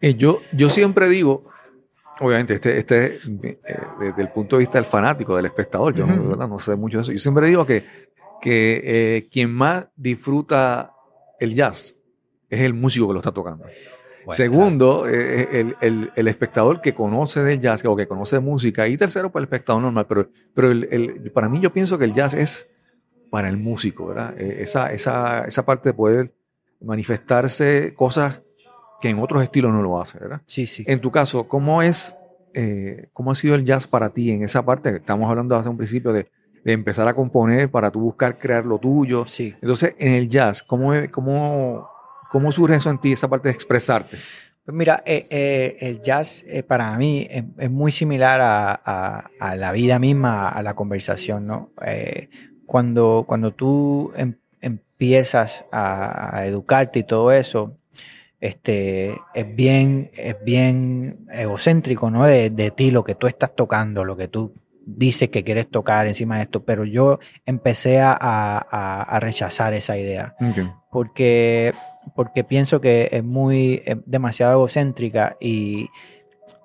Eh, 0.00 0.14
yo, 0.14 0.38
yo 0.52 0.68
siempre 0.70 1.08
digo, 1.08 1.44
obviamente, 2.20 2.54
este, 2.54 2.78
este 2.78 3.06
eh, 3.16 3.56
desde 4.00 4.22
el 4.22 4.28
punto 4.28 4.56
de 4.56 4.60
vista 4.60 4.78
del 4.78 4.84
fanático, 4.86 5.36
del 5.36 5.46
espectador, 5.46 5.94
yo 5.94 6.06
no, 6.06 6.58
sé 6.58 6.76
mucho 6.76 6.98
de 6.98 7.02
eso. 7.02 7.12
Yo 7.12 7.18
siempre 7.18 7.46
digo 7.46 7.64
que, 7.66 7.84
que 8.40 8.80
eh, 8.84 9.28
quien 9.30 9.52
más 9.52 9.88
disfruta 9.96 10.92
el 11.40 11.54
jazz 11.54 11.96
es 12.48 12.60
el 12.60 12.74
músico 12.74 13.06
que 13.08 13.12
lo 13.14 13.20
está 13.20 13.32
tocando. 13.32 13.64
Bueno, 14.24 14.32
Segundo, 14.36 15.08
eh, 15.08 15.48
el, 15.52 15.76
el- 15.80 16.12
el 16.14 16.28
espectador 16.28 16.80
que 16.80 16.94
conoce 16.94 17.42
del 17.42 17.58
jazz 17.58 17.84
o 17.84 17.96
que 17.96 18.06
conoce 18.06 18.36
de 18.36 18.40
música. 18.40 18.86
Y 18.86 18.96
tercero, 18.96 19.32
pues 19.32 19.40
el 19.42 19.46
espectador 19.46 19.82
normal. 19.82 20.06
Pero, 20.08 20.28
pero 20.54 20.70
el- 20.70 20.88
el- 20.92 21.32
para 21.32 21.48
mí 21.48 21.58
yo 21.58 21.72
pienso 21.72 21.98
que 21.98 22.04
el 22.04 22.12
jazz 22.12 22.34
es 22.34 22.68
para 23.30 23.48
el 23.48 23.56
músico, 23.56 24.06
¿verdad? 24.06 24.38
Esa, 24.40 24.92
esa, 24.92 25.44
esa 25.46 25.64
parte 25.64 25.88
de 25.88 25.94
poder 25.94 26.34
manifestarse 26.80 27.94
cosas 27.94 28.42
que 29.02 29.08
en 29.10 29.18
otros 29.18 29.42
estilos 29.42 29.72
no 29.72 29.82
lo 29.82 30.00
hace, 30.00 30.18
¿verdad? 30.20 30.40
Sí, 30.46 30.66
sí. 30.66 30.84
En 30.86 31.00
tu 31.00 31.10
caso, 31.10 31.48
¿cómo 31.48 31.82
es, 31.82 32.16
eh, 32.54 33.08
cómo 33.12 33.32
ha 33.32 33.34
sido 33.34 33.56
el 33.56 33.64
jazz 33.64 33.86
para 33.88 34.08
ti 34.10 34.30
en 34.30 34.44
esa 34.44 34.64
parte? 34.64 34.94
Estamos 34.96 35.28
hablando 35.28 35.56
hace 35.56 35.68
un 35.68 35.76
principio 35.76 36.12
de, 36.12 36.28
de 36.64 36.72
empezar 36.72 37.06
a 37.08 37.12
componer 37.14 37.68
para 37.70 37.90
tú 37.90 38.00
buscar 38.00 38.38
crear 38.38 38.64
lo 38.64 38.78
tuyo. 38.78 39.26
Sí. 39.26 39.54
Entonces, 39.60 39.94
en 39.98 40.12
el 40.14 40.28
jazz, 40.28 40.62
¿cómo, 40.62 40.92
cómo, 41.10 41.88
cómo 42.30 42.52
surge 42.52 42.76
eso 42.76 42.90
en 42.90 42.98
ti, 42.98 43.12
esa 43.12 43.28
parte 43.28 43.48
de 43.48 43.54
expresarte? 43.54 44.16
Pues 44.64 44.76
mira, 44.76 45.02
eh, 45.04 45.26
eh, 45.30 45.76
el 45.80 46.00
jazz 46.00 46.44
eh, 46.46 46.62
para 46.62 46.96
mí 46.96 47.26
es, 47.28 47.42
es 47.58 47.70
muy 47.70 47.90
similar 47.90 48.40
a, 48.40 48.72
a- 48.84 49.28
a 49.40 49.56
la 49.56 49.72
vida 49.72 49.98
misma, 49.98 50.48
a 50.48 50.62
la 50.62 50.74
conversación, 50.74 51.48
¿no? 51.48 51.72
Cuando, 52.66 53.24
cuando 53.26 53.52
tú 53.52 54.12
em- 54.16 54.36
empiezas 54.60 55.64
a, 55.72 56.36
a 56.36 56.46
educarte 56.46 57.00
y 57.00 57.02
todo 57.02 57.32
eso, 57.32 57.76
este, 58.42 59.14
es 59.34 59.54
bien, 59.56 60.10
es 60.18 60.36
bien 60.44 61.26
egocéntrico, 61.32 62.10
¿no? 62.10 62.24
De, 62.26 62.50
de 62.50 62.70
ti, 62.72 62.90
lo 62.90 63.04
que 63.04 63.14
tú 63.14 63.26
estás 63.28 63.54
tocando, 63.54 64.04
lo 64.04 64.16
que 64.16 64.28
tú 64.28 64.52
dices 64.84 65.28
que 65.30 65.44
quieres 65.44 65.70
tocar 65.70 66.08
encima 66.08 66.36
de 66.36 66.42
esto, 66.42 66.64
pero 66.64 66.84
yo 66.84 67.20
empecé 67.46 68.00
a, 68.00 68.12
a- 68.20 69.02
a 69.02 69.20
rechazar 69.20 69.72
esa 69.74 69.96
idea 69.96 70.34
porque, 70.90 71.72
porque 72.16 72.42
pienso 72.44 72.80
que 72.80 73.08
es 73.12 73.22
muy 73.22 73.80
es 73.86 73.96
demasiado 74.06 74.54
egocéntrica 74.54 75.36
y, 75.40 75.88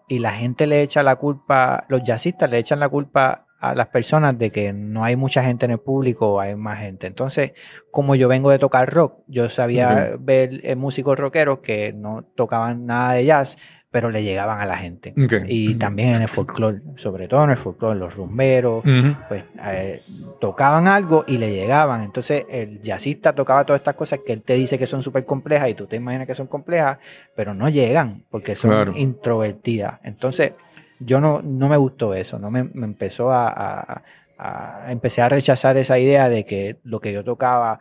y 0.07 0.19
la 0.19 0.31
gente 0.31 0.65
le 0.67 0.81
echa 0.81 1.03
la 1.03 1.15
culpa, 1.17 1.85
los 1.89 2.01
jazzistas 2.03 2.49
le 2.49 2.57
echan 2.57 2.79
la 2.79 2.89
culpa 2.89 3.45
a 3.59 3.73
las 3.75 3.87
personas 3.87 4.37
de 4.37 4.51
que 4.51 4.71
no 4.73 5.03
hay 5.03 5.15
mucha 5.15 5.43
gente 5.43 5.65
en 5.65 5.71
el 5.71 5.79
público 5.79 6.39
hay 6.39 6.55
más 6.55 6.79
gente. 6.79 7.07
Entonces, 7.07 7.53
como 7.91 8.15
yo 8.15 8.27
vengo 8.27 8.51
de 8.51 8.59
tocar 8.59 8.91
rock, 8.93 9.19
yo 9.27 9.49
sabía 9.49 10.15
ver 10.19 10.61
eh, 10.63 10.75
músicos 10.75 11.17
rockeros 11.17 11.59
que 11.59 11.91
no 11.93 12.23
tocaban 12.35 12.85
nada 12.85 13.13
de 13.13 13.25
jazz, 13.25 13.55
pero 13.89 14.11
le 14.11 14.21
llegaban 14.21 14.59
a 14.61 14.65
la 14.65 14.75
gente. 14.77 15.13
Y 15.47 15.75
también 15.75 16.09
en 16.09 16.21
el 16.21 16.27
folclore, 16.27 16.81
sobre 16.97 17.27
todo 17.27 17.45
en 17.45 17.49
el 17.51 17.57
folclore, 17.57 17.97
los 17.97 18.13
rumberos, 18.15 18.83
pues 19.27 19.45
eh, 19.63 19.99
tocaban 20.39 20.87
algo 20.87 21.23
y 21.27 21.37
le 21.39 21.51
llegaban. 21.51 22.03
Entonces 22.03 22.45
el 22.49 22.79
jazzista 22.81 23.33
tocaba 23.33 23.63
todas 23.63 23.81
estas 23.81 23.95
cosas 23.95 24.19
que 24.23 24.33
él 24.33 24.43
te 24.43 24.53
dice 24.53 24.77
que 24.77 24.85
son 24.85 25.01
súper 25.01 25.25
complejas 25.25 25.69
y 25.69 25.73
tú 25.73 25.87
te 25.87 25.95
imaginas 25.95 26.27
que 26.27 26.35
son 26.35 26.45
complejas, 26.47 26.99
pero 27.35 27.55
no 27.55 27.69
llegan 27.69 28.23
porque 28.29 28.55
son 28.55 28.69
Claro. 28.71 28.93
introvertidas. 28.95 29.99
Entonces 30.03 30.53
yo 30.99 31.19
no, 31.21 31.41
no 31.43 31.69
me 31.69 31.77
gustó 31.77 32.13
eso, 32.13 32.39
no 32.39 32.49
me, 32.51 32.63
me 32.63 32.85
empezó 32.85 33.31
a, 33.31 33.47
a- 33.49 34.03
a- 34.37 34.91
empecé 34.91 35.21
a 35.21 35.29
rechazar 35.29 35.77
esa 35.77 35.97
idea 35.99 36.29
de 36.29 36.45
que 36.45 36.77
lo 36.83 36.99
que 36.99 37.11
yo 37.13 37.23
tocaba 37.23 37.79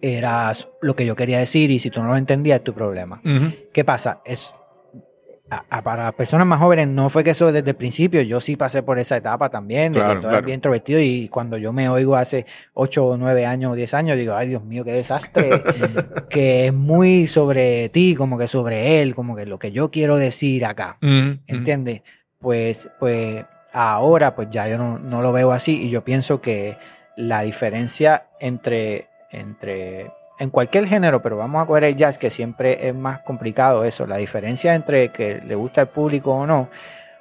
era 0.00 0.50
lo 0.82 0.94
que 0.96 1.06
yo 1.06 1.14
quería 1.16 1.38
decir 1.38 1.70
y 1.70 1.78
si 1.78 1.90
tú 1.90 2.02
no 2.02 2.08
lo 2.08 2.16
entendías 2.16 2.58
es 2.58 2.64
tu 2.64 2.74
problema. 2.74 3.20
¿Qué 3.72 3.84
pasa? 3.84 4.20
Es, 4.24 4.54
a- 5.50 5.64
a- 5.68 5.82
para 5.82 6.04
las 6.04 6.14
personas 6.14 6.46
más 6.46 6.60
jóvenes 6.60 6.86
no 6.88 7.08
fue 7.10 7.24
que 7.24 7.30
eso 7.30 7.50
desde 7.52 7.70
el 7.70 7.76
principio, 7.76 8.22
yo 8.22 8.40
sí 8.40 8.56
pasé 8.56 8.82
por 8.82 8.98
esa 8.98 9.16
etapa 9.16 9.48
también, 9.50 9.92
de 9.92 9.98
Claro, 10.00 10.20
claro. 10.20 10.42
bien 10.46 10.56
introvertido 10.56 11.00
y 11.00 11.28
cuando 11.28 11.56
yo 11.58 11.72
me 11.72 11.88
oigo 11.88 12.14
hace 12.16 12.46
8 12.74 13.04
o 13.06 13.16
9 13.16 13.46
años 13.46 13.72
o 13.72 13.74
10 13.74 13.92
años, 13.94 14.16
digo, 14.16 14.34
ay 14.34 14.48
Dios 14.48 14.64
mío, 14.64 14.84
qué 14.84 14.92
desastre, 14.92 15.62
que 16.30 16.66
es 16.68 16.72
muy 16.72 17.26
sobre 17.26 17.88
ti, 17.88 18.14
como 18.14 18.38
que 18.38 18.46
sobre 18.48 19.02
él, 19.02 19.14
como 19.14 19.34
que 19.36 19.46
lo 19.46 19.58
que 19.58 19.72
yo 19.72 19.90
quiero 19.90 20.16
decir 20.16 20.64
acá, 20.64 20.98
Ujú. 21.02 21.38
¿entiendes? 21.46 22.02
Pues, 22.38 22.88
pues 22.98 23.44
ahora 23.72 24.34
pues 24.34 24.48
ya 24.50 24.68
yo 24.68 24.78
no, 24.78 24.98
no 24.98 25.20
lo 25.22 25.32
veo 25.32 25.52
así 25.52 25.82
y 25.86 25.90
yo 25.90 26.02
pienso 26.04 26.40
que 26.40 26.76
la 27.16 27.42
diferencia 27.42 28.26
entre, 28.40 29.08
entre 29.30 30.10
en 30.40 30.50
cualquier 30.50 30.86
género, 30.86 31.22
pero 31.22 31.36
vamos 31.36 31.62
a 31.62 31.66
coger 31.66 31.84
el 31.84 31.96
jazz, 31.96 32.18
que 32.18 32.30
siempre 32.30 32.88
es 32.88 32.94
más 32.94 33.20
complicado 33.20 33.84
eso. 33.84 34.06
La 34.06 34.16
diferencia 34.16 34.74
entre 34.74 35.10
que 35.10 35.40
le 35.46 35.54
gusta 35.54 35.82
al 35.82 35.88
público 35.88 36.32
o 36.32 36.46
no, 36.46 36.70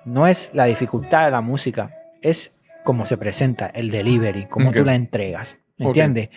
no 0.06 0.26
es 0.26 0.52
la 0.54 0.66
dificultad 0.66 1.26
de 1.26 1.32
la 1.32 1.42
música, 1.42 1.92
es 2.22 2.64
cómo 2.84 3.06
se 3.06 3.18
presenta, 3.18 3.68
el 3.68 3.92
delivery, 3.92 4.46
cómo 4.46 4.72
tú 4.72 4.86
la 4.86 4.96
entregas. 4.96 5.60
Ok. 5.82 5.88
¿Entiendes? 5.88 6.30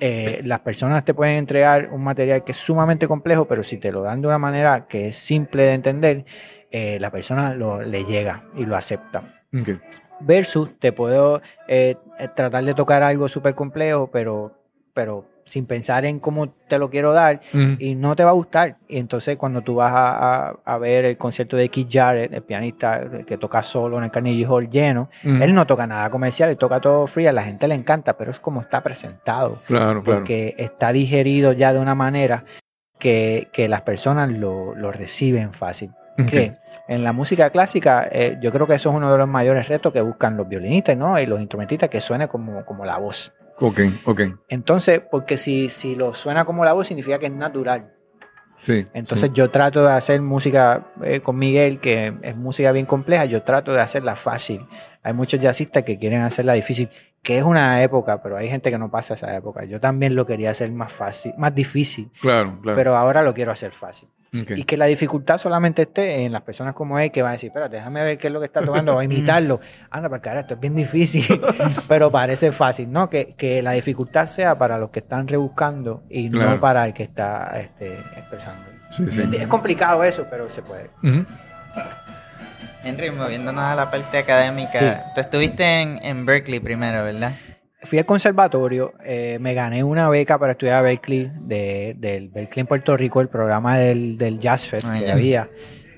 Eh, 0.00 0.40
las 0.44 0.60
personas 0.60 1.04
te 1.04 1.14
pueden 1.14 1.36
entregar 1.36 1.88
un 1.92 2.04
material 2.04 2.44
que 2.44 2.52
es 2.52 2.58
sumamente 2.58 3.08
complejo, 3.08 3.46
pero 3.46 3.62
si 3.62 3.78
te 3.78 3.90
lo 3.90 4.02
dan 4.02 4.20
de 4.20 4.28
una 4.28 4.38
manera 4.38 4.86
que 4.86 5.08
es 5.08 5.16
simple 5.16 5.62
de 5.62 5.72
entender, 5.72 6.24
eh, 6.70 6.98
la 7.00 7.10
persona 7.10 7.54
lo, 7.54 7.80
le 7.80 8.04
llega 8.04 8.42
y 8.54 8.66
lo 8.66 8.76
acepta. 8.76 9.22
Versus 10.20 10.78
te 10.78 10.92
puedo 10.92 11.40
eh, 11.68 11.96
tratar 12.36 12.64
de 12.64 12.74
tocar 12.74 13.02
algo 13.02 13.28
súper 13.28 13.54
complejo, 13.54 14.10
pero, 14.10 14.52
pero 14.92 15.26
sin 15.48 15.66
pensar 15.66 16.04
en 16.04 16.20
cómo 16.20 16.46
te 16.46 16.78
lo 16.78 16.90
quiero 16.90 17.12
dar 17.12 17.40
y 17.78 17.94
no 17.94 18.14
te 18.14 18.22
va 18.24 18.30
a 18.30 18.34
gustar. 18.34 18.76
Y 18.86 18.98
entonces 18.98 19.36
cuando 19.36 19.62
tú 19.62 19.76
vas 19.76 19.92
a, 19.92 20.48
a- 20.48 20.56
a 20.64 20.78
ver 20.78 21.04
el 21.06 21.16
concierto 21.16 21.56
de 21.56 21.68
Keith 21.68 21.88
Jarrett, 21.90 22.32
el 22.32 22.42
pianista 22.42 23.02
que 23.26 23.38
toca 23.38 23.62
solo 23.62 23.98
en 23.98 24.04
el 24.04 24.10
Carnegie 24.10 24.46
Hall 24.46 24.68
lleno, 24.68 25.08
él 25.24 25.54
no 25.54 25.66
toca 25.66 25.86
nada 25.86 26.10
comercial, 26.10 26.50
él 26.50 26.56
toca 26.58 26.80
todo 26.80 27.06
free, 27.06 27.26
a 27.26 27.32
la 27.32 27.42
gente 27.42 27.66
le 27.66 27.74
encanta, 27.74 28.16
pero 28.16 28.30
es 28.30 28.38
como 28.40 28.60
está 28.60 28.82
presentado 28.82 29.56
Claro, 29.66 30.02
claro. 30.02 30.20
porque 30.20 30.54
está 30.58 30.92
digerido 30.92 31.52
ya 31.52 31.72
de 31.72 31.78
una 31.80 31.94
manera 31.94 32.44
que, 32.98 33.48
que 33.52 33.68
las 33.68 33.82
personas 33.82 34.30
lo, 34.30 34.74
lo 34.74 34.92
reciben 34.92 35.52
fácil. 35.52 35.90
Que 36.28 36.56
en 36.88 37.04
la 37.04 37.12
música 37.12 37.48
clásica, 37.50 38.08
eh, 38.10 38.38
yo 38.42 38.50
creo 38.50 38.66
que 38.66 38.74
eso 38.74 38.90
es 38.90 38.96
uno 38.96 39.12
de 39.12 39.18
los 39.18 39.28
mayores 39.28 39.68
retos 39.68 39.92
que 39.92 40.00
buscan 40.00 40.36
los 40.36 40.48
violinistas 40.48 40.96
¿no? 40.96 41.16
y 41.20 41.26
los 41.26 41.38
instrumentistas, 41.38 41.88
que 41.88 42.00
suene 42.00 42.26
como, 42.26 42.64
como 42.64 42.84
la 42.84 42.96
voz. 42.98 43.34
Ok, 43.60 43.80
ok. 44.04 44.20
Entonces, 44.48 45.00
porque 45.10 45.36
si, 45.36 45.68
si 45.68 45.94
lo 45.96 46.14
suena 46.14 46.44
como 46.44 46.64
la 46.64 46.72
voz, 46.72 46.86
significa 46.86 47.18
que 47.18 47.26
es 47.26 47.32
natural. 47.32 47.94
Sí. 48.60 48.86
Entonces 48.92 49.28
sí. 49.28 49.34
yo 49.34 49.50
trato 49.50 49.84
de 49.84 49.92
hacer 49.92 50.20
música 50.20 50.88
eh, 51.04 51.20
con 51.20 51.38
Miguel, 51.38 51.78
que 51.78 52.14
es 52.22 52.36
música 52.36 52.72
bien 52.72 52.86
compleja, 52.86 53.24
yo 53.24 53.42
trato 53.42 53.72
de 53.72 53.80
hacerla 53.80 54.16
fácil. 54.16 54.60
Hay 55.02 55.12
muchos 55.12 55.38
jazzistas 55.40 55.84
que 55.84 55.98
quieren 55.98 56.22
hacerla 56.22 56.54
difícil, 56.54 56.88
que 57.22 57.38
es 57.38 57.44
una 57.44 57.82
época, 57.82 58.20
pero 58.22 58.36
hay 58.36 58.48
gente 58.48 58.70
que 58.70 58.78
no 58.78 58.90
pasa 58.90 59.14
esa 59.14 59.34
época. 59.36 59.64
Yo 59.64 59.78
también 59.78 60.16
lo 60.16 60.26
quería 60.26 60.50
hacer 60.50 60.72
más 60.72 60.92
fácil, 60.92 61.34
más 61.38 61.54
difícil, 61.54 62.10
Claro, 62.20 62.58
claro. 62.60 62.76
pero 62.76 62.96
ahora 62.96 63.22
lo 63.22 63.32
quiero 63.32 63.52
hacer 63.52 63.70
fácil. 63.70 64.08
Y 64.30 64.64
que 64.64 64.76
la 64.76 64.84
dificultad 64.86 65.38
solamente 65.38 65.82
esté 65.82 66.24
en 66.24 66.32
las 66.32 66.42
personas 66.42 66.74
como 66.74 66.98
él 66.98 67.10
que 67.10 67.22
van 67.22 67.30
a 67.30 67.32
decir, 67.32 67.48
espérate, 67.48 67.76
déjame 67.76 68.04
ver 68.04 68.18
qué 68.18 68.26
es 68.26 68.32
lo 68.32 68.40
que 68.40 68.46
está 68.46 68.60
tocando, 68.62 68.94
o 68.96 69.02
imitarlo. 69.02 69.58
Anda, 69.90 70.10
para 70.10 70.20
cara, 70.20 70.40
esto 70.40 70.54
es 70.54 70.60
bien 70.60 70.76
difícil, 70.76 71.24
pero 71.88 72.10
parece 72.10 72.52
fácil, 72.52 72.92
¿no? 72.92 73.08
Que, 73.08 73.34
que 73.36 73.62
la 73.62 73.72
dificultad 73.72 74.26
sea 74.26 74.58
para 74.58 74.78
los 74.78 74.90
que 74.90 74.98
están 74.98 75.26
rebuscando 75.28 76.02
y 76.10 76.28
Claro. 76.30 76.50
no 76.52 76.60
para 76.60 76.86
el 76.86 76.92
que 76.92 77.04
está 77.04 77.52
este, 77.58 77.94
expresando. 78.16 78.62
Sí, 78.90 79.10
sí. 79.10 79.22
Es 79.38 79.46
complicado 79.46 80.04
eso, 80.04 80.26
pero 80.30 80.48
se 80.50 80.62
puede. 80.62 80.90
Ujú. 81.02 81.24
Henry, 82.84 83.10
moviéndonos 83.10 83.62
a 83.62 83.74
la 83.74 83.90
parte 83.90 84.18
académica. 84.18 84.78
Sí. 84.78 84.86
Tú 85.14 85.20
estuviste 85.20 85.80
en, 85.82 85.98
en 86.02 86.24
Berkeley 86.24 86.60
primero, 86.60 87.02
¿verdad? 87.04 87.32
Fui 87.82 87.98
al 87.98 88.04
conservatorio, 88.04 88.92
eh, 89.04 89.38
me 89.40 89.54
gané 89.54 89.84
una 89.84 90.08
beca 90.08 90.36
para 90.38 90.52
estudiar 90.52 90.78
a 90.78 90.82
Berkeley, 90.82 91.30
de, 91.42 91.94
del 91.96 92.28
Berkeley 92.28 92.62
en 92.62 92.66
Puerto 92.66 92.96
Rico, 92.96 93.20
el 93.20 93.28
programa 93.28 93.78
del, 93.78 94.18
del 94.18 94.38
Jazz 94.40 94.66
Fest 94.66 94.88
que 94.92 95.10
había. 95.10 95.48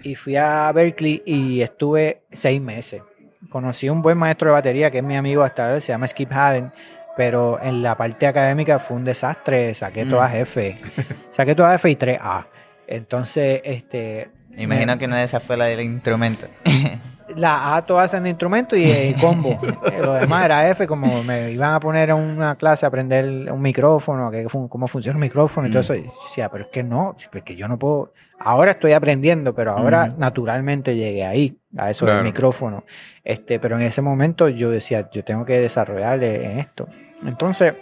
Y 0.03 0.15
fui 0.15 0.37
a 0.37 0.71
Berkeley 0.73 1.23
y 1.25 1.63
estuve 1.63 2.23
seis 2.31 2.61
meses. 2.61 3.03
Conocí 3.49 3.87
a 3.87 3.93
un 3.93 4.03
buen 4.03 4.19
maestro 4.19 4.49
de 4.51 4.53
batería 4.53 4.91
que 4.91 4.99
es 4.99 5.05
mi 5.05 5.17
amigo 5.17 5.43
hasta 5.43 5.67
ahora, 5.69 5.81
se 5.81 5.89
llama 5.93 6.07
Skip 6.07 6.31
Haden, 6.33 6.71
pero 7.17 7.59
en 7.63 7.83
la 7.83 7.97
parte 7.97 8.27
académica 8.27 8.79
fue 8.79 8.99
un 8.99 9.05
desastre, 9.05 9.75
saqué 9.75 10.05
Mm. 10.05 10.11
todas 10.11 10.35
F, 10.35 10.77
saqué 11.31 11.55
todas 11.55 11.75
F 11.77 11.91
y 11.91 11.97
3A. 11.97 12.47
Entonces, 12.87 13.63
este, 13.65 14.29
Me 14.51 14.65
imagino 14.65 14.99
que 14.99 15.07
una 15.07 15.17
de 15.19 15.25
esas 15.25 15.43
fue 15.43 15.57
la 15.57 15.65
del 15.67 15.81
instrumento. 15.81 16.47
la 17.37 17.77
A 17.77 17.85
todas 17.85 18.13
en 18.15 18.27
instrumento 18.27 18.77
y 18.77 18.91
el 18.91 19.17
combo. 19.21 19.51
Eh, 19.63 20.01
Lo 20.03 20.15
demás 20.15 20.45
era 20.45 20.69
F, 20.71 20.87
como 20.87 21.23
me 21.25 21.51
iban 21.51 21.75
a 21.75 21.81
poner 21.81 22.11
a 22.11 22.15
una 22.15 22.55
clase 22.57 22.87
a 22.87 22.89
aprender 22.89 23.51
un 23.53 23.61
micrófono, 23.61 24.31
que 24.31 24.45
cómo 24.69 24.87
funciona 24.89 25.17
un 25.17 25.21
micrófono 25.23 25.67
y 25.69 25.71
todo 25.71 25.81
eso. 25.81 25.95
Y 25.95 26.03
decía, 26.03 26.49
pero 26.51 26.65
es 26.65 26.71
que 26.71 26.83
no, 26.83 27.15
es 27.19 27.43
que 27.43 27.55
yo 27.57 27.69
no 27.69 27.79
puedo. 27.79 28.13
Ahora 28.39 28.71
estoy 28.73 28.93
aprendiendo, 28.93 29.55
pero 29.55 29.73
ahora 29.73 30.09
Ujú. 30.11 30.21
naturalmente 30.21 30.97
llegué 30.97 31.25
ahí, 31.27 31.59
a 31.77 31.91
eso 31.91 32.07
Claro. 32.07 32.19
del 32.19 32.27
micrófono. 32.27 32.85
Este, 33.23 33.59
pero 33.61 33.77
en 33.77 33.83
ese 33.83 34.01
momento 34.03 34.49
yo 34.49 34.71
decía, 34.71 35.09
yo 35.13 35.23
tengo 35.25 35.45
que 35.45 35.59
desarrollar 35.61 36.23
en 36.25 36.59
esto. 36.59 36.89
Entonces, 37.27 37.75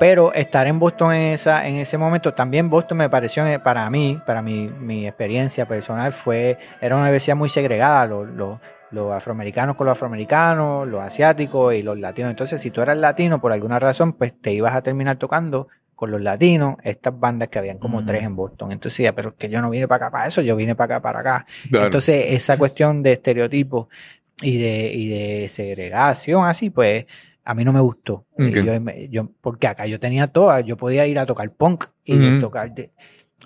pero 0.00 0.32
estar 0.32 0.66
en 0.66 0.78
Boston 0.78 1.12
en, 1.12 1.34
esa, 1.34 1.68
en 1.68 1.74
ese 1.76 1.98
momento, 1.98 2.32
también 2.32 2.70
Boston 2.70 2.96
me 2.96 3.10
pareció, 3.10 3.46
eh, 3.46 3.58
para 3.58 3.90
mí, 3.90 4.18
para 4.24 4.40
mi, 4.40 4.70
mi 4.80 5.06
experiencia 5.06 5.68
personal, 5.68 6.14
fue, 6.14 6.56
era 6.80 6.94
una 6.94 7.04
universidad 7.04 7.36
muy 7.36 7.50
segregada, 7.50 8.06
los, 8.06 8.26
los, 8.30 8.58
los 8.92 9.12
afroamericanos 9.12 9.76
con 9.76 9.86
los 9.86 9.92
afroamericanos, 9.92 10.88
los 10.88 11.02
asiáticos 11.02 11.74
y 11.74 11.82
los 11.82 11.98
latinos. 11.98 12.30
Entonces, 12.30 12.62
si 12.62 12.70
tú 12.70 12.80
eras 12.80 12.96
latino 12.96 13.42
por 13.42 13.52
alguna 13.52 13.78
razón, 13.78 14.14
pues 14.14 14.32
te 14.40 14.54
ibas 14.54 14.74
a 14.74 14.80
terminar 14.80 15.18
tocando 15.18 15.68
con 15.94 16.10
los 16.10 16.22
latinos, 16.22 16.76
estas 16.82 17.20
bandas 17.20 17.48
que 17.48 17.58
habían 17.58 17.76
como 17.76 18.00
Mm. 18.00 18.06
tres 18.06 18.22
en 18.22 18.34
Boston. 18.34 18.72
Entonces, 18.72 18.96
decía, 18.96 19.14
pero 19.14 19.36
que 19.36 19.50
yo 19.50 19.60
no 19.60 19.68
vine 19.68 19.86
para 19.86 20.06
acá 20.06 20.12
para 20.12 20.26
eso, 20.28 20.40
yo 20.40 20.56
vine 20.56 20.74
para 20.74 20.96
acá 20.96 21.02
para 21.02 21.20
acá. 21.20 21.46
Claro. 21.68 21.84
Entonces, 21.84 22.24
esa 22.28 22.56
cuestión 22.56 23.02
de 23.02 23.12
estereotipos 23.12 23.88
y 24.40 24.56
de, 24.56 24.94
y 24.94 25.08
de 25.10 25.48
segregación, 25.48 26.46
así, 26.46 26.70
pues, 26.70 27.04
a 27.44 27.54
mí 27.54 27.64
no 27.64 27.72
me 27.72 27.80
gustó. 27.80 28.26
Yo, 28.36 28.72
yo- 29.10 29.30
porque 29.40 29.66
acá 29.66 29.86
yo 29.86 29.98
tenía 30.00 30.26
todas, 30.28 30.64
yo 30.64 30.76
podía 30.76 31.06
ir 31.06 31.18
a 31.18 31.26
tocar 31.26 31.50
punk 31.52 31.84
y 32.04 32.14
tocar. 32.40 32.74
de- 32.74 32.90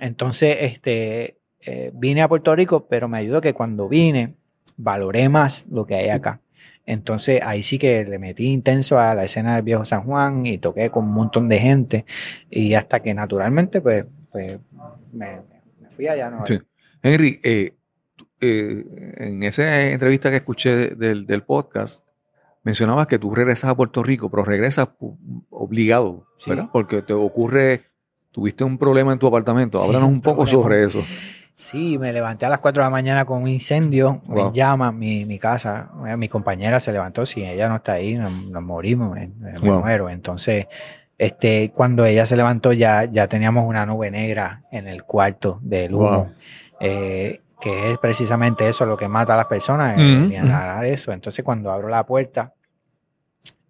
entonces, 0.01 0.57
este, 0.61 1.39
eh, 1.67 1.91
vine 1.95 2.23
a 2.23 2.29
Puerto 2.29 2.55
Rico, 2.55 2.87
pero 2.89 3.09
me 3.09 3.19
ayudó 3.19 3.41
que 3.41 3.55
cuando 3.55 3.89
vine, 3.89 4.35
valoré 4.77 5.29
más 5.29 5.67
lo 5.71 5.87
que 5.87 5.95
hay 5.95 6.09
acá. 6.09 6.41
Entonces 6.87 7.41
ahí 7.43 7.63
sí 7.63 7.79
que 7.79 8.05
le 8.05 8.19
metí 8.19 8.47
intenso 8.49 8.99
a 8.99 9.15
la 9.15 9.25
escena 9.25 9.55
del 9.55 9.65
viejo 9.65 9.85
San 9.87 10.03
Juan 10.05 10.45
y 10.45 10.59
toqué 10.59 10.91
con 10.91 11.05
un 11.05 11.15
montón 11.15 11.49
de 11.49 11.59
gente 11.59 12.05
y 12.51 12.75
hasta 12.75 13.01
que 13.01 13.15
naturalmente 13.15 13.81
pues, 13.81 14.07
pues 14.31 14.59
me, 15.13 15.41
me 15.81 15.91
fui 15.91 16.09
allá. 16.09 16.29
¿no? 16.29 16.45
Sí. 16.45 16.59
Henry, 17.03 17.41
eh, 17.43 17.75
eh, 18.41 18.85
en 19.19 19.43
esa 19.45 19.81
entrevista 19.91 20.31
que 20.31 20.37
escuché 20.37 20.89
del, 20.95 21.25
del 21.27 21.43
podcast, 21.43 22.07
mencionabas 22.65 23.07
que 23.07 23.19
tú 23.19 23.35
regresas 23.35 23.71
a 23.71 23.75
Puerto 23.77 24.03
Rico, 24.03 24.29
pero 24.31 24.45
regresas 24.45 24.89
obligado, 25.51 26.27
Sí. 26.37 26.51
¿verdad? 26.51 26.69
Porque 26.73 27.03
te 27.03 27.13
ocurre, 27.13 27.81
tuviste 28.33 28.65
un 28.65 28.79
problema 28.79 29.13
en 29.13 29.19
tu 29.19 29.27
apartamento. 29.27 29.81
Háblanos 29.81 30.09
un 30.09 30.15
un 30.15 30.21
poco 30.21 30.45
problema. 30.45 30.63
sobre 30.63 30.85
eso. 30.85 31.01
Sí, 31.57 31.99
me 31.99 32.13
levanté 32.13 32.47
a 32.47 32.49
las 32.49 32.59
4 32.59 32.83
de 32.83 32.87
la 32.87 32.91
mañana 32.91 33.25
con 33.25 33.41
un 33.43 33.49
incendio 33.49 34.21
Wow. 34.27 34.49
en 34.49 34.53
llamas, 34.53 34.93
mi, 34.93 35.25
mi 35.25 35.39
casa. 35.39 35.91
Eh, 36.09 36.17
Mi 36.17 36.29
compañera 36.29 36.81
se 36.81 36.91
levantó, 36.91 37.25
si 37.25 37.45
ella 37.45 37.69
no 37.69 37.77
está 37.77 37.93
ahí, 37.93 38.17
nos, 38.17 38.33
nos 38.51 38.63
morimos, 38.63 39.13
me, 39.13 39.29
me 39.39 39.57
Wow. 39.61 39.81
muero. 39.83 40.11
Entonces, 40.11 40.67
este, 41.17 41.71
cuando 41.73 42.05
ella 42.05 42.27
se 42.27 42.37
levantó 42.37 42.73
ya, 42.73 43.05
ya 43.05 43.29
teníamos 43.29 43.69
una 43.69 43.87
nube 43.87 44.11
negra 44.11 44.63
en 44.73 44.89
el 44.89 45.05
cuarto 45.05 45.61
del 45.63 45.95
humo. 45.95 46.11
Wow. 46.25 46.31
eh, 46.81 47.41
que 47.61 47.93
es 47.93 47.99
precisamente 47.99 48.69
eso 48.69 48.85
lo 48.87 48.97
que 48.97 49.09
mata 49.09 49.35
a 49.35 49.37
las 49.37 49.47
personas, 49.47 49.99
el 49.99 50.33
inhalar 50.33 50.85
eso. 50.85 51.13
Entonces, 51.13 51.45
cuando 51.45 51.71
abro 51.71 51.89
la 51.89 52.05
puerta, 52.05 52.53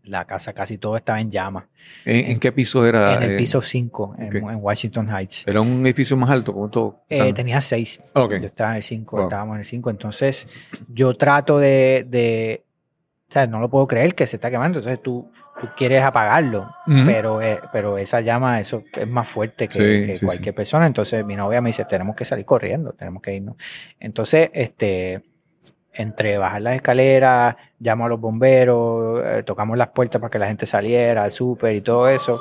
la 0.05 0.27
casa 0.27 0.53
casi 0.53 0.77
todo 0.77 0.97
estaba 0.97 1.21
en 1.21 1.31
llamas. 1.31 1.65
¿En, 2.05 2.33
en 2.33 2.39
qué 2.39 2.53
piso 2.53 2.85
era? 2.87 3.15
en 3.17 3.23
el 3.23 3.31
eh, 3.33 3.39
piso 3.39 3.63
5, 3.63 4.17
en, 4.19 4.45
Washington 4.63 5.09
Heights. 5.09 5.45
¿Era 5.47 5.61
un 5.63 5.85
edificio 5.87 6.17
más 6.17 6.29
alto? 6.31 6.53
¿Cuánto? 6.53 7.05
Eh, 7.09 7.21
Ah, 7.31 7.35
tenía 7.35 7.61
seis. 7.61 8.01
ok. 8.15 8.33
Yo 8.35 8.47
estaba 8.47 8.71
en 8.73 8.77
el 8.77 8.83
5, 8.83 9.17
Wow. 9.17 9.25
estábamos 9.27 9.55
en 9.55 9.61
el 9.61 9.65
5. 9.65 9.91
Entonces, 9.91 10.47
yo 10.89 11.15
trato 11.17 11.59
de, 11.59 12.07
de. 12.09 12.65
O 13.31 13.33
sea, 13.33 13.47
no 13.47 13.59
lo 13.61 13.71
puedo 13.71 13.87
creer 13.87 14.15
que 14.15 14.27
se 14.27 14.37
está 14.37 14.51
quemando. 14.51 14.79
Entonces, 14.79 15.03
tú, 15.03 15.31
tú 15.67 15.73
quieres 15.77 16.03
apagarlo. 16.03 16.75
Pero, 17.07 17.41
eh, 17.43 17.61
pero 17.73 17.99
esa 17.99 18.21
llama, 18.21 18.61
eso 18.61 18.85
es 18.99 19.09
más 19.09 19.29
fuerte 19.29 19.69
que, 19.69 19.75
Sí, 19.75 20.07
que 20.07 20.17
sí, 20.17 20.27
cualquier 20.27 20.53
sí. 20.53 20.57
persona. 20.57 20.87
Entonces, 20.87 21.25
mi 21.25 21.37
novia 21.37 21.61
me 21.61 21.71
dice: 21.71 21.85
Tenemos 21.85 22.15
que 22.17 22.25
salir 22.25 22.45
corriendo, 22.45 22.93
tenemos 22.93 23.23
que 23.23 23.35
irnos. 23.35 23.57
Entonces, 23.99 24.51
este. 24.53 25.23
Entre 25.97 26.39
bajar 26.39 26.63
las 26.63 26.75
escaleras, 26.75 27.55
llamo 27.79 28.07
a 28.07 28.09
los 28.09 28.21
bomberos, 28.21 29.23
eh, 29.25 29.43
tocamos 29.45 29.79
las 29.79 29.89
puertas 29.89 30.21
para 30.21 30.31
que 30.31 30.39
la 30.39 30.47
gente 30.49 30.67
saliera 30.67 31.23
al 31.25 31.31
súper 31.31 31.75
y 31.77 31.81
todo 31.81 32.09
eso. 32.09 32.41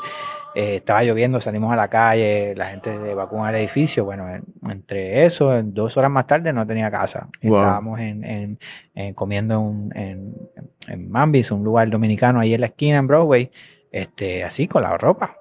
Eh, 0.55 0.75
estaba 0.77 1.03
lloviendo, 1.03 1.39
salimos 1.39 1.71
a 1.73 1.75
la 1.75 1.87
calle, 1.87 2.53
la 2.55 2.65
gente 2.67 2.95
se 2.95 3.11
evacuó 3.11 3.43
al 3.43 3.55
edificio. 3.55 4.05
Bueno, 4.05 4.29
en- 4.29 4.43
entre 4.69 5.25
eso, 5.25 5.55
en 5.57 5.73
dos 5.73 5.97
horas 5.97 6.11
más 6.11 6.27
tarde 6.27 6.53
no 6.53 6.65
tenía 6.65 6.89
casa. 6.91 7.27
Wow. 7.43 7.57
Estábamos 7.59 7.99
en, 7.99 8.23
en- 8.23 8.59
en 8.95 9.13
comiendo 9.13 9.55
en, 9.55 9.59
un- 9.61 9.91
en, 9.95 10.35
en 10.87 11.09
Mambis, 11.11 11.51
un 11.51 11.63
lugar 11.63 11.89
dominicano 11.89 12.39
ahí 12.39 12.53
en 12.53 12.61
la 12.61 12.67
esquina 12.67 12.97
en 12.97 13.07
Broadway, 13.07 13.49
este, 13.91 14.43
así 14.43 14.67
con 14.67 14.83
la 14.83 14.97
ropa. 14.97 15.37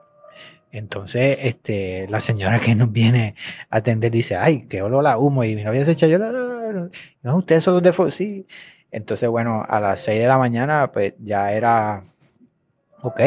Entonces, 0.72 1.38
este, 1.42 2.06
la 2.08 2.18
señora 2.18 2.58
que 2.58 2.74
nos 2.74 2.90
viene 2.90 3.34
a 3.70 3.76
atender 3.76 4.10
dice, 4.10 4.36
ay, 4.36 4.66
qué 4.66 4.82
olor 4.82 5.06
a 5.06 5.18
humo. 5.18 5.44
Y 5.44 5.54
mi 5.54 5.62
novia 5.62 5.84
se 5.84 5.92
echa 5.92 6.06
yo, 6.06 6.18
no, 6.18 6.32
no, 6.32 6.72
no, 6.72 6.88
no, 7.22 7.36
ustedes 7.36 7.62
son 7.62 7.74
los 7.74 7.82
de 7.82 7.92
Fo-". 7.92 8.10
sí. 8.10 8.46
Entonces, 8.90 9.28
bueno, 9.28 9.64
a 9.68 9.80
las 9.80 10.00
6 10.00 10.20
de 10.20 10.26
la 10.26 10.38
mañana, 10.38 10.90
pues 10.92 11.14
ya 11.18 11.52
era, 11.52 12.02
ok, 13.02 13.20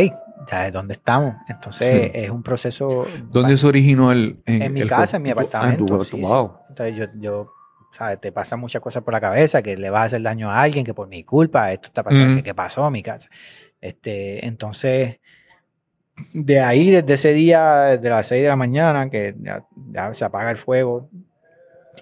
ya 0.50 0.68
es 0.68 0.74
donde 0.74 0.94
estamos. 0.94 1.36
Entonces, 1.48 2.04
Sí. 2.06 2.12
es 2.14 2.30
un 2.30 2.44
proceso. 2.44 3.08
¿Dónde 3.32 3.58
se 3.58 3.68
originó 3.68 4.12
el? 4.12 4.42
En 4.46 4.74
mi 4.74 4.82
el 4.82 4.90
casa, 4.90 5.18
en 5.18 5.24
mi? 5.24 5.30
Ah, 5.30 5.34
en 5.34 5.40
apartamento. 5.40 6.04
sí, 6.04 6.18
sí. 6.18 6.22
Wow. 6.22 6.60
Entonces, 6.70 6.96
yo, 6.96 7.06
yo 7.16 7.52
¿sabes? 7.92 8.20
Te 8.20 8.32
pasan 8.32 8.60
muchas 8.60 8.82
cosas 8.82 9.04
por 9.04 9.14
la 9.14 9.22
cabeza, 9.22 9.62
que 9.64 9.78
le 9.78 9.90
vas 9.90 10.02
a 10.02 10.06
hacer 10.06 10.22
daño 10.22 10.52
a 10.52 10.62
alguien, 10.62 10.84
que 10.86 10.94
por 10.94 11.08
mi 11.08 11.24
culpa, 11.24 11.72
esto 11.72 11.88
está 11.88 12.04
pasando, 12.04 12.26
Ujú. 12.26 12.36
que, 12.36 12.44
¿qué 12.44 12.54
pasó 12.54 12.84
a 12.84 12.92
mi 12.92 13.02
casa? 13.02 13.30
Este, 13.80 14.46
entonces, 14.46 15.20
de 16.34 16.60
ahí, 16.62 16.92
desde 16.92 17.14
ese 17.14 17.34
día, 17.34 17.82
desde 17.84 18.10
las 18.10 18.28
6 18.28 18.42
de 18.44 18.48
la 18.50 18.56
mañana, 18.56 19.10
que 19.10 19.36
ya, 19.40 19.66
ya 19.92 20.14
se 20.14 20.26
apaga 20.26 20.52
el 20.52 20.58
fuego, 20.58 21.10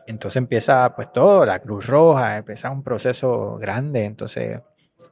entonces 0.08 0.38
empieza 0.38 0.96
pues 0.96 1.12
todo, 1.12 1.46
la 1.46 1.60
Cruz 1.60 1.88
Roja, 1.88 2.38
empieza 2.38 2.70
un 2.72 2.84
proceso 2.84 3.58
grande. 3.58 4.06
Entonces, 4.06 4.62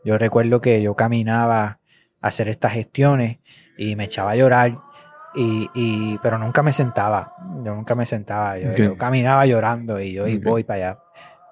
yo 0.03 0.17
recuerdo 0.17 0.61
que 0.61 0.81
yo 0.81 0.95
caminaba 0.95 1.63
a 2.21 2.27
hacer 2.27 2.47
estas 2.49 2.73
gestiones 2.73 3.39
y 3.77 3.95
me 3.95 4.05
echaba 4.05 4.31
a 4.31 4.35
llorar, 4.35 4.71
y, 5.33 5.69
y- 5.73 6.17
pero 6.21 6.37
nunca 6.37 6.61
me 6.61 6.73
sentaba, 6.73 7.33
yo 7.63 7.73
nunca 7.73 7.95
me 7.95 8.05
sentaba, 8.05 8.57
yo, 8.59 8.71
caminaba 8.97 9.45
llorando 9.45 9.99
y 9.99 10.11
yo 10.13 10.27
y 10.27 10.37
voy 10.37 10.63
para 10.63 10.77
allá. 10.91 10.99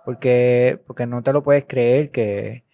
Porque, 0.05 0.81
porque 0.85 1.05
no 1.07 1.21
te 1.23 1.31
lo 1.33 1.43
puedes 1.43 1.65
creer 1.65 2.11
que, 2.11 2.65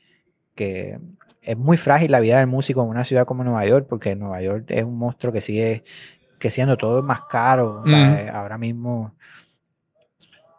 que 0.56 1.00
es 1.46 1.58
muy 1.58 1.78
frágil 1.78 2.12
la 2.12 2.20
vida 2.20 2.38
del 2.40 2.48
músico 2.48 2.82
en 2.84 2.90
una 2.90 3.04
ciudad 3.04 3.26
como 3.26 3.44
Nueva 3.44 3.66
York, 3.66 3.88
porque 3.90 4.16
Nueva 4.16 4.42
York 4.42 4.66
es 4.70 4.84
un 4.84 4.98
monstruo 4.98 5.32
que 5.34 5.42
sigue 5.42 5.84
que 6.40 6.50
siendo 6.50 6.78
todo 6.78 7.02
más 7.04 7.22
caro. 7.30 7.84
sea, 7.86 8.32
Ahora 8.38 8.58
mismo, 8.58 9.14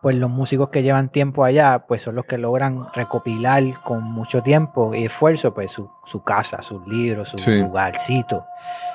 pues 0.03 0.17
los 0.17 0.31
músicos 0.31 0.69
que 0.71 0.83
llevan 0.83 1.09
tiempo 1.11 1.45
allá, 1.45 1.85
pues 1.89 2.03
son 2.03 2.15
los 2.15 2.25
que 2.27 2.39
logran 2.39 2.87
recopilar 2.95 3.63
con 3.83 4.05
mucho 4.05 4.43
tiempo 4.43 4.95
y 4.95 5.05
esfuerzo, 5.05 5.53
pues 5.53 5.71
su, 5.73 5.91
su 6.05 6.23
casa, 6.23 6.63
sus 6.63 6.87
libros, 6.87 7.29
su 7.31 7.39
Sí. 7.39 7.59
lugarcito. 7.61 8.47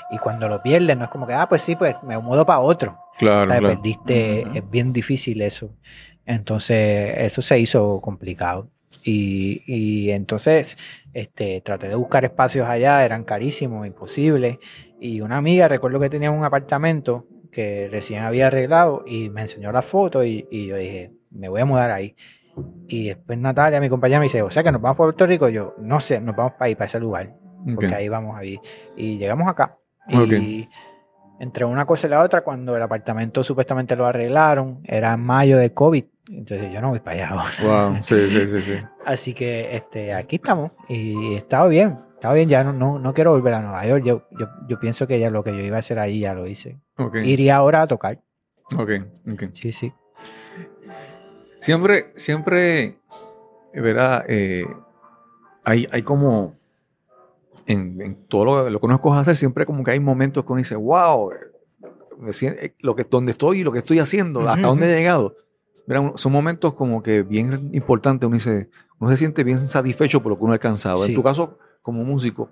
Y 0.09 0.17
cuando 0.19 0.47
lo 0.47 0.61
pierden, 0.61 0.99
no 0.99 1.05
es 1.05 1.11
como 1.11 1.27
que, 1.27 1.33
ah, 1.33 1.47
pues 1.49 1.61
sí, 1.61 1.75
pues 1.75 1.95
me 2.03 2.17
mudo 2.17 2.45
para 2.45 2.59
otro. 2.59 2.97
Claro, 3.17 3.45
claro. 3.47 3.67
Perdiste, 3.67 4.47
es 4.53 4.69
bien 4.69 4.93
difícil 4.93 5.41
eso. 5.41 5.69
Entonces, 6.25 7.13
eso 7.17 7.41
se 7.41 7.59
hizo 7.59 7.99
complicado. 8.01 8.69
Y, 9.03 9.63
y 9.65 10.11
entonces, 10.11 10.77
este, 11.13 11.61
traté 11.61 11.87
de 11.87 11.95
buscar 11.95 12.23
espacios 12.23 12.67
allá, 12.67 13.03
eran 13.03 13.23
carísimos, 13.23 13.87
imposibles. 13.87 14.57
Y 14.99 15.21
una 15.21 15.37
amiga, 15.37 15.67
recuerdo 15.67 15.99
que 15.99 16.09
tenía 16.09 16.31
un 16.31 16.43
apartamento 16.43 17.27
que 17.51 17.87
recién 17.89 18.23
había 18.23 18.47
arreglado 18.47 19.03
y 19.05 19.29
me 19.29 19.41
enseñó 19.41 19.71
la 19.71 19.81
foto 19.81 20.23
y, 20.23 20.47
y 20.51 20.67
yo 20.67 20.77
dije, 20.77 21.11
me 21.31 21.49
voy 21.49 21.61
a 21.61 21.65
mudar 21.65 21.91
ahí. 21.91 22.15
Y 22.87 23.07
después 23.07 23.37
Natalia, 23.39 23.79
mi 23.81 23.89
compañera, 23.89 24.19
me 24.19 24.25
dice, 24.25 24.41
o 24.41 24.49
sea 24.49 24.61
que 24.63 24.71
nos 24.71 24.81
vamos 24.81 24.97
para 24.97 25.07
Puerto 25.07 25.25
Rico. 25.25 25.49
Yo, 25.49 25.75
no 25.79 25.99
sé, 25.99 26.19
nos 26.21 26.35
vamos 26.35 26.53
para 26.53 26.65
ahí, 26.67 26.75
para 26.75 26.85
ese 26.85 26.99
lugar 26.99 27.33
porque 27.65 27.87
Ok. 27.87 27.93
ahí 27.93 28.09
vamos 28.09 28.37
a 28.37 28.41
vivir. 28.41 28.59
Y 28.97 29.17
llegamos 29.17 29.47
acá. 29.47 29.77
Ok. 30.13 30.31
Y 30.31 30.67
entre 31.41 31.65
una 31.65 31.87
cosa 31.87 32.05
y 32.05 32.11
la 32.11 32.21
otra, 32.21 32.41
cuando 32.43 32.75
el 32.75 32.81
apartamento 32.83 33.43
supuestamente 33.43 33.95
lo 33.95 34.05
arreglaron, 34.05 34.79
era 34.83 35.13
en 35.13 35.21
mayo 35.21 35.57
de 35.57 35.73
COVID. 35.73 36.05
Entonces 36.29 36.71
yo 36.71 36.79
no 36.81 36.89
voy 36.89 36.99
para 36.99 37.17
allá 37.17 37.29
ahora. 37.29 37.89
Wow, 37.89 37.95
sí, 38.03 38.27
sí, 38.27 38.47
sí, 38.47 38.61
sí. 38.61 38.73
Así 39.05 39.33
que 39.33 39.75
este, 39.75 40.13
aquí 40.13 40.35
estamos. 40.35 40.71
Y 40.87 41.33
estaba 41.33 41.67
bien. 41.67 41.97
Estaba 42.13 42.35
bien, 42.35 42.47
ya 42.47 42.63
no, 42.63 42.73
no, 42.73 42.99
no 42.99 43.13
quiero 43.15 43.31
volver 43.31 43.55
a 43.55 43.61
Nueva 43.61 43.83
York. 43.87 44.03
Yo, 44.05 44.27
yo, 44.39 44.49
yo 44.67 44.79
pienso 44.79 45.07
que 45.07 45.19
ya 45.19 45.31
lo 45.31 45.43
que 45.43 45.51
yo 45.51 45.61
iba 45.61 45.77
a 45.77 45.79
hacer 45.79 45.97
ahí 45.97 46.19
ya 46.19 46.35
lo 46.35 46.45
hice. 46.45 46.79
Ok, 46.97 47.15
Iría 47.23 47.55
ahora 47.55 47.81
a 47.81 47.87
tocar. 47.87 48.21
ok, 48.77 48.91
ok. 49.33 49.43
Sí, 49.53 49.71
sí. 49.71 49.91
Siempre, 51.57 52.11
siempre, 52.15 52.99
¿verdad? 53.73 54.25
Eh, 54.27 54.67
hay, 55.65 55.87
hay 55.91 56.03
como, 56.03 56.53
en, 57.67 57.99
en 58.01 58.15
todo 58.27 58.45
lo, 58.45 58.69
lo 58.69 58.79
que 58.79 58.85
uno 58.85 58.95
escoge 58.95 59.19
hacer, 59.19 59.35
siempre 59.35 59.65
como 59.65 59.83
que 59.83 59.91
hay 59.91 59.99
momentos 59.99 60.43
que 60.45 60.51
uno 60.53 60.59
dice, 60.59 60.75
wow, 60.75 61.31
me 62.19 62.31
sien- 62.33 62.55
eh, 62.59 62.75
lo 62.81 62.95
que, 62.95 63.03
donde 63.03 63.31
estoy 63.31 63.59
y 63.59 63.63
lo 63.63 63.71
que 63.71 63.79
estoy 63.79 63.99
haciendo, 63.99 64.41
hasta 64.41 64.61
Ujú, 64.61 64.69
dónde 64.69 64.91
he 64.93 64.97
llegado. 64.97 65.33
Mira, 65.87 66.11
son 66.15 66.31
momentos 66.31 66.73
como 66.75 67.01
que 67.01 67.23
bien 67.23 67.69
importantes, 67.73 68.27
uno 68.27 68.35
dice, 68.35 68.69
uno 68.99 69.09
se 69.11 69.17
siente 69.17 69.43
bien 69.43 69.57
satisfecho 69.69 70.21
por 70.21 70.31
lo 70.31 70.37
que 70.37 70.43
uno 70.43 70.53
ha 70.53 70.55
alcanzado. 70.55 71.03
Sí. 71.03 71.11
En 71.11 71.15
tu 71.15 71.23
caso, 71.23 71.57
como 71.81 72.03
músico, 72.03 72.49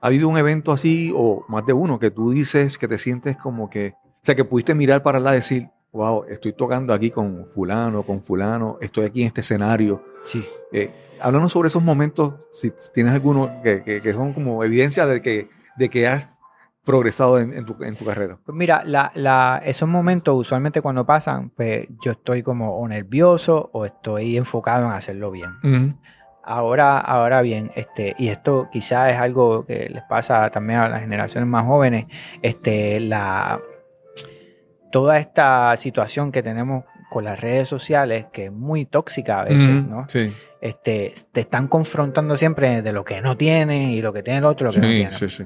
¿ha 0.00 0.06
habido 0.06 0.28
un 0.28 0.38
evento 0.38 0.70
así 0.72 1.12
o 1.14 1.44
más 1.48 1.66
de 1.66 1.72
uno 1.72 1.98
que 1.98 2.10
tú 2.10 2.30
dices 2.30 2.78
que 2.78 2.86
te 2.88 2.96
sientes 2.98 3.36
como 3.36 3.68
que, 3.68 3.94
o 4.04 4.20
sea, 4.22 4.34
que 4.36 4.44
pudiste 4.44 4.74
mirar 4.74 5.02
para 5.02 5.18
allá 5.18 5.32
y 5.32 5.36
decir, 5.36 5.68
wow, 5.92 6.24
estoy 6.28 6.52
tocando 6.52 6.92
aquí 6.94 7.10
con 7.10 7.44
fulano, 7.46 8.02
con 8.02 8.22
fulano, 8.22 8.78
estoy 8.80 9.06
aquí 9.06 9.22
en 9.22 9.28
este 9.28 9.40
escenario. 9.40 10.04
Sí. 10.24 10.44
Eh, 10.72 10.90
háblanos 11.20 11.52
sobre 11.52 11.68
esos 11.68 11.82
momentos, 11.82 12.34
si 12.52 12.72
tienes 12.94 13.12
algunos 13.12 13.50
que, 13.62 13.82
que- 13.82 14.00
que 14.00 14.12
son 14.12 14.32
como 14.32 14.62
evidencia 14.64 15.06
de 15.06 15.20
que, 15.20 15.48
de 15.76 15.88
que 15.88 16.06
has 16.08 16.38
progresado 16.84 17.38
en, 17.38 17.52
en 17.52 17.66
tu, 17.66 17.76
en 17.84 17.94
tu 17.94 18.04
carrera. 18.04 18.38
Pues 18.44 18.56
mira, 18.56 18.82
la, 18.84 19.12
la, 19.14 19.60
esos 19.64 19.88
momentos 19.88 20.34
usualmente 20.34 20.80
cuando 20.80 21.04
pasan, 21.04 21.50
pues 21.50 21.86
yo 22.02 22.12
estoy 22.12 22.42
como 22.42 22.78
o 22.78 22.88
nervioso 22.88 23.68
o 23.72 23.84
estoy 23.84 24.36
enfocado 24.36 24.86
en 24.86 24.92
hacerlo 24.92 25.30
bien. 25.30 25.50
Ahora, 26.42 26.98
ahora 26.98 27.42
bien, 27.42 27.70
este, 27.76 28.14
y 28.18 28.28
esto 28.28 28.68
quizás 28.72 29.12
es 29.12 29.18
algo 29.18 29.64
que 29.64 29.88
les 29.90 30.02
pasa 30.04 30.50
también 30.50 30.80
a 30.80 30.88
las 30.88 31.02
generaciones 31.02 31.48
más 31.48 31.66
jóvenes, 31.66 32.06
este, 32.42 32.98
la, 32.98 33.60
toda 34.90 35.18
esta 35.18 35.76
situación 35.76 36.32
que 36.32 36.42
tenemos 36.42 36.84
con 37.10 37.24
las 37.24 37.40
redes 37.40 37.68
sociales, 37.68 38.26
que 38.32 38.46
es 38.46 38.52
muy 38.52 38.86
tóxica 38.86 39.40
a 39.40 39.44
veces, 39.44 39.84
¿no? 39.84 40.06
Sí, 40.08 40.32
Este, 40.60 41.12
te 41.32 41.40
están 41.40 41.66
confrontando 41.66 42.36
siempre 42.36 42.82
de 42.82 42.92
lo 42.92 43.04
que 43.04 43.20
no 43.20 43.36
tienes 43.36 43.88
y 43.88 44.00
lo 44.00 44.12
que 44.12 44.22
tiene 44.22 44.38
el 44.38 44.44
otro, 44.44 44.68
lo 44.68 44.72
que 44.72 44.80
no 44.80 44.86
tiene. 44.86 45.12
sí, 45.12 45.28
sí. 45.28 45.44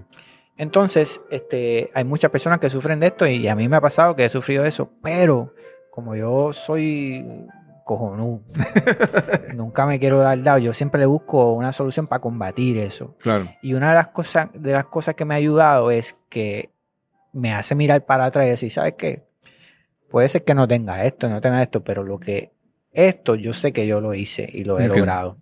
Entonces, 0.57 1.22
este, 1.30 1.90
hay 1.95 2.05
muchas 2.05 2.30
personas 2.30 2.61
que 2.61 2.70
sufren 2.70 3.01
de 3.01 3.09
esto 3.09 3.26
y 3.26 3.49
a 3.49 3.57
mí 3.57 3.68
me 3.68 3.76
ha 3.76 3.80
pasado 3.80 4.14
que 4.14 4.24
he 4.24 4.28
sufrido 4.28 4.64
eso, 4.64 4.90
pero 5.03 5.53
como 5.90 6.14
yo 6.14 6.53
soy 6.53 7.47
cojonú, 7.84 8.42
nunca 9.55 9.86
me 9.86 9.99
quiero 9.99 10.18
dar 10.18 10.40
dado, 10.42 10.59
yo 10.59 10.72
siempre 10.72 11.01
le 11.01 11.07
busco 11.07 11.53
una 11.53 11.72
solución 11.72 12.07
para 12.07 12.20
combatir 12.20 12.78
eso. 12.78 13.16
Claro. 13.18 13.47
Y 13.62 13.74
una 13.74 13.88
de 13.88 13.95
las 13.95 14.09
cosas, 14.09 14.51
de 14.55 14.72
las 14.72 14.84
cosas 14.86 15.14
que 15.14 15.24
me 15.24 15.34
ha 15.34 15.38
ayudado 15.38 15.90
es 15.90 16.16
que 16.28 16.70
me 17.32 17.53
hace 17.53 17.74
mirar 17.74 18.05
para 18.07 18.26
atrás 18.26 18.47
y 18.47 18.51
decir, 18.51 18.70
¿sabes 18.70 18.95
qué? 18.97 19.24
Puede 20.14 20.28
ser 20.28 20.44
que 20.44 20.54
no 20.54 20.68
tenga 20.68 21.04
esto, 21.04 21.28
no 21.28 21.40
tenga 21.40 21.60
esto, 21.60 21.82
pero 21.82 22.04
lo 22.04 22.20
que 22.20 22.52
esto 22.92 23.34
yo 23.34 23.52
sé 23.52 23.72
que 23.72 23.84
yo 23.84 24.00
lo 24.00 24.14
hice 24.14 24.48
y 24.48 24.62
lo 24.62 24.78
he 24.78 24.86
logrado. 24.86 25.38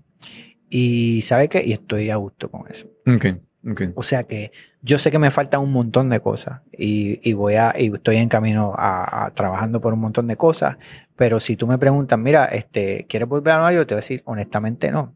Y 0.71 1.21
¿sabes 1.21 1.51
qué? 1.51 1.63
Y 1.63 1.75
estoy 1.75 2.09
a 2.09 2.17
gusto 2.17 2.51
con 2.51 2.63
eso. 2.71 2.89
Ok, 3.07 3.27
ok. 3.71 3.83
O 3.97 4.03
sea 4.03 4.25
que 4.25 4.51
yo 4.81 4.97
sé 4.97 5.11
que 5.11 5.19
me 5.19 5.31
faltan 5.31 5.61
un 5.61 5.75
montón 5.75 6.09
de 6.09 6.21
cosas 6.21 6.63
y, 6.73 7.21
y 7.23 7.35
voy 7.35 7.57
a, 7.57 7.75
y 7.79 7.93
estoy 7.93 8.17
en 8.17 8.31
camino 8.31 8.73
a, 8.75 9.27
a 9.27 9.35
trabajando 9.35 9.79
por 9.79 9.93
un 9.93 10.01
montón 10.01 10.27
de 10.27 10.37
cosas. 10.37 10.79
Pero 11.17 11.39
si 11.39 11.55
tú 11.57 11.67
me 11.67 11.77
preguntas, 11.77 12.19
mira, 12.19 12.47
este, 12.47 13.05
¿quieres 13.11 13.29
volver 13.29 13.53
a 13.53 13.57
Nueva 13.57 13.75
York? 13.75 13.89
Te 13.89 13.95
voy 13.95 13.99
a 13.99 14.01
decir, 14.01 14.23
honestamente 14.25 14.91
no. 14.91 15.15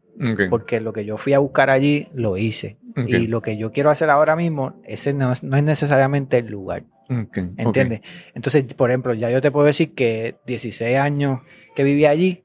Porque 0.51 0.81
lo 0.81 0.93
que 0.93 1.03
yo 1.03 1.17
fui 1.17 1.33
a 1.33 1.39
buscar 1.39 1.71
allí, 1.71 2.05
lo 2.13 2.37
hice. 2.37 2.77
ok, 2.95 3.09
Y 3.09 3.25
lo 3.25 3.41
que 3.41 3.57
yo 3.57 3.71
quiero 3.71 3.89
hacer 3.89 4.11
ahora 4.11 4.35
mismo, 4.35 4.79
ese 4.83 5.13
no 5.13 5.31
es, 5.31 5.41
no 5.41 5.57
es 5.57 5.63
necesariamente 5.63 6.37
el 6.37 6.45
lugar. 6.45 6.83
Ok, 7.09 7.37
ok. 7.37 7.59
¿Entiendes? 7.59 8.01
Entonces, 8.33 8.73
por 8.73 8.89
ejemplo, 8.89 9.13
ya 9.13 9.29
yo 9.29 9.41
te 9.41 9.51
puedo 9.51 9.65
decir 9.65 9.93
que 9.93 10.35
16 10.45 10.97
años 10.97 11.41
que 11.75 11.83
viví 11.83 12.05
allí, 12.05 12.43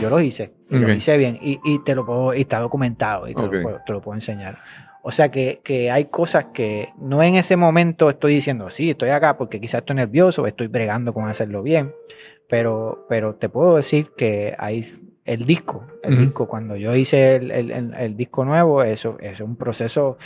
yo 0.00 0.10
los 0.10 0.22
hice. 0.22 0.52
Y 0.70 0.76
Ok. 0.76 0.82
los 0.82 0.96
hice 0.96 1.16
bien. 1.16 1.38
Y, 1.40 1.60
y 1.64 1.82
te 1.84 1.94
lo 1.94 2.04
puedo, 2.04 2.34
y 2.34 2.40
está 2.40 2.58
documentado 2.58 3.28
y 3.28 3.34
te, 3.34 3.42
lo, 3.42 3.50
puedo, 3.50 3.80
te 3.86 3.92
lo 3.92 4.00
puedo 4.00 4.16
enseñar. 4.16 4.58
O 5.02 5.12
sea 5.12 5.30
que, 5.30 5.60
que 5.62 5.90
hay 5.92 6.06
cosas 6.06 6.46
que 6.46 6.88
no 6.98 7.22
en 7.22 7.36
ese 7.36 7.56
momento 7.56 8.10
estoy 8.10 8.34
diciendo, 8.34 8.68
sí, 8.70 8.90
estoy 8.90 9.10
acá 9.10 9.38
porque 9.38 9.60
quizás 9.60 9.80
estoy 9.82 9.94
nervioso, 9.96 10.44
estoy 10.48 10.66
bregando 10.66 11.14
con 11.14 11.28
hacerlo 11.28 11.62
bien. 11.62 11.94
Pero, 12.48 13.06
pero 13.08 13.36
te 13.36 13.48
puedo 13.48 13.76
decir 13.76 14.10
que 14.16 14.54
hay 14.58 14.84
el 15.24 15.46
disco, 15.46 15.86
el 16.02 16.14
Ujú. 16.14 16.22
disco, 16.22 16.48
cuando 16.48 16.74
yo 16.76 16.94
hice 16.94 17.36
el, 17.36 17.50
el- 17.52 17.70
el- 17.70 17.94
el 17.94 18.16
disco 18.16 18.44
nuevo, 18.44 18.82
eso 18.82 19.16
es 19.20 19.40
un 19.40 19.54
proceso 19.56 20.18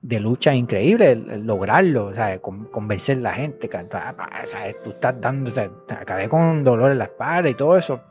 de 0.00 0.20
lucha 0.20 0.54
increíble, 0.54 1.16
lograrlo, 1.16 2.12
sea, 2.12 2.38
con- 2.38 2.66
convencer 2.66 3.18
a 3.18 3.20
la 3.20 3.32
gente, 3.32 3.68
o 3.68 4.46
sea, 4.46 4.72
tú 4.84 4.90
estás 4.90 5.20
dando, 5.20 5.50
sea, 5.50 5.70
acabé 5.98 6.28
con 6.28 6.62
dolor 6.62 6.92
en 6.92 6.98
la 6.98 7.04
espalda 7.04 7.48
y 7.50 7.54
todo 7.54 7.76
eso. 7.76 8.02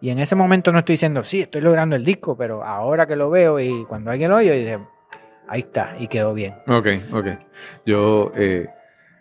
Y 0.00 0.10
en 0.10 0.18
ese 0.18 0.34
momento 0.36 0.72
no 0.72 0.80
estoy 0.80 0.94
diciendo, 0.94 1.24
sí, 1.24 1.40
estoy 1.40 1.60
logrando 1.62 1.96
el 1.96 2.04
disco, 2.04 2.36
pero 2.36 2.62
ahora 2.64 3.06
que 3.06 3.16
lo 3.16 3.30
veo 3.30 3.58
y 3.58 3.84
cuando 3.86 4.10
alguien 4.10 4.30
lo 4.30 4.36
oye, 4.36 4.52
dice, 4.52 4.78
ahí 5.48 5.60
está, 5.60 5.94
y 5.98 6.06
quedó 6.08 6.34
bien. 6.34 6.54
Ok, 6.66 6.86
ok. 7.12 7.26
Yo, 7.86 8.30
eh, 8.36 8.66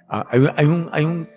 ah, 0.09 0.28
hay, 0.30 0.47
hay, 0.55 0.65
un, 0.65 0.89
hay, 0.91 1.05
un, 1.05 1.28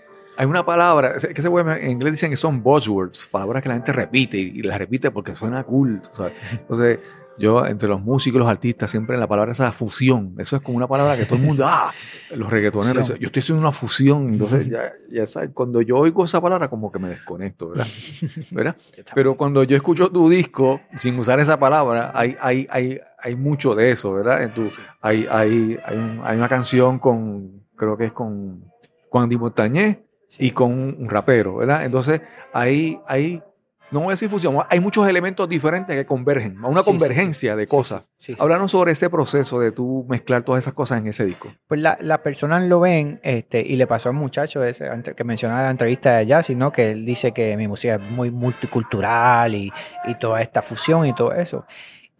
hay 0.40 0.46
una 0.46 0.64
palabra, 0.64 1.16
que 1.18 1.42
se 1.42 1.48
en 1.48 1.90
inglés 1.90 2.12
dicen 2.12 2.30
que 2.30 2.36
son 2.38 2.62
buzzwords, 2.62 3.26
palabras 3.30 3.62
que 3.62 3.68
la 3.68 3.74
gente 3.74 3.92
repite 3.92 4.38
y, 4.38 4.62
las 4.62 4.78
repite 4.78 5.10
porque 5.10 5.34
suena 5.34 5.64
cool. 5.64 6.00
sabes. 6.12 6.32
Entonces, 6.52 6.98
yo, 7.36 7.66
entre 7.66 7.90
los 7.90 8.00
músicos 8.00 8.36
y 8.36 8.38
los 8.38 8.48
artistas, 8.48 8.90
siempre 8.90 9.18
la 9.18 9.28
palabra 9.28 9.52
esa 9.52 9.70
fusión, 9.70 10.34
eso 10.38 10.56
es 10.56 10.62
como 10.62 10.78
una 10.78 10.88
palabra 10.88 11.18
que 11.18 11.26
todo 11.26 11.36
el 11.36 11.42
mundo, 11.44 11.64
ah, 11.66 11.92
los 12.36 12.48
reggaetoneros, 12.48 13.02
Fusión. 13.02 13.18
yo 13.18 13.26
estoy 13.26 13.40
haciendo 13.42 13.60
una 13.60 13.72
fusión. 13.72 14.30
Entonces, 14.32 14.70
ya, 14.70 14.80
ya 15.10 15.26
sabes, 15.26 15.50
cuando 15.52 15.82
yo 15.82 15.98
oigo 15.98 16.24
esa 16.24 16.40
palabra, 16.40 16.70
como 16.70 16.90
que 16.90 16.98
me 16.98 17.10
desconecto, 17.10 17.68
¿verdad? 17.68 17.86
¿verdad? 18.52 18.76
Pero 19.14 19.36
cuando 19.36 19.62
yo 19.64 19.76
escucho 19.76 20.10
tu 20.10 20.30
disco, 20.30 20.80
sin 20.96 21.18
usar 21.18 21.38
esa 21.38 21.58
palabra, 21.58 22.12
hay, 22.14 22.34
hay, 22.40 22.66
hay, 22.70 22.98
hay 23.18 23.34
mucho 23.36 23.74
de 23.74 23.90
eso, 23.90 24.14
¿verdad? 24.14 24.42
En 24.42 24.52
tu, 24.52 24.70
hay, 25.02 25.26
hay, 25.30 25.76
hay, 25.84 25.98
un- 25.98 26.20
hay 26.24 26.38
una 26.38 26.48
canción 26.48 26.98
con, 26.98 27.62
creo 27.76 27.98
que 27.98 28.06
es 28.06 28.12
con 28.12 28.64
Juan 29.10 29.28
Di 29.28 29.36
Montañez 29.36 29.98
y 30.38 30.50
con 30.52 30.72
un, 30.72 30.96
un 30.98 31.08
rapero, 31.10 31.56
¿verdad? 31.56 31.84
Entonces, 31.84 32.22
hay, 32.52 33.00
hay 33.06 33.42
no 33.90 33.98
voy 33.98 34.08
a 34.08 34.10
decir 34.12 34.28
fusión, 34.28 34.56
hay 34.68 34.78
muchos 34.78 35.08
elementos 35.08 35.48
diferentes 35.48 35.96
que 35.96 36.06
convergen, 36.06 36.56
una 36.64 36.78
Sí, 36.78 36.84
sí, 36.84 36.90
convergencia 36.92 37.56
de 37.56 37.64
Sí, 37.64 37.68
cosas. 37.70 38.02
sí, 38.16 38.36
sobre 38.68 38.92
ese 38.92 39.10
proceso 39.10 39.58
de 39.58 39.72
tú 39.72 40.06
mezclar 40.08 40.44
todas 40.44 40.62
esas 40.62 40.74
cosas 40.74 41.00
en 41.00 41.08
ese 41.08 41.24
disco. 41.24 41.52
Pues 41.66 41.80
la- 41.80 41.98
las 42.00 42.20
personas 42.20 42.62
lo 42.62 42.78
ven, 42.78 43.18
este, 43.24 43.60
y 43.62 43.74
le 43.74 43.88
pasó 43.88 44.10
al 44.10 44.14
muchacho 44.14 44.62
ese 44.62 44.88
que 45.16 45.24
mencionaba 45.24 45.60
en 45.62 45.64
la 45.66 45.70
entrevista 45.72 46.18
de 46.18 46.26
Jazzy, 46.26 46.54
¿no? 46.54 46.70
Que 46.70 46.92
él 46.92 47.04
dice 47.04 47.32
que 47.32 47.56
mi 47.56 47.66
música 47.66 47.96
es 47.96 48.10
muy 48.12 48.30
multicultural 48.30 49.54
y, 49.56 49.72
y 50.06 50.14
toda 50.14 50.40
esta 50.40 50.62
fusión 50.62 51.06
y 51.06 51.12
todo 51.12 51.32
eso. 51.32 51.66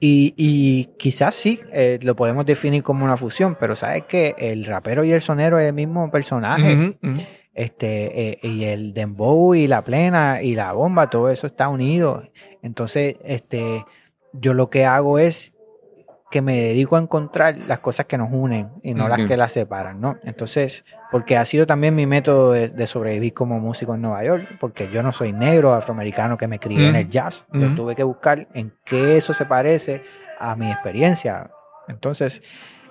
Y, 0.03 0.35
y 0.37 0.87
quizás 0.99 1.35
sí, 1.35 1.61
eh, 1.73 1.99
lo 2.03 2.17
podemos 2.17 2.47
definir 2.47 2.83
como 2.83 3.05
una 3.05 3.17
fusión, 3.19 3.57
pero 3.61 3.77
sabes 3.77 4.05
que 4.07 4.35
el 4.39 4.65
rapero 4.65 5.05
y 5.05 5.13
el 5.13 5.21
sonero 5.21 5.59
es 5.59 5.69
el 5.69 5.75
mismo 5.75 6.11
personaje. 6.11 6.75
Ujú, 6.75 7.11
ujú. 7.13 7.21
Este, 7.61 8.31
eh, 8.31 8.39
y 8.43 8.65
el 8.65 8.95
dembow 8.95 9.55
y 9.55 9.67
la 9.67 9.83
plena 9.83 10.43
y 10.43 10.55
la 10.55 10.73
bomba, 10.73 11.11
todo 11.11 11.29
eso 11.29 11.47
está 11.47 11.69
unido. 11.69 12.23
Entonces, 12.63 13.17
este, 13.23 13.85
yo 14.33 14.55
lo 14.55 14.71
que 14.71 14.87
hago 14.87 15.19
es 15.19 15.57
que 16.31 16.41
me 16.41 16.57
dedico 16.57 16.97
a 16.97 17.01
encontrar 17.01 17.59
las 17.67 17.81
cosas 17.81 18.07
que 18.07 18.17
nos 18.17 18.31
unen 18.33 18.71
y 18.83 18.95
no 18.95 19.09
las 19.09 19.27
que 19.27 19.37
las 19.37 19.53
separan, 19.53 20.01
¿no? 20.01 20.17
Entonces, 20.23 20.85
porque 21.11 21.37
ha 21.37 21.45
sido 21.45 21.67
también 21.67 21.95
mi 21.95 22.07
método 22.07 22.53
de, 22.53 22.69
de 22.69 22.87
sobrevivir 22.87 23.35
como 23.35 23.59
músico 23.59 23.95
en 23.95 24.03
Nueva 24.03 24.25
York, 24.25 24.47
porque 24.61 24.89
yo 24.91 25.03
no 25.03 25.13
soy 25.13 25.33
negro, 25.33 25.75
afroamericano, 25.75 26.39
que 26.39 26.47
me 26.47 26.61
crié 26.61 26.89
en 26.89 26.95
el 26.95 27.11
jazz. 27.11 27.47
Yo 27.53 27.75
tuve 27.75 27.95
que 27.95 28.05
buscar 28.05 28.49
en 28.55 28.73
qué 28.85 29.17
eso 29.17 29.35
se 29.35 29.45
parece 29.45 30.03
a 30.39 30.57
mi 30.57 30.71
experiencia. 30.71 31.51
Entonces, 31.89 32.43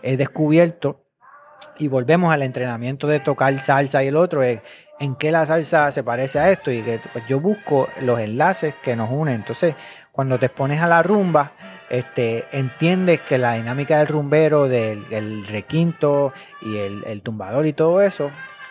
he 0.03 0.17
descubierto 0.17 1.08
y 1.77 1.87
volvemos 1.87 2.33
al 2.33 2.43
entrenamiento 2.43 3.07
de 3.07 3.19
tocar 3.19 3.57
salsa 3.59 4.03
y 4.03 4.07
el 4.07 4.15
otro 4.15 4.43
es 4.43 4.61
en 4.99 5.15
qué 5.15 5.31
la 5.31 5.45
salsa 5.45 5.91
se 5.91 6.03
parece 6.03 6.39
a 6.39 6.51
esto 6.51 6.71
y 6.71 6.81
que 6.81 6.99
pues, 7.13 7.27
yo 7.27 7.39
busco 7.39 7.87
los 8.01 8.19
enlaces 8.19 8.75
que 8.83 8.95
nos 8.95 9.09
unen. 9.09 9.35
Entonces, 9.35 9.75
cuando 10.11 10.37
te 10.37 10.47
expones 10.47 10.81
a 10.81 10.87
la 10.87 11.01
rumba, 11.01 11.51
este, 11.89 12.45
entiendes 12.51 13.21
que 13.21 13.37
la 13.37 13.53
dinámica 13.53 13.99
del 13.99 14.07
rumbero, 14.07 14.67
del 14.67 15.01
el 15.11 15.47
requinto 15.47 16.33
y 16.61 16.77
el 16.77 17.21
tumbador 17.21 17.65
y 17.65 17.73
todo 17.73 18.01
eso, 18.01 18.29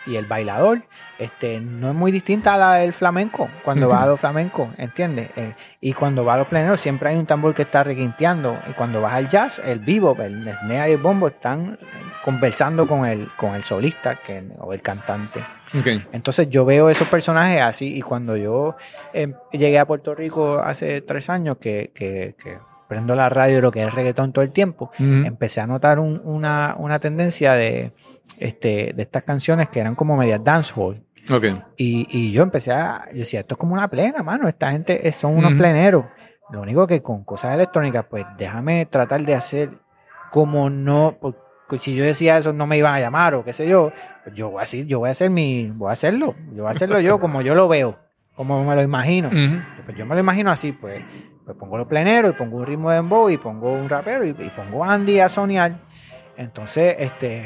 y 0.09 0.17
el 0.17 0.25
bailador, 0.25 0.81
este, 1.19 1.59
no 1.59 1.89
es 1.89 1.95
muy 1.95 2.11
distinta 2.11 2.55
a 2.55 2.57
la 2.57 2.73
del 2.75 2.93
flamenco, 2.93 3.47
cuando 3.63 3.87
va 3.89 4.03
a 4.03 4.07
los 4.07 4.19
flamencos, 4.19 4.67
¿entiendes? 4.77 5.29
Eh, 5.37 5.53
y 5.81 5.93
cuando 5.93 6.25
va 6.25 6.33
a 6.33 6.37
los 6.37 6.47
pleneros 6.47 6.79
siempre 6.81 7.09
hay 7.09 7.17
un 7.17 7.25
tambor 7.25 7.53
que 7.53 7.61
está 7.61 7.83
requinteando, 7.83 8.57
y 8.69 8.73
cuando 8.73 9.01
vas 9.01 9.13
al 9.13 9.27
jazz, 9.29 9.59
el 9.65 9.79
vivo, 9.79 10.17
el 10.19 10.43
snare 10.61 10.89
y 10.89 10.93
el 10.93 10.97
bombo 11.01 11.27
están 11.27 11.77
conversando 12.23 12.87
con 12.87 13.05
el, 13.05 13.27
con 13.37 13.55
el 13.55 13.63
solista 13.63 14.15
que, 14.15 14.43
o 14.59 14.73
el 14.73 14.81
cantante. 14.81 15.39
Entonces 16.11 16.49
yo 16.49 16.65
veo 16.65 16.89
esos 16.89 17.07
personajes 17.07 17.61
así 17.61 17.95
y 17.95 18.01
cuando 18.01 18.35
yo 18.35 18.75
eh, 19.13 19.33
llegué 19.51 19.77
a 19.79 19.85
Puerto 19.85 20.15
Rico 20.15 20.59
hace 20.63 21.01
tres 21.01 21.29
años 21.29 21.57
que, 21.61 21.91
que- 21.93 22.35
que 22.41 22.57
prendo 22.87 23.13
la 23.13 23.29
radio 23.29 23.59
y 23.59 23.61
lo 23.61 23.71
que 23.71 23.83
es 23.83 23.93
reggaetón 23.93 24.33
todo 24.33 24.43
el 24.43 24.51
tiempo, 24.51 24.89
empecé 25.27 25.61
a 25.61 25.67
notar 25.67 25.99
un- 25.99 26.19
una, 26.23 26.73
una 26.79 26.97
tendencia 26.97 27.53
de, 27.53 27.91
este, 28.39 28.93
de 28.95 29.03
estas 29.03 29.23
canciones 29.23 29.69
que 29.69 29.79
eran 29.79 29.95
como 29.95 30.15
medias 30.17 30.43
dancehall. 30.43 31.03
Ok. 31.31 31.45
Y, 31.77 32.07
y 32.09 32.31
yo 32.31 32.41
empecé 32.43 32.71
a, 32.71 33.07
yo 33.11 33.19
decía, 33.19 33.41
esto 33.41 33.53
es 33.55 33.59
como 33.59 33.73
una 33.73 33.87
plena, 33.87 34.23
mano, 34.23 34.47
esta 34.47 34.71
gente 34.71 35.07
es- 35.07 35.15
son 35.15 35.37
unos 35.37 35.51
Ujú. 35.51 35.59
pleneros. 35.59 36.05
Lo 36.51 36.61
único 36.61 36.87
que 36.87 37.01
con 37.03 37.23
cosas 37.23 37.53
electrónicas, 37.53 38.05
pues 38.09 38.25
déjame 38.37 38.85
tratar 38.87 39.21
de 39.21 39.35
hacer 39.35 39.69
como 40.31 40.69
no, 40.69 41.15
porque 41.21 41.77
si 41.77 41.93
yo 41.95 42.03
decía 42.03 42.37
eso 42.39 42.51
no 42.53 42.65
me 42.65 42.77
iban 42.77 42.95
a 42.95 42.99
llamar 42.99 43.35
o 43.35 43.43
qué 43.43 43.53
sé 43.53 43.67
yo, 43.67 43.91
pues 44.23 44.35
yo 44.35 44.49
voy 44.49 44.57
a 44.57 44.61
decir, 44.61 44.87
yo 44.87 44.99
voy 44.99 45.09
a 45.09 45.11
hacer 45.11 45.29
mi, 45.29 45.67
voy 45.75 45.89
a 45.89 45.93
hacerlo, 45.93 46.33
yo 46.55 46.63
voy 46.63 46.67
a 46.67 46.71
hacerlo 46.75 46.99
yo 46.99 47.19
como 47.19 47.41
yo 47.43 47.53
lo 47.53 47.67
veo, 47.67 47.99
como 48.35 48.63
me 48.63 48.75
lo 48.75 48.81
imagino. 48.81 49.27
Ujú. 49.27 49.61
Pues 49.85 49.95
yo 49.97 50.05
me 50.07 50.15
lo 50.15 50.21
imagino 50.21 50.49
así, 50.49 50.71
pues, 50.71 51.03
pues 51.45 51.55
pongo 51.57 51.77
los 51.77 51.87
pleneros 51.87 52.33
y 52.33 52.37
pongo 52.37 52.57
un 52.57 52.65
ritmo 52.65 52.89
de 52.89 52.95
dembow 52.95 53.29
y 53.29 53.37
pongo 53.37 53.71
un 53.73 53.87
rapero 53.87 54.25
y, 54.25 54.29
y 54.29 54.51
pongo 54.55 54.83
Andy 54.83 55.19
a 55.19 55.29
soñar. 55.29 55.73
Entonces, 56.37 56.95
este, 56.97 57.45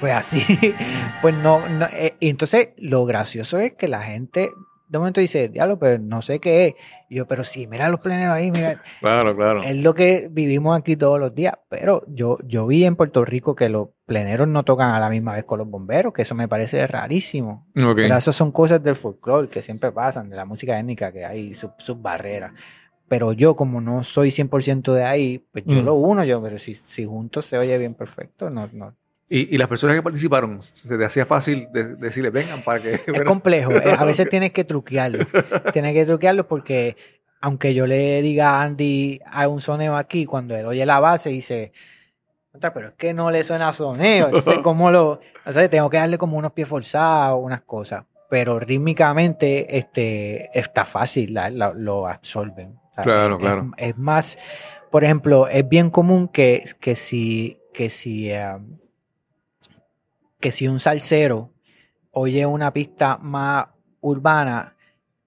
pues 0.00 0.12
así, 0.12 0.40
pues 1.22 1.34
no, 1.36 1.66
no, 1.68 1.86
eh, 1.92 2.14
entonces 2.20 2.70
lo 2.78 3.04
gracioso 3.06 3.58
es 3.58 3.72
que 3.74 3.88
la 3.88 4.00
gente 4.00 4.50
de 4.88 4.98
momento 5.00 5.20
dice, 5.20 5.48
diablo, 5.48 5.80
pero 5.80 6.00
no 6.00 6.22
sé 6.22 6.38
qué 6.38 6.68
es. 6.68 6.74
Y 7.10 7.16
yo, 7.16 7.26
pero 7.26 7.42
sí, 7.42 7.66
mira 7.66 7.88
los 7.88 7.98
pleneros 7.98 8.32
ahí, 8.36 8.52
mira, 8.52 8.80
Claro, 9.00 9.34
claro. 9.34 9.60
es 9.64 9.74
lo 9.74 9.94
que 9.94 10.28
vivimos 10.30 10.78
aquí 10.78 10.94
todos 10.94 11.18
los 11.18 11.34
días. 11.34 11.54
Pero 11.68 12.04
yo, 12.06 12.38
yo 12.44 12.68
vi 12.68 12.84
en 12.84 12.94
Puerto 12.94 13.24
Rico 13.24 13.56
que 13.56 13.68
los 13.68 13.88
pleneros 14.06 14.46
no 14.46 14.64
tocan 14.64 14.94
a 14.94 15.00
la 15.00 15.08
misma 15.10 15.34
vez 15.34 15.42
con 15.44 15.58
los 15.58 15.68
bomberos, 15.68 16.12
que 16.12 16.22
eso 16.22 16.36
me 16.36 16.46
parece 16.46 16.86
rarísimo. 16.86 17.66
Ok. 17.76 17.96
Pero 17.96 18.16
esas 18.16 18.36
son 18.36 18.52
cosas 18.52 18.80
del 18.80 18.94
folclore 18.94 19.48
que 19.48 19.60
siempre 19.60 19.90
pasan, 19.90 20.30
de 20.30 20.36
la 20.36 20.44
música 20.44 20.78
étnica, 20.78 21.10
que 21.10 21.24
hay 21.24 21.52
sus, 21.52 21.70
sus 21.78 22.00
barreras. 22.00 22.52
Pero 23.08 23.32
yo, 23.32 23.56
como 23.56 23.80
no 23.80 24.04
soy 24.04 24.30
100% 24.30 24.92
de 24.92 25.02
ahí, 25.02 25.44
pues 25.50 25.64
yo 25.66 25.82
Mm. 25.82 25.84
lo 25.84 25.94
uno, 25.94 26.22
yo, 26.22 26.40
pero 26.40 26.58
si, 26.58 26.74
si 26.74 27.04
juntos 27.04 27.44
se 27.44 27.58
oye 27.58 27.76
bien 27.76 27.94
perfecto, 27.94 28.50
no, 28.50 28.68
no. 28.72 28.94
Y, 29.28 29.54
y 29.54 29.58
las 29.58 29.66
personas 29.68 29.96
que 29.96 30.02
participaron, 30.02 30.62
se 30.62 30.96
te 30.96 31.04
hacía 31.04 31.26
fácil 31.26 31.66
de- 31.72 31.96
decirles, 31.96 32.30
vengan 32.32 32.62
para 32.62 32.80
que... 32.80 32.92
Es 32.94 33.22
complejo, 33.26 33.72
eh, 33.72 33.94
a 33.98 34.04
veces 34.04 34.28
tienes 34.30 34.52
que 34.52 34.62
truquearlo. 34.64 35.26
tienes 35.72 35.94
que 35.94 36.06
truquearlo 36.06 36.46
porque, 36.46 36.96
aunque 37.40 37.74
yo 37.74 37.86
le 37.88 38.22
diga 38.22 38.50
a 38.50 38.62
Andy, 38.62 39.20
hay 39.26 39.46
un 39.48 39.60
soneo 39.60 39.96
aquí, 39.96 40.26
cuando 40.26 40.54
él 40.56 40.64
oye 40.66 40.86
la 40.86 41.00
base, 41.00 41.30
dice, 41.30 41.72
"Contra, 42.52 42.72
pero 42.72 42.88
es 42.88 42.94
que 42.94 43.12
no 43.14 43.30
le 43.32 43.42
suena 43.42 43.72
soneo. 43.72 44.26
Entonces, 44.26 44.58
¿cómo 44.62 44.90
lo.? 44.92 45.20
O 45.44 45.52
sea, 45.52 45.68
tengo 45.68 45.90
que 45.90 45.96
darle 45.96 46.18
como 46.18 46.36
unos 46.38 46.52
pies 46.52 46.68
forzados, 46.68 47.40
unas 47.42 47.62
cosas. 47.62 48.04
Pero 48.30 48.58
rítmicamente 48.60 49.76
este, 49.76 50.50
está 50.58 50.84
fácil, 50.84 51.34
la- 51.34 51.50
la- 51.50 51.72
lo 51.74 52.06
absorben. 52.06 52.78
O 52.90 52.94
sea, 52.94 53.02
Claro, 53.04 53.34
es- 53.34 53.40
claro. 53.40 53.70
Es, 53.76 53.88
es 53.90 53.98
más, 53.98 54.38
por 54.92 55.02
ejemplo, 55.04 55.48
es 55.48 55.68
bien 55.68 55.90
común 55.90 56.28
que, 56.28 56.64
que 56.80 56.94
si, 56.94 57.58
que 57.74 57.90
si, 57.90 58.30
eh, 58.30 58.56
que 60.46 60.52
si 60.52 60.68
un 60.68 60.78
salsero 60.78 61.52
oye 62.12 62.46
una 62.46 62.72
pista 62.72 63.18
más 63.20 63.66
urbana, 64.00 64.76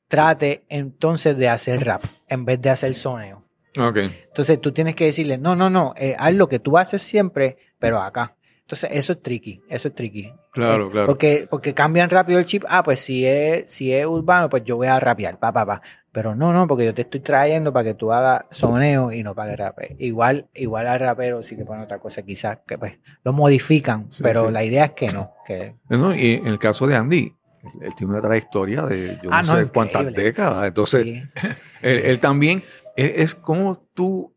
trate 0.08 0.64
entonces 0.70 1.36
de 1.36 1.50
hacer 1.50 1.84
rap 1.84 2.02
en 2.30 2.46
vez 2.46 2.62
de 2.62 2.70
hacer 2.70 2.96
soneo. 2.96 3.44
Entonces 3.76 4.62
tú 4.62 4.72
tienes 4.72 4.96
que 4.96 5.04
decirle, 5.04 5.38
no, 5.38 5.58
no, 5.58 5.70
no, 5.70 5.94
eh, 5.98 6.16
haz 6.18 6.34
lo 6.36 6.48
que 6.48 6.60
tú 6.60 6.78
haces 6.78 7.02
siempre, 7.02 7.58
pero 7.80 8.02
acá. 8.02 8.38
Entonces 8.62 8.92
eso 8.94 9.12
es 9.12 9.22
tricky, 9.22 9.62
eso 9.68 9.90
es 9.90 9.96
tricky. 9.96 10.32
Claro, 10.66 10.90
claro. 10.90 11.08
Porque, 11.08 11.48
porque 11.50 11.74
cambian 11.74 12.10
rápido 12.10 12.40
el 12.40 12.46
chip. 12.46 12.64
Ah, 12.68 12.84
pues 12.84 13.00
si 13.00 13.26
es, 13.26 13.72
si 13.72 13.94
es 13.94 14.06
urbano, 14.06 14.50
pues 14.50 14.64
yo 14.64 14.76
voy 14.78 14.88
a 14.88 15.00
rapear, 15.00 15.40
pa, 15.40 15.52
pa, 15.52 15.66
pa. 15.66 15.82
Pero 16.12 16.34
no, 16.36 16.52
no, 16.54 16.68
porque 16.68 16.86
yo 16.86 16.94
te 16.94 17.04
estoy 17.04 17.20
trayendo 17.20 17.72
para 17.72 17.84
que 17.84 17.94
tú 17.94 18.12
hagas 18.12 18.42
soneo 18.50 19.12
y 19.12 19.22
no 19.22 19.36
para 19.36 19.52
que 19.52 19.58
rape. 19.58 19.96
Igual, 20.00 20.48
igual 20.56 20.88
al 20.88 21.00
rapero 21.00 21.44
sí 21.44 21.56
que 21.56 21.66
ponen 21.66 21.84
otra 21.84 22.00
cosa, 22.00 22.24
quizás 22.24 22.60
que 22.66 22.78
pues 22.80 22.98
lo 23.24 23.32
modifican, 23.32 24.12
Sí, 24.12 24.24
pero 24.24 24.48
sí. 24.48 24.52
la 24.52 24.64
idea 24.64 24.86
es 24.86 24.92
que 24.92 25.12
no. 25.12 25.34
Que, 25.46 25.76
No, 25.90 26.16
y 26.16 26.34
en 26.34 26.48
el 26.48 26.58
caso 26.58 26.88
de 26.88 26.96
Andy, 26.96 27.36
él, 27.64 27.72
él 27.84 27.96
tiene 27.96 28.14
una 28.14 28.22
trayectoria 28.22 28.82
de 28.88 29.20
yo 29.22 29.30
Ah, 29.32 29.42
no 29.44 29.54
no, 29.54 29.60
sé 29.60 29.68
cuántas 29.72 30.02
increíble. 30.02 30.24
décadas. 30.24 30.68
Entonces, 30.68 31.04
sí. 31.04 31.24
él, 31.84 32.00
él 32.06 32.20
también, 32.20 32.64
él- 32.96 33.14
es 33.16 33.36
como 33.36 33.78
tú, 33.94 34.34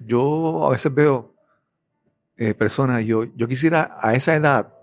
yo 0.00 0.66
a 0.66 0.70
veces 0.70 0.92
veo 0.92 1.32
eh, 2.36 2.54
personas, 2.54 3.04
yo, 3.04 3.24
yo 3.36 3.46
quisiera 3.46 3.90
a 4.00 4.14
esa 4.14 4.34
edad 4.34 4.73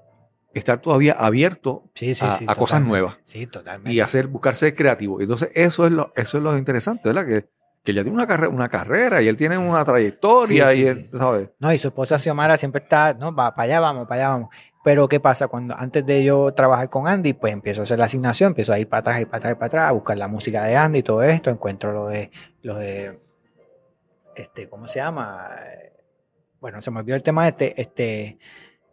estar 0.53 0.81
todavía 0.81 1.13
abierto 1.13 1.89
Sí, 1.93 2.13
sí, 2.13 2.25
a, 2.25 2.37
sí, 2.37 2.45
a 2.47 2.55
cosas 2.55 2.81
nuevas 2.81 3.19
Sí, 3.23 3.47
totalmente. 3.47 3.93
y 3.93 3.99
hacer, 3.99 4.27
buscar 4.27 4.55
ser 4.55 4.75
creativo. 4.75 5.21
Entonces, 5.21 5.49
eso 5.55 5.85
es 5.85 5.91
lo, 5.91 6.11
eso 6.15 6.37
es 6.37 6.43
lo 6.43 6.57
interesante, 6.57 7.09
¿verdad? 7.09 7.25
Que, 7.25 7.49
que 7.83 7.93
ya 7.93 8.03
tiene 8.03 8.15
una, 8.15 8.27
carrera 8.27 8.49
una 8.49 8.69
carrera 8.69 9.21
y 9.21 9.27
él 9.27 9.37
tiene 9.37 9.57
una 9.57 9.83
trayectoria 9.83 10.73
y 10.73 10.85
él. 10.85 11.09
¿sabes? 11.17 11.49
No, 11.59 11.73
y 11.73 11.77
su 11.77 11.87
esposa 11.87 12.19
Xiomara 12.19 12.57
siempre 12.57 12.81
está, 12.81 13.13
no, 13.13 13.35
para 13.35 13.53
allá 13.55 13.79
vamos, 13.79 14.07
para 14.07 14.21
allá 14.21 14.29
vamos. 14.33 14.55
Pero 14.83 15.07
¿qué 15.07 15.19
pasa? 15.19 15.47
Cuando 15.47 15.75
antes 15.77 16.05
de 16.05 16.23
yo 16.23 16.53
trabajar 16.53 16.89
con 16.89 17.07
Andy, 17.07 17.33
pues 17.33 17.53
empiezo 17.53 17.81
a 17.81 17.83
hacer 17.83 17.99
la 17.99 18.05
asignación, 18.05 18.49
empiezo 18.49 18.73
a 18.73 18.79
ir 18.79 18.89
para 18.89 18.99
atrás 18.99 19.21
y 19.21 19.25
para 19.25 19.37
atrás 19.37 19.51
y 19.51 19.55
para 19.55 19.65
atrás, 19.67 19.89
a 19.89 19.91
buscar 19.93 20.17
la 20.17 20.27
música 20.27 20.63
de 20.63 20.75
Andy 20.75 20.99
y 20.99 21.03
todo 21.03 21.23
esto, 21.23 21.49
encuentro 21.49 21.91
lo 21.91 22.07
de, 22.07 22.29
lo 22.61 22.75
de, 22.75 23.19
este, 24.35 24.69
¿cómo 24.69 24.87
se 24.87 24.99
llama? 24.99 25.49
Bueno, 26.59 26.81
se 26.81 26.91
me 26.91 26.99
olvidó 26.99 27.15
el 27.15 27.23
tema 27.23 27.47
este, 27.47 27.79
este, 27.81 28.37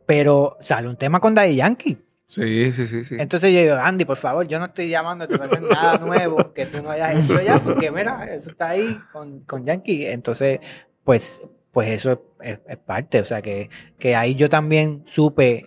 pero 0.08 0.56
sale 0.58 0.88
un 0.88 0.96
tema 0.96 1.20
con 1.20 1.34
Daddy 1.34 1.56
Yankee. 1.56 1.98
Sí, 2.26 2.72
sí, 2.72 2.86
sí, 2.86 3.04
sí. 3.04 3.16
Entonces 3.18 3.52
yo 3.52 3.60
digo, 3.60 3.74
Andy, 3.74 4.06
por 4.06 4.16
favor, 4.16 4.48
yo 4.48 4.58
no 4.58 4.64
estoy 4.64 4.88
llamándote 4.88 5.36
para 5.36 5.50
hacer 5.50 5.62
nada 5.62 5.98
nuevo 5.98 6.54
que 6.54 6.64
tú 6.64 6.82
no 6.82 6.88
hayas 6.90 7.14
hecho 7.24 7.38
ya, 7.42 7.58
porque 7.58 7.90
mira, 7.90 8.24
eso 8.34 8.50
está 8.50 8.70
ahí 8.70 8.98
con, 9.12 9.40
con 9.40 9.66
Yankee. 9.66 10.06
Entonces, 10.06 10.60
pues, 11.04 11.42
pues 11.72 11.90
eso 11.90 12.12
es, 12.40 12.52
es- 12.54 12.60
es 12.66 12.76
parte. 12.78 13.20
O 13.20 13.24
sea, 13.26 13.42
que, 13.42 13.68
que 13.98 14.16
ahí 14.16 14.34
yo 14.34 14.48
también 14.48 15.02
supe 15.06 15.66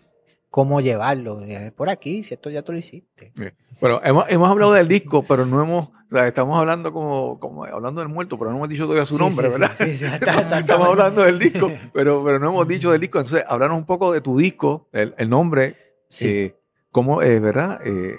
cómo 0.52 0.82
llevarlo. 0.82 1.40
Por 1.76 1.90
aquí, 1.90 2.24
si 2.24 2.34
esto 2.36 2.50
ya 2.52 2.62
tú 2.62 2.74
lo 2.74 2.78
hiciste. 2.78 3.32
Bueno, 3.80 4.02
hemos, 4.04 4.30
hemos 4.30 4.50
hablado 4.50 4.74
del 4.74 4.88
disco, 4.88 5.24
pero 5.28 5.46
no 5.46 5.64
hemos, 5.64 5.88
o 5.90 5.94
sea, 6.12 6.28
estamos 6.28 6.60
hablando 6.60 6.92
como, 6.94 7.40
como 7.40 7.64
hablando 7.64 8.02
del 8.02 8.10
muerto, 8.10 8.38
pero 8.38 8.52
no 8.52 8.58
hemos 8.58 8.70
dicho 8.70 8.84
todavía 8.84 9.06
su 9.06 9.16
Sí, 9.16 9.22
nombre, 9.22 9.48
sí, 9.52 9.60
¿verdad? 9.60 9.76
Sí, 9.78 9.86
sí, 9.86 9.98
sí, 9.98 10.06
está- 10.06 10.42
está- 10.42 10.60
Estamos 10.60 10.88
hablando 10.90 11.24
del 11.24 11.40
disco, 11.40 11.72
pero, 11.94 12.22
pero 12.24 12.38
no 12.38 12.50
hemos 12.50 12.68
dicho 12.68 12.92
del 12.92 13.00
disco. 13.02 13.18
Entonces, 13.20 13.44
hablaron 13.48 13.78
un 13.78 13.86
poco 13.86 14.12
de 14.12 14.20
tu 14.22 14.38
disco, 14.38 14.90
el, 14.92 15.16
el 15.18 15.30
nombre, 15.30 15.76
Sí. 16.10 16.28
eh, 16.28 16.60
cómo, 16.92 17.22
eh, 17.22 17.40
¿verdad? 17.40 17.80
Eh, 17.88 18.18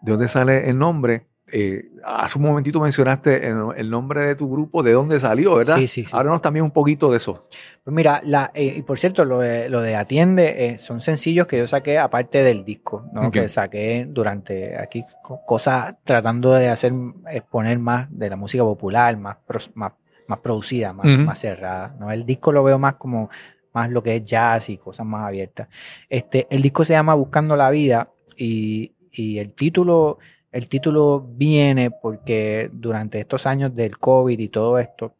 ¿De 0.00 0.12
dónde 0.12 0.26
sale 0.28 0.70
el 0.70 0.78
nombre? 0.78 1.28
Eh, 1.52 1.90
hace 2.04 2.38
un 2.38 2.44
momentito 2.44 2.80
mencionaste 2.80 3.46
el, 3.48 3.56
el 3.76 3.90
nombre 3.90 4.26
de 4.26 4.34
tu 4.36 4.50
grupo, 4.50 4.82
de 4.82 4.92
dónde 4.92 5.18
salió, 5.18 5.54
¿verdad? 5.56 5.76
Sí, 5.76 5.88
sí, 5.88 6.04
sí. 6.04 6.10
Háblanos 6.12 6.42
también 6.42 6.64
un 6.64 6.70
poquito 6.70 7.10
de 7.10 7.16
eso. 7.16 7.42
Pues 7.84 7.94
mira, 7.94 8.20
la, 8.24 8.50
eh, 8.54 8.74
y 8.76 8.82
por 8.82 8.98
cierto, 8.98 9.24
lo 9.24 9.38
de, 9.40 9.68
lo 9.68 9.80
de 9.80 9.96
Atiende 9.96 10.66
eh, 10.66 10.78
son 10.78 11.00
sencillos 11.00 11.46
que 11.46 11.58
yo 11.58 11.66
saqué 11.66 11.98
aparte 11.98 12.42
del 12.42 12.64
disco, 12.64 13.06
¿no? 13.12 13.22
Que 13.30 13.48
saqué 13.48 14.06
durante 14.08 14.76
aquí 14.78 15.04
co- 15.22 15.40
cosas 15.46 15.96
tratando 16.04 16.52
de 16.52 16.68
hacer, 16.68 16.92
exponer 17.30 17.78
más 17.78 18.08
de 18.10 18.30
la 18.30 18.36
música 18.36 18.62
popular, 18.64 19.16
más, 19.16 19.36
más, 19.74 19.92
más 20.26 20.38
producida, 20.40 20.92
más, 20.92 21.38
cerrada, 21.38 21.96
¿no? 21.98 22.10
El 22.10 22.26
disco 22.26 22.52
lo 22.52 22.62
veo 22.62 22.78
más 22.78 22.94
como 22.94 23.30
más 23.72 23.90
lo 23.90 24.02
que 24.02 24.16
es 24.16 24.24
jazz 24.24 24.70
y 24.70 24.76
cosas 24.78 25.06
más 25.06 25.24
abiertas. 25.26 25.68
Este, 26.08 26.46
el 26.50 26.62
disco 26.62 26.84
se 26.84 26.94
llama 26.94 27.14
Buscando 27.14 27.54
la 27.56 27.70
Vida 27.70 28.10
y, 28.36 28.92
y 29.12 29.38
el 29.38 29.52
título, 29.54 30.18
el 30.58 30.68
título 30.68 31.26
viene 31.36 31.90
porque 31.90 32.68
durante 32.72 33.18
estos 33.20 33.46
años 33.46 33.74
del 33.74 33.96
COVID 33.98 34.38
y 34.38 34.48
todo 34.48 34.78
esto, 34.78 35.14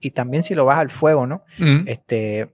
y 0.00 0.10
también 0.10 0.42
si 0.42 0.54
lo 0.54 0.64
vas 0.64 0.78
al 0.78 0.90
fuego, 0.90 1.26
¿no? 1.26 1.44
este, 1.86 2.50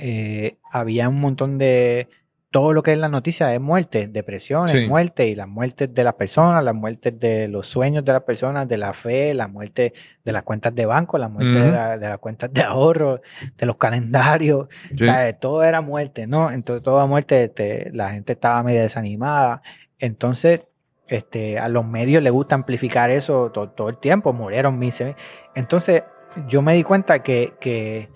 eh, 0.00 0.58
había 0.70 1.08
un 1.08 1.20
montón 1.20 1.58
de 1.58 2.08
todo 2.50 2.72
lo 2.72 2.82
que 2.82 2.92
es 2.92 2.98
la 2.98 3.08
noticia 3.10 3.52
es 3.52 3.60
muerte, 3.60 4.06
depresiones, 4.08 4.70
Sí. 4.70 4.86
muerte 4.88 5.28
y 5.28 5.34
las 5.34 5.46
muertes 5.48 5.92
de 5.92 6.02
las 6.02 6.14
personas, 6.14 6.64
las 6.64 6.74
muertes 6.74 7.18
de 7.20 7.46
los 7.46 7.66
sueños 7.66 8.04
de 8.06 8.12
las 8.14 8.22
personas, 8.22 8.66
de 8.66 8.78
la 8.78 8.94
fe, 8.94 9.34
la 9.34 9.48
muerte 9.48 9.92
de 10.24 10.32
las 10.32 10.44
cuentas 10.44 10.74
de 10.74 10.86
banco, 10.86 11.18
la 11.18 11.28
muerte 11.28 11.58
de, 11.58 11.64
Ujú. 11.66 11.72
la- 11.72 11.98
de 11.98 12.08
las 12.08 12.18
cuentas 12.18 12.50
de 12.50 12.62
ahorro, 12.62 13.20
de 13.56 13.66
los 13.66 13.76
calendarios, 13.76 14.66
Sí. 14.88 14.94
o 14.94 14.98
sea, 15.04 15.30
todo 15.38 15.62
era 15.62 15.82
muerte, 15.82 16.26
¿no? 16.26 16.50
Entonces, 16.50 16.82
toda 16.82 17.04
muerte, 17.04 17.44
este, 17.44 17.90
la 17.92 18.10
gente 18.12 18.32
estaba 18.32 18.62
medio 18.62 18.80
desanimada. 18.80 19.60
Entonces, 19.98 20.66
este, 21.08 21.58
a 21.58 21.68
los 21.68 21.86
medios 21.86 22.22
les 22.22 22.32
gusta 22.32 22.54
amplificar 22.54 23.10
eso 23.10 23.50
to- 23.50 23.70
todo, 23.70 23.88
el 23.88 23.98
tiempo. 23.98 24.32
Murieron 24.32 24.78
mil. 24.78 24.92
se- 24.92 25.16
Entonces, 25.54 26.02
yo 26.46 26.62
me 26.62 26.74
di 26.74 26.82
cuenta 26.82 27.22
que, 27.22 27.54
que, 27.60 28.10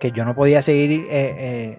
que 0.00 0.10
yo 0.10 0.24
no 0.24 0.34
podía 0.34 0.60
seguir 0.62 1.06
eh, 1.08 1.34
eh, 1.38 1.78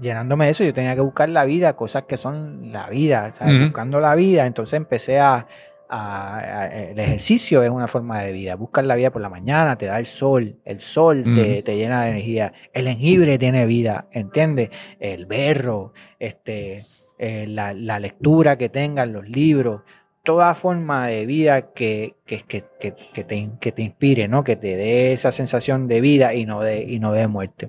llenándome 0.00 0.44
de 0.46 0.52
eso. 0.52 0.64
Yo 0.64 0.72
tenía 0.72 0.94
que 0.94 1.00
buscar 1.00 1.28
la 1.28 1.44
vida, 1.44 1.74
cosas 1.76 2.04
que 2.04 2.16
son 2.16 2.72
la 2.72 2.88
vida, 2.88 3.30
¿sabes? 3.34 3.54
Buscando 3.64 4.00
la 4.00 4.14
vida. 4.14 4.46
Entonces 4.46 4.74
empecé 4.74 5.18
a, 5.20 5.46
a- 5.90 6.38
a- 6.38 6.66
el 6.66 6.98
ejercicio 6.98 7.62
es 7.62 7.70
una 7.70 7.88
forma 7.88 8.20
de 8.20 8.32
vida. 8.32 8.54
Buscar 8.54 8.84
la 8.84 8.94
vida 8.94 9.10
por 9.10 9.20
la 9.22 9.28
mañana, 9.30 9.76
te 9.76 9.86
da 9.86 9.98
el 9.98 10.06
sol. 10.06 10.60
El 10.64 10.80
sol 10.80 11.24
te, 11.34 11.62
te 11.62 11.76
llena 11.76 12.04
de 12.04 12.10
energía. 12.10 12.52
El 12.72 12.86
jengibre 12.88 13.38
tiene 13.38 13.66
vida, 13.66 14.06
¿entiendes? 14.12 14.70
El 15.00 15.26
berro, 15.26 15.92
este, 16.18 16.84
eh, 17.18 17.46
la, 17.48 17.72
la 17.74 17.98
lectura 17.98 18.56
que 18.56 18.68
tengan, 18.68 19.12
los 19.12 19.28
libros. 19.28 19.82
Toda 20.22 20.54
forma 20.54 21.06
de 21.06 21.24
vida 21.26 21.72
que, 21.72 22.16
que, 22.26 22.40
que, 22.40 22.64
que, 22.78 22.92
te, 22.92 23.82
inspire, 23.82 24.28
¿no? 24.28 24.44
Que 24.44 24.56
te 24.56 24.76
dé 24.76 25.12
esa 25.12 25.32
sensación 25.32 25.88
de 25.88 26.00
vida 26.00 26.34
y 26.34 26.44
no 26.44 26.60
de, 26.60 26.82
y 26.82 26.98
no 26.98 27.12
de 27.12 27.28
muerte 27.28 27.68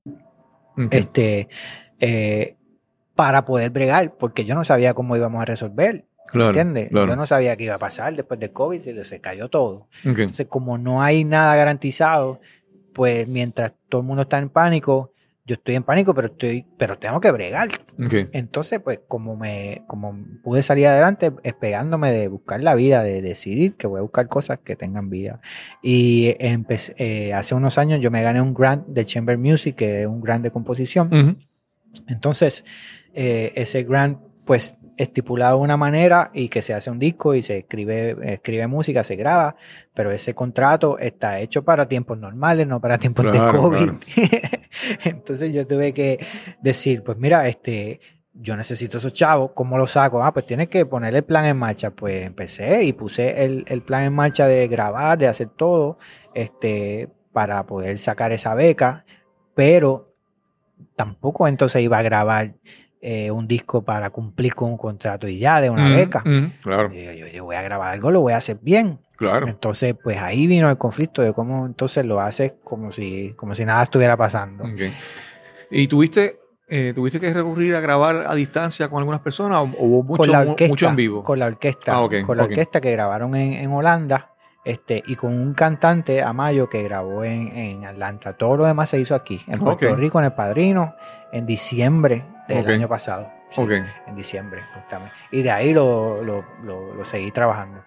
este, 0.91 1.47
eh, 1.99 2.55
para 3.15 3.45
poder 3.45 3.71
bregar, 3.71 4.15
porque 4.17 4.45
yo 4.45 4.55
no 4.55 4.63
sabía 4.63 4.93
cómo 4.93 5.15
íbamos 5.15 5.41
a 5.41 5.45
resolver, 5.45 6.05
Claro, 6.27 6.49
¿entiendes? 6.49 6.89
claro. 6.89 7.07
Yo 7.07 7.15
no 7.15 7.25
sabía 7.25 7.55
qué 7.57 7.63
iba 7.63 7.75
a 7.75 7.79
pasar 7.79 8.15
después 8.15 8.39
del 8.39 8.53
COVID, 8.53 8.79
se, 8.79 9.03
se 9.03 9.19
cayó 9.19 9.47
todo. 9.49 9.87
Ok. 10.07 10.19
Entonces, 10.19 10.47
como 10.47 10.77
no 10.77 11.01
hay 11.01 11.23
nada 11.23 11.55
garantizado, 11.55 12.39
pues 12.93 13.27
mientras 13.27 13.73
todo 13.89 14.01
el 14.01 14.07
mundo 14.07 14.21
está 14.23 14.37
en 14.37 14.49
pánico, 14.49 15.11
yo 15.49 15.55
estoy 15.55 15.73
en 15.73 15.81
pánico, 15.81 16.13
pero 16.13 16.27
estoy, 16.27 16.63
pero 16.77 16.99
tengo 16.99 17.19
que 17.19 17.31
bregar. 17.31 17.69
Entonces, 18.33 18.79
pues, 18.81 18.99
como 19.07 19.35
me, 19.35 19.83
como 19.87 20.15
pude 20.43 20.61
salir 20.61 20.85
adelante, 20.85 21.31
es 21.41 21.53
pegándome 21.55 22.11
de 22.11 22.27
buscar 22.27 22.61
la 22.61 22.75
vida, 22.75 23.01
de 23.01 23.23
decidir 23.23 23.75
que 23.75 23.87
voy 23.87 23.97
a 23.97 24.03
buscar 24.03 24.27
cosas 24.27 24.59
que 24.63 24.75
tengan 24.75 25.09
vida. 25.09 25.41
Y 25.81 26.35
empecé, 26.37 26.93
eh, 26.99 27.33
hace 27.33 27.55
unos 27.55 27.79
años 27.79 27.99
yo 27.99 28.11
me 28.11 28.21
gané 28.21 28.41
un 28.41 28.53
grant 28.53 28.85
del 28.89 29.07
Chamber 29.07 29.39
Music, 29.39 29.75
que 29.75 30.01
es 30.01 30.07
un 30.07 30.21
grant 30.21 30.43
de 30.43 30.51
composición. 30.51 31.39
Entonces, 32.07 32.63
eh, 33.15 33.51
ese 33.55 33.83
grant, 33.85 34.19
pues, 34.45 34.77
estipulado 34.99 35.57
de 35.57 35.63
una 35.63 35.77
manera 35.77 36.29
y 36.33 36.49
que 36.49 36.61
se 36.61 36.73
hace 36.73 36.91
un 36.91 36.99
disco 36.99 37.33
y 37.33 37.41
se 37.41 37.59
escribe, 37.59 38.17
escribe 38.21 38.67
música, 38.67 39.03
se 39.03 39.15
graba, 39.15 39.55
pero 39.93 40.11
ese 40.11 40.35
contrato 40.35 40.97
está 40.99 41.39
hecho 41.39 41.63
para 41.63 41.87
tiempos 41.87 42.17
normales, 42.17 42.67
no 42.67 42.81
para 42.81 42.97
tiempos 42.97 43.31
de 43.31 43.39
COVID. 43.39 43.91
claro. 43.91 43.99
Entonces 45.05 45.53
yo 45.53 45.65
tuve 45.65 45.93
que 45.93 46.19
decir, 46.61 47.01
pues 47.03 47.17
mira, 47.17 47.47
este, 47.47 48.01
yo 48.33 48.55
necesito 48.57 48.97
esos 48.97 49.13
chavos, 49.13 49.51
¿cómo 49.53 49.77
los 49.77 49.91
saco? 49.91 50.23
Ah, 50.23 50.33
pues 50.33 50.45
tienes 50.45 50.67
que 50.67 50.85
poner 50.85 51.15
el 51.15 51.23
plan 51.23 51.45
en 51.45 51.57
marcha. 51.57 51.91
Pues 51.91 52.25
empecé 52.25 52.83
y 52.83 52.93
puse 52.93 53.43
el, 53.45 53.65
el 53.67 53.81
plan 53.81 54.03
en 54.03 54.13
marcha 54.13 54.47
de 54.47 54.67
grabar, 54.67 55.17
de 55.17 55.27
hacer 55.27 55.47
todo, 55.49 55.97
este, 56.33 57.09
para 57.31 57.65
poder 57.65 57.97
sacar 57.99 58.31
esa 58.31 58.53
beca, 58.53 59.05
pero 59.55 60.13
tampoco 60.95 61.47
entonces 61.47 61.81
iba 61.81 61.97
a 61.97 62.01
grabar 62.01 62.55
eh, 63.01 63.31
un 63.31 63.47
disco 63.47 63.83
para 63.83 64.09
cumplir 64.09 64.53
con 64.53 64.71
un 64.71 64.77
contrato 64.77 65.27
y 65.27 65.39
ya 65.39 65.61
de 65.61 65.69
una 65.69 65.85
Ujú, 65.87 65.93
beca. 65.95 66.23
ujú. 66.25 66.51
Claro, 66.63 66.91
Yo, 66.93 67.11
yo- 67.13 67.27
yo 67.27 67.43
voy 67.45 67.55
a 67.55 67.61
grabar 67.61 67.93
algo, 67.93 68.11
lo 68.11 68.21
voy 68.21 68.33
a 68.33 68.37
hacer 68.37 68.57
bien. 68.61 68.99
claro. 69.15 69.47
Entonces, 69.47 69.95
pues 70.01 70.17
ahí 70.19 70.47
vino 70.47 70.69
el 70.69 70.77
conflicto 70.77 71.21
de 71.21 71.33
cómo 71.33 71.65
entonces 71.65 72.05
lo 72.05 72.19
haces 72.21 72.55
como 72.63 72.91
si, 72.91 73.33
como 73.35 73.53
si 73.55 73.65
nada 73.65 73.83
estuviera 73.83 74.15
pasando. 74.17 74.65
¿Y 75.71 75.87
tuviste, 75.87 76.39
eh, 76.67 76.93
tuviste 76.95 77.19
que 77.19 77.31
recurrir 77.33 77.75
a 77.75 77.79
grabar 77.81 78.25
a 78.27 78.35
distancia 78.35 78.89
con 78.89 78.99
algunas 78.99 79.21
personas 79.21 79.59
o, 79.59 79.63
o 79.63 79.85
hubo 79.85 80.03
mucho, 80.03 80.17
con 80.23 80.31
la 80.31 80.43
mu- 80.43 80.51
orquesta, 80.51 80.71
mucho 80.71 80.89
en 80.89 80.95
vivo? 80.95 81.23
Con 81.23 81.39
la 81.39 81.45
orquesta. 81.47 81.93
Ah, 81.95 82.07
con 82.25 82.37
la 82.37 82.43
orquesta 82.43 82.81
que 82.81 82.91
grabaron 82.91 83.35
en, 83.35 83.53
en 83.53 83.71
Holanda. 83.71 84.33
Este, 84.69 85.03
y 85.07 85.15
con 85.15 85.33
un 85.33 85.53
cantante, 85.55 86.21
Amayo, 86.21 86.69
que 86.69 86.83
grabó 86.83 87.23
en, 87.23 87.47
en 87.57 87.85
Atlanta. 87.85 88.37
Todo 88.37 88.57
lo 88.57 88.65
demás 88.65 88.89
se 88.89 88.99
hizo 88.99 89.15
aquí, 89.15 89.41
en 89.47 89.57
Puerto. 89.59 89.95
Rico, 89.95 90.19
en 90.19 90.25
El 90.25 90.33
Padrino, 90.33 90.95
en 91.31 91.45
diciembre 91.47 92.23
del 92.47 92.67
año 92.69 92.87
pasado. 92.87 93.31
Sí. 93.49 93.61
En 94.05 94.15
diciembre, 94.15 94.61
justamente. 94.75 95.13
Y 95.31 95.41
de 95.41 95.49
ahí 95.49 95.73
lo, 95.73 96.23
lo, 96.23 96.45
lo- 96.63 96.93
lo 96.93 97.03
seguí 97.05 97.31
trabajando. 97.31 97.83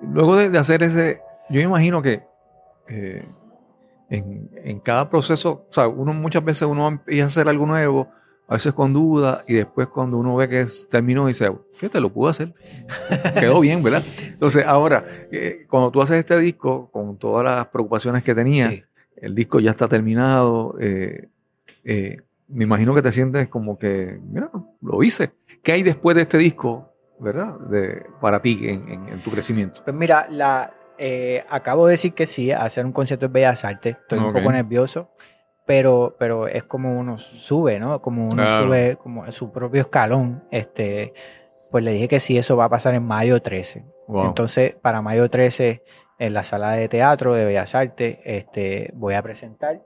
Luego 0.00 0.36
de, 0.36 0.48
de 0.48 0.58
hacer 0.58 0.82
ese, 0.82 1.20
yo 1.50 1.56
me 1.56 1.62
imagino 1.64 2.00
que 2.00 2.22
eh, 2.88 3.22
en, 4.08 4.50
en 4.64 4.80
cada 4.80 5.10
proceso, 5.10 5.66
o 5.68 5.72
sea, 5.72 5.86
uno 5.86 6.14
muchas 6.14 6.42
veces 6.44 6.62
uno 6.62 6.88
empieza 6.88 7.24
a 7.24 7.26
hacer 7.26 7.46
algo 7.48 7.66
nuevo, 7.66 8.08
a 8.50 8.54
veces 8.54 8.74
con 8.74 8.92
duda, 8.92 9.40
y 9.48 9.54
después 9.54 9.86
cuando 9.88 10.18
uno 10.18 10.34
ve 10.36 10.48
que 10.48 10.60
es- 10.62 10.86
terminó, 10.90 11.26
dice, 11.28 11.50
fíjate, 11.72 12.00
lo 12.00 12.10
pude 12.12 12.30
hacer. 12.30 12.52
Quedó 13.38 13.60
bien, 13.60 13.82
¿verdad? 13.82 14.04
Entonces, 14.26 14.64
ahora, 14.66 15.04
eh, 15.32 15.66
cuando 15.70 15.90
tú 15.90 16.02
haces 16.02 16.18
este 16.18 16.38
disco, 16.38 16.90
con 16.90 17.16
todas 17.16 17.44
las 17.44 17.66
preocupaciones 17.68 18.22
que 18.22 18.34
tenía, 18.34 18.70
Sí. 18.70 18.82
el 19.16 19.34
disco 19.34 19.60
ya 19.60 19.70
está 19.70 19.88
terminado, 19.88 20.74
eh, 20.80 21.28
eh, 21.84 22.18
me 22.48 22.64
imagino 22.64 22.94
que 22.94 23.02
te 23.02 23.12
sientes 23.12 23.48
como 23.48 23.78
que, 23.78 24.18
mira, 24.30 24.50
lo 24.82 25.02
hice. 25.02 25.30
¿Qué 25.62 25.72
hay 25.72 25.82
después 25.82 26.16
de 26.16 26.22
este 26.22 26.36
disco, 26.38 26.92
verdad? 27.20 27.58
De, 27.68 28.04
para 28.20 28.42
ti 28.42 28.58
en, 28.68 28.88
en- 28.88 29.08
en 29.08 29.20
tu 29.20 29.30
crecimiento. 29.30 29.82
Pues 29.84 29.94
mira, 29.94 30.26
la, 30.28 30.74
eh, 30.98 31.44
acabo 31.48 31.86
de 31.86 31.92
decir 31.92 32.12
que 32.14 32.26
sí, 32.26 32.50
hacer 32.50 32.84
un 32.84 32.92
concierto 32.92 33.28
de 33.28 33.32
Bellas 33.32 33.64
Artes. 33.64 33.96
Estoy 33.96 34.18
un 34.18 34.32
poco 34.32 34.50
nervioso, 34.50 35.10
pero, 35.70 36.16
pero 36.18 36.48
es 36.48 36.64
como 36.64 36.98
uno 36.98 37.16
sube, 37.18 37.78
¿no? 37.78 38.02
Como 38.02 38.24
uno 38.26 38.42
Claro. 38.42 38.66
sube 38.66 38.96
como 38.96 39.24
en 39.24 39.30
su 39.30 39.52
propio 39.52 39.82
escalón. 39.82 40.42
Este, 40.50 41.12
pues 41.70 41.84
le 41.84 41.92
dije 41.92 42.08
que 42.08 42.18
sí, 42.18 42.36
eso 42.36 42.56
va 42.56 42.64
a 42.64 42.68
pasar 42.68 42.92
en 42.94 43.04
mayo 43.04 43.40
13. 43.40 43.84
Wow. 44.08 44.26
Entonces, 44.26 44.74
para 44.82 45.00
mayo 45.00 45.30
13, 45.30 45.84
en 46.18 46.34
la 46.34 46.42
sala 46.42 46.72
de 46.72 46.88
teatro 46.88 47.34
de 47.34 47.44
Bellas 47.44 47.76
Artes, 47.76 48.18
este, 48.24 48.90
voy 48.94 49.14
a 49.14 49.22
presentar 49.22 49.80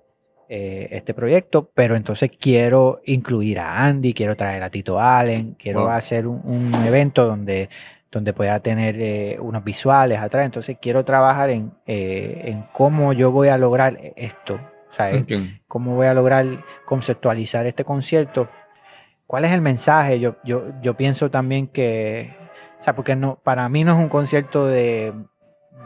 eh, 0.49 0.89
este 0.91 1.13
proyecto, 1.13 1.71
pero 1.75 1.97
entonces 1.97 2.31
quiero 2.31 3.01
incluir 3.05 3.59
a 3.59 3.85
Andy, 3.87 4.15
quiero 4.15 4.35
traer 4.37 4.63
a 4.63 4.71
Tito 4.71 4.99
Allen, 4.99 5.55
quiero 5.59 5.81
Wow. 5.81 5.91
hacer 5.91 6.27
un, 6.27 6.41
un 6.45 6.75
evento 6.87 7.27
donde, 7.27 7.69
donde 8.11 8.33
pueda 8.33 8.59
tener 8.61 8.97
eh, 8.99 9.37
unos 9.39 9.63
visuales 9.63 10.19
atrás. 10.19 10.47
Entonces, 10.47 10.79
quiero 10.81 11.05
trabajar 11.05 11.51
en, 11.51 11.73
eh, 11.87 12.41
en 12.47 12.65
cómo 12.73 13.13
yo 13.13 13.31
voy 13.31 13.49
a 13.49 13.59
lograr 13.59 13.99
esto. 14.17 14.59
Ok. 15.01 15.33
cómo 15.69 15.97
voy 15.97 16.07
a 16.07 16.15
lograr 16.15 16.47
conceptualizar 16.85 17.67
este 17.67 17.85
concierto. 17.85 18.49
¿Cuál 19.27 19.45
es 19.45 19.53
el 19.53 19.61
mensaje? 19.61 20.21
Yo, 20.21 20.37
yo, 20.45 20.65
yo 20.83 20.95
pienso 20.95 21.31
también 21.31 21.67
que, 21.67 22.35
o 22.79 22.83
sea, 22.83 22.95
porque 22.95 23.17
no, 23.17 23.39
para 23.43 23.69
mí 23.69 23.85
no 23.85 23.95
es 23.95 23.99
un 23.99 24.09
concierto 24.09 24.67
de, 24.67 25.13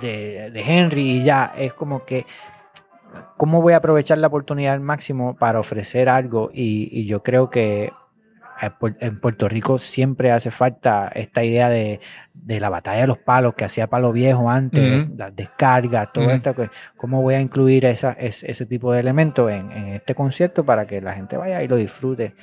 de, 0.00 0.50
de 0.50 0.60
Henry 0.60 1.10
y 1.10 1.22
ya, 1.22 1.52
es 1.56 1.72
como 1.72 2.04
que, 2.04 2.26
¿cómo 3.36 3.62
voy 3.62 3.72
a 3.72 3.78
aprovechar 3.78 4.18
la 4.18 4.26
oportunidad 4.26 4.74
al 4.74 4.80
máximo 4.80 5.36
para 5.36 5.60
ofrecer 5.60 6.08
algo? 6.08 6.50
Y, 6.52 6.88
y 6.92 7.06
yo 7.06 7.22
creo 7.22 7.48
que 7.50 7.92
en 9.00 9.18
Puerto 9.20 9.48
Rico 9.48 9.78
siempre 9.78 10.30
hace 10.30 10.50
falta 10.50 11.10
esta 11.14 11.44
idea 11.44 11.68
de, 11.68 12.00
de 12.34 12.60
la 12.60 12.68
batalla 12.70 13.02
de 13.02 13.06
los 13.06 13.18
palos 13.18 13.54
que 13.54 13.64
hacía 13.64 13.86
Palo 13.88 14.12
Viejo 14.12 14.50
antes, 14.50 15.08
las 15.16 15.34
descargas, 15.36 16.12
todo 16.12 16.30
esto. 16.30 16.54
¿Cómo 16.96 17.22
voy 17.22 17.34
a 17.34 17.40
incluir 17.40 17.84
esa, 17.84 18.12
es- 18.12 18.42
ese 18.44 18.66
tipo 18.66 18.92
de 18.92 19.00
elementos 19.00 19.50
en, 19.52 19.70
en 19.72 19.88
este 19.88 20.14
concierto 20.14 20.64
para 20.64 20.86
que 20.86 21.00
la 21.00 21.12
gente 21.12 21.36
vaya 21.36 21.62
y 21.62 21.68
lo 21.68 21.76
disfrute? 21.76 22.34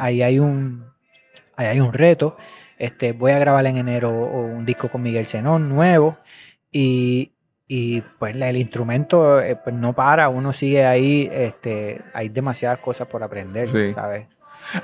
Ahí, 0.00 0.20
hay 0.22 0.38
un 0.38 0.84
ahí 1.56 1.66
hay 1.66 1.80
un 1.80 1.92
reto. 1.92 2.36
Este, 2.78 3.12
voy 3.12 3.32
a 3.32 3.38
grabar 3.38 3.64
en 3.66 3.76
enero 3.76 4.10
un 4.10 4.64
disco 4.66 4.88
con 4.88 5.02
Miguel 5.02 5.24
Zenón 5.26 5.68
nuevo 5.68 6.16
y, 6.70 7.34
y 7.68 8.00
pues 8.18 8.34
el 8.34 8.56
instrumento 8.56 9.40
eh, 9.40 9.56
pues 9.62 9.74
no 9.76 9.92
para, 9.92 10.28
uno 10.28 10.52
sigue 10.52 10.84
ahí, 10.84 11.28
este, 11.32 12.00
hay 12.12 12.28
demasiadas 12.28 12.78
cosas 12.78 13.06
por 13.08 13.22
aprender, 13.22 13.68
Sí. 13.68 13.92
¿sabes? 13.92 14.26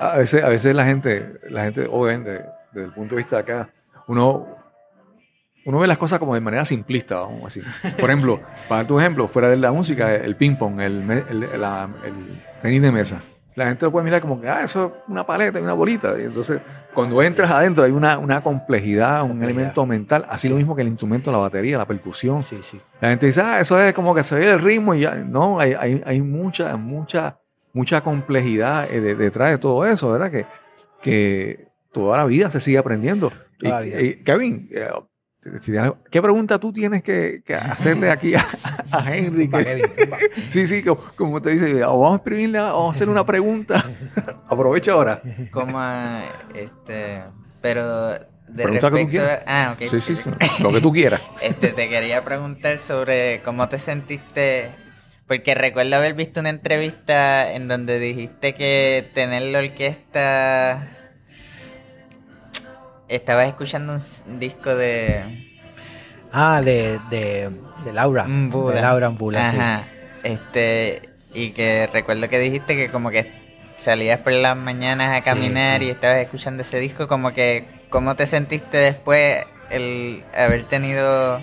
A 0.00 0.16
veces, 0.18 0.42
a 0.44 0.48
veces 0.48 0.74
la 0.74 0.84
gente, 0.84 1.26
la 1.50 1.64
gente, 1.64 1.86
obviamente, 1.90 2.44
desde 2.72 2.86
el 2.86 2.92
punto 2.92 3.14
de 3.14 3.22
vista 3.22 3.36
de 3.36 3.42
acá, 3.42 3.70
uno, 4.06 4.46
uno 5.64 5.78
ve 5.78 5.86
las 5.86 5.98
cosas 5.98 6.18
como 6.18 6.34
de 6.34 6.40
manera 6.40 6.64
simplista, 6.64 7.16
vamos 7.20 7.44
así. 7.46 7.60
Por 7.98 8.08
ejemplo, 8.10 8.40
para 8.68 8.86
tu 8.86 8.98
ejemplo, 8.98 9.28
fuera 9.28 9.48
de 9.48 9.56
la 9.56 9.72
música, 9.72 10.14
el 10.14 10.36
ping-pong, 10.36 10.80
el, 10.80 11.10
el- 11.28 11.60
la- 11.60 11.88
el 12.04 12.14
tenis 12.62 12.80
de 12.82 12.92
mesa. 12.92 13.20
La 13.54 13.66
gente 13.66 13.84
lo 13.86 13.90
puede 13.90 14.04
mirar 14.04 14.20
como 14.20 14.40
que, 14.40 14.48
ah, 14.48 14.62
eso 14.62 14.86
es 14.86 14.92
una 15.08 15.26
paleta 15.26 15.58
y 15.58 15.62
una 15.64 15.72
bolita. 15.72 16.14
Y 16.16 16.22
entonces, 16.22 16.60
cuando 16.94 17.20
entras 17.22 17.50
adentro, 17.50 17.82
hay 17.82 17.90
una, 17.90 18.16
una 18.16 18.40
complejidad, 18.40 19.22
un 19.22 19.30
Complejidad. 19.30 19.50
elemento 19.58 19.84
mental, 19.84 20.24
así 20.28 20.48
lo 20.48 20.54
mismo 20.54 20.76
que 20.76 20.82
el 20.82 20.88
instrumento, 20.88 21.32
la 21.32 21.38
batería, 21.38 21.76
la 21.76 21.84
percusión. 21.86 22.44
Sí, 22.44 22.60
sí. 22.62 22.80
La 23.00 23.08
gente 23.08 23.26
dice, 23.26 23.40
ah, 23.40 23.60
eso 23.60 23.80
es 23.82 23.92
como 23.94 24.14
que 24.14 24.22
se 24.22 24.36
ve 24.36 24.48
el 24.48 24.60
ritmo 24.62 24.94
y 24.94 25.00
ya. 25.00 25.16
No, 25.16 25.58
hay, 25.58 25.74
hay, 25.74 26.00
hay 26.06 26.22
mucha, 26.22 26.76
mucha, 26.76 27.40
mucha 27.72 28.00
complejidad 28.02 28.90
eh, 28.92 29.00
de- 29.00 29.14
detrás 29.14 29.50
de 29.50 29.58
todo 29.58 29.86
eso, 29.86 30.10
¿verdad? 30.12 30.30
Que, 30.30 30.46
que 31.02 31.68
toda 31.92 32.16
la 32.16 32.24
vida 32.26 32.50
se 32.50 32.60
sigue 32.60 32.78
aprendiendo. 32.78 33.32
Y, 33.60 33.68
y, 33.68 34.14
Kevin, 34.24 34.68
eh, 34.72 34.88
¿qué 36.10 36.20
pregunta 36.22 36.58
tú 36.58 36.72
tienes 36.72 37.02
que, 37.02 37.42
que 37.44 37.54
hacerle 37.54 38.10
aquí 38.10 38.34
a, 38.34 38.44
a 38.92 39.16
Henry? 39.16 39.48
Que- 39.48 39.90
sí, 40.48 40.66
sí, 40.66 40.82
como, 40.82 41.00
como 41.16 41.42
te 41.42 41.50
dice, 41.50 41.82
"Ah, 41.82 41.88
vamos 41.88 42.12
a 42.12 42.16
escribirle, 42.16 42.58
vamos 42.58 42.88
a 42.88 42.90
hacerle 42.96 43.12
una 43.12 43.24
pregunta. 43.26 43.84
Aprovecha 44.48 44.92
ahora. 44.92 45.22
Como, 45.50 45.78
ah, 45.78 46.22
este, 46.54 47.22
pero 47.62 48.10
de 48.48 48.62
Pregunta 48.62 48.90
que 48.90 48.90
tú 48.90 48.96
respecto 48.96 49.10
quieras. 49.10 49.42
a- 49.46 49.68
Ah, 49.68 49.72
ok. 49.72 49.86
Sí, 49.86 50.00
sí, 50.00 50.16
sí, 50.16 50.30
lo 50.62 50.72
que 50.72 50.80
tú 50.80 50.92
quieras. 50.92 51.20
Este, 51.42 51.68
te 51.72 51.88
quería 51.88 52.24
preguntar 52.24 52.78
sobre 52.78 53.40
cómo 53.44 53.68
te 53.68 53.78
sentiste, 53.78 54.70
porque 55.28 55.54
recuerdo 55.54 55.94
haber 55.96 56.14
visto 56.14 56.40
una 56.40 56.48
entrevista 56.48 57.52
en 57.52 57.68
donde 57.68 57.98
dijiste 58.00 58.54
que 58.54 59.04
tener 59.14 59.42
la 59.42 59.58
orquesta... 59.60 60.88
Estabas 63.08 63.46
escuchando 63.46 63.94
un 64.26 64.40
disco 64.40 64.74
de... 64.74 65.22
Ah, 66.32 66.60
de, 66.62 66.98
de, 67.08 67.48
de 67.84 67.92
Laura. 67.92 68.24
Mbula. 68.24 68.74
De 68.74 68.82
Laura 68.82 69.10
Mbula, 69.10 69.50
sí. 69.50 69.56
Ajá. 69.56 69.84
Este, 70.24 71.08
y 71.32 71.50
que 71.52 71.86
recuerdo 71.90 72.28
que 72.28 72.38
dijiste 72.38 72.76
que 72.76 72.90
como 72.90 73.10
que 73.10 73.26
salías 73.78 74.22
por 74.22 74.32
las 74.32 74.56
mañanas 74.56 75.16
a 75.16 75.22
Sí, 75.22 75.30
caminar 75.30 75.80
sí. 75.80 75.86
y 75.86 75.90
estabas 75.90 76.18
escuchando 76.18 76.62
ese 76.62 76.80
disco, 76.80 77.08
como 77.08 77.32
que, 77.32 77.64
¿cómo 77.88 78.14
te 78.14 78.26
sentiste 78.26 78.76
después 78.76 79.46
el 79.70 80.24
haber 80.36 80.64
tenido 80.64 81.40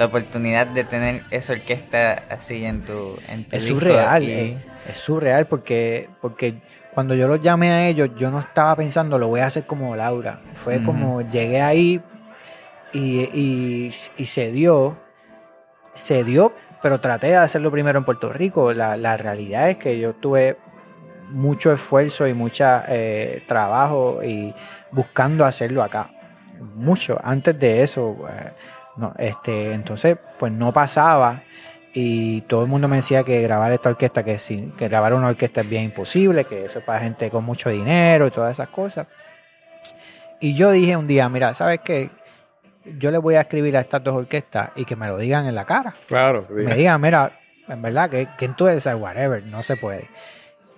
la 0.00 0.06
oportunidad 0.06 0.66
de 0.66 0.82
tener 0.84 1.22
esa 1.30 1.52
orquesta 1.52 2.22
así 2.30 2.64
en 2.64 2.86
tu, 2.86 3.18
en 3.28 3.44
tu 3.44 3.54
Es 3.56 3.64
disco? 3.64 3.80
surreal, 3.80 4.22
Y- 4.22 4.30
eh, 4.30 4.56
es 4.88 4.96
surreal 4.96 5.44
porque, 5.44 6.08
porque 6.22 6.54
cuando 6.94 7.14
yo 7.14 7.28
los 7.28 7.42
llamé 7.42 7.70
a 7.70 7.86
ellos, 7.86 8.08
yo 8.16 8.30
no 8.30 8.40
estaba 8.40 8.74
pensando, 8.76 9.18
lo 9.18 9.28
voy 9.28 9.40
a 9.40 9.46
hacer 9.46 9.64
como 9.66 9.94
Laura. 9.94 10.40
Fue 10.54 10.82
como 10.82 11.20
llegué 11.20 11.60
ahí 11.60 12.00
y, 12.94 13.20
y, 13.34 13.94
y 14.16 14.24
se 14.26 14.50
dio, 14.52 14.96
se 15.92 16.24
dio, 16.24 16.54
pero 16.80 16.98
traté 17.00 17.26
de 17.28 17.36
hacerlo 17.36 17.70
primero 17.70 17.98
en 17.98 18.06
Puerto 18.06 18.32
Rico. 18.32 18.72
La, 18.72 18.96
la 18.96 19.18
realidad 19.18 19.68
es 19.68 19.76
que 19.76 19.98
yo 19.98 20.14
tuve 20.14 20.56
mucho 21.28 21.72
esfuerzo 21.74 22.26
y 22.26 22.32
mucho 22.32 22.64
trabajo 23.46 24.20
y 24.24 24.54
buscando 24.92 25.44
hacerlo 25.44 25.82
acá. 25.82 26.10
Mucho. 26.74 27.18
Antes 27.22 27.58
de 27.60 27.82
eso, 27.82 28.16
eh, 28.30 28.48
no, 28.96 29.14
este, 29.18 29.72
entonces, 29.72 30.18
pues 30.38 30.52
no 30.52 30.72
pasaba. 30.72 31.40
Y 31.92 32.42
todo 32.42 32.62
el 32.62 32.68
mundo 32.68 32.86
me 32.86 32.96
decía 32.96 33.24
que 33.24 33.42
grabar 33.42 33.72
esta 33.72 33.88
orquesta, 33.90 34.24
que, 34.24 34.38
sin, 34.38 34.70
que 34.72 34.88
grabar 34.88 35.12
una 35.14 35.28
orquesta 35.28 35.62
es 35.62 35.68
bien 35.68 35.84
imposible, 35.84 36.44
que 36.44 36.64
eso 36.64 36.78
es 36.78 36.84
para 36.84 37.00
gente 37.00 37.30
con 37.30 37.44
mucho 37.44 37.68
dinero 37.68 38.26
y 38.26 38.30
todas 38.30 38.52
esas 38.52 38.68
cosas. 38.68 39.08
Y 40.40 40.54
yo 40.54 40.70
dije 40.70 40.96
un 40.96 41.08
día, 41.08 41.28
mira, 41.28 41.52
¿sabes 41.54 41.80
qué? 41.84 42.10
Yo 42.98 43.10
le 43.10 43.18
voy 43.18 43.34
a 43.34 43.42
escribir 43.42 43.76
a 43.76 43.80
estas 43.80 44.02
dos 44.02 44.14
orquestas 44.14 44.70
y 44.76 44.84
que 44.84 44.96
me 44.96 45.08
lo 45.08 45.18
digan 45.18 45.46
en 45.46 45.54
la 45.54 45.66
cara. 45.66 45.94
Claro. 46.06 46.46
Me 46.50 46.74
digan, 46.74 47.00
mira, 47.00 47.30
en 47.68 47.82
verdad, 47.82 48.08
que 48.08 48.28
¿quién 48.38 48.54
tú 48.54 48.68
eres? 48.68 48.86
Whatever, 48.86 49.42
no 49.44 49.62
se 49.62 49.76
puede. 49.76 50.08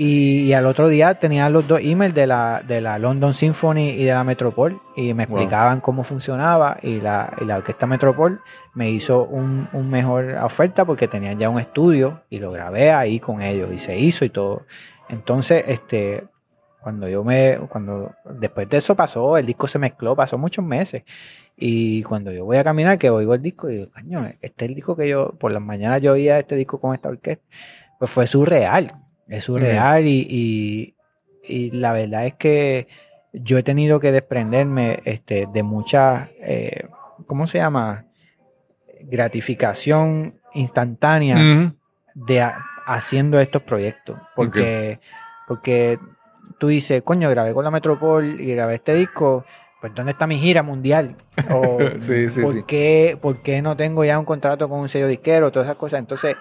Y, 0.05 0.47
y 0.47 0.53
al 0.53 0.67
otro 0.67 0.89
día 0.89 1.15
tenía 1.15 1.49
los 1.49 1.69
dos 1.69 1.81
emails 1.81 2.13
de 2.13 2.27
la, 2.27 2.61
de 2.67 2.81
la 2.81 2.99
London 2.99 3.33
Symphony 3.35 3.91
y 3.91 4.05
de 4.05 4.13
la 4.13 4.25
Metropol 4.25 4.81
y 4.97 5.15
me 5.15 5.27
Wow. 5.27 5.37
explicaban 5.39 5.81
cómo 5.81 6.03
funcionaba 6.03 6.77
y 6.83 7.01
la, 7.01 7.33
y 7.41 7.45
la 7.45 7.59
orquesta 7.59 7.87
Metropol 7.87 8.41
me 8.75 8.91
hizo 8.91 9.23
un, 9.25 9.69
un 9.73 9.91
mejor 9.91 10.33
oferta 10.43 10.85
porque 10.85 11.07
tenían 11.07 11.39
ya 11.39 11.49
un 11.51 11.61
estudio 11.61 12.23
y 12.31 12.41
lo 12.41 12.51
grabé 12.51 12.91
ahí 12.91 13.21
con 13.21 13.43
ellos 13.43 13.71
y 13.73 13.79
se 13.79 13.97
hizo 13.97 14.25
y 14.25 14.31
todo. 14.31 14.67
Entonces, 15.09 15.63
este, 15.69 16.25
cuando 16.81 17.09
yo 17.09 17.23
me, 17.23 17.59
cuando 17.69 18.13
después 18.25 18.69
de 18.69 18.79
eso 18.79 18.97
pasó, 18.97 19.37
el 19.39 19.47
disco 19.47 19.69
se 19.69 19.79
mezcló, 19.79 20.17
pasó 20.17 20.37
muchos 20.37 20.65
meses. 20.65 21.05
Y 21.57 22.03
cuando 22.03 22.33
yo 22.33 22.45
voy 22.45 22.57
a 22.57 22.65
caminar, 22.65 22.99
que 22.99 23.09
oigo 23.09 23.35
el 23.35 23.43
disco, 23.43 23.71
y 23.71 23.75
digo, 23.77 23.87
coño, 23.95 24.19
este 24.41 24.65
es 24.65 24.69
el 24.71 24.75
disco 24.75 24.97
que 24.97 25.09
yo, 25.09 25.31
por 25.39 25.53
las 25.53 25.63
mañanas 25.63 26.01
yo 26.01 26.15
oía 26.15 26.41
este 26.41 26.57
disco 26.57 26.81
con 26.81 26.93
esta 26.93 27.09
orquesta, 27.09 27.45
pues 28.01 28.11
fue 28.11 28.27
surreal, 28.27 28.91
es 29.29 29.45
surreal 29.45 30.07
y, 30.07 30.27
y, 30.29 30.95
y 31.45 31.71
la 31.73 31.93
verdad 31.93 32.27
es 32.27 32.35
que 32.35 32.87
yo 33.33 33.57
he 33.59 33.63
tenido 33.63 33.99
que 34.01 34.13
desprenderme 34.13 35.01
este, 35.05 35.47
de 35.53 35.63
mucha, 35.63 36.29
eh, 36.41 36.87
¿cómo 37.27 37.47
se 37.47 37.59
llama? 37.59 38.05
Gratificación 39.01 40.41
instantánea 40.55 41.37
de 42.15 42.41
a- 42.43 42.59
haciendo 42.87 43.41
estos 43.41 43.63
proyectos. 43.63 44.19
Porque, 44.37 45.01
porque 45.49 45.99
tú 46.59 46.69
dices, 46.69 47.03
coño, 47.03 47.29
grabé 47.31 47.55
con 47.55 47.65
la 47.65 47.71
Metropol 47.71 48.41
y 48.41 48.55
grabé 48.55 48.75
este 48.77 48.95
disco, 48.95 49.45
pues 49.81 49.95
¿dónde 49.95 50.13
está 50.13 50.27
mi 50.27 50.39
gira 50.39 50.63
mundial? 50.63 51.17
O 51.51 51.79
Sí, 52.01 52.29
sí, 52.31 52.43
¿por, 52.43 52.55
sí. 52.55 52.63
Qué, 52.65 53.19
por 53.21 53.43
qué 53.43 53.63
no 53.63 53.77
tengo 53.77 54.05
ya 54.05 54.19
un 54.19 54.25
contrato 54.25 54.69
con 54.69 54.81
un 54.81 54.89
sello 54.89 55.09
disquero? 55.09 55.51
Todas 55.51 55.67
esas 55.69 55.77
cosas. 55.77 56.01
Entonces, 56.01 56.37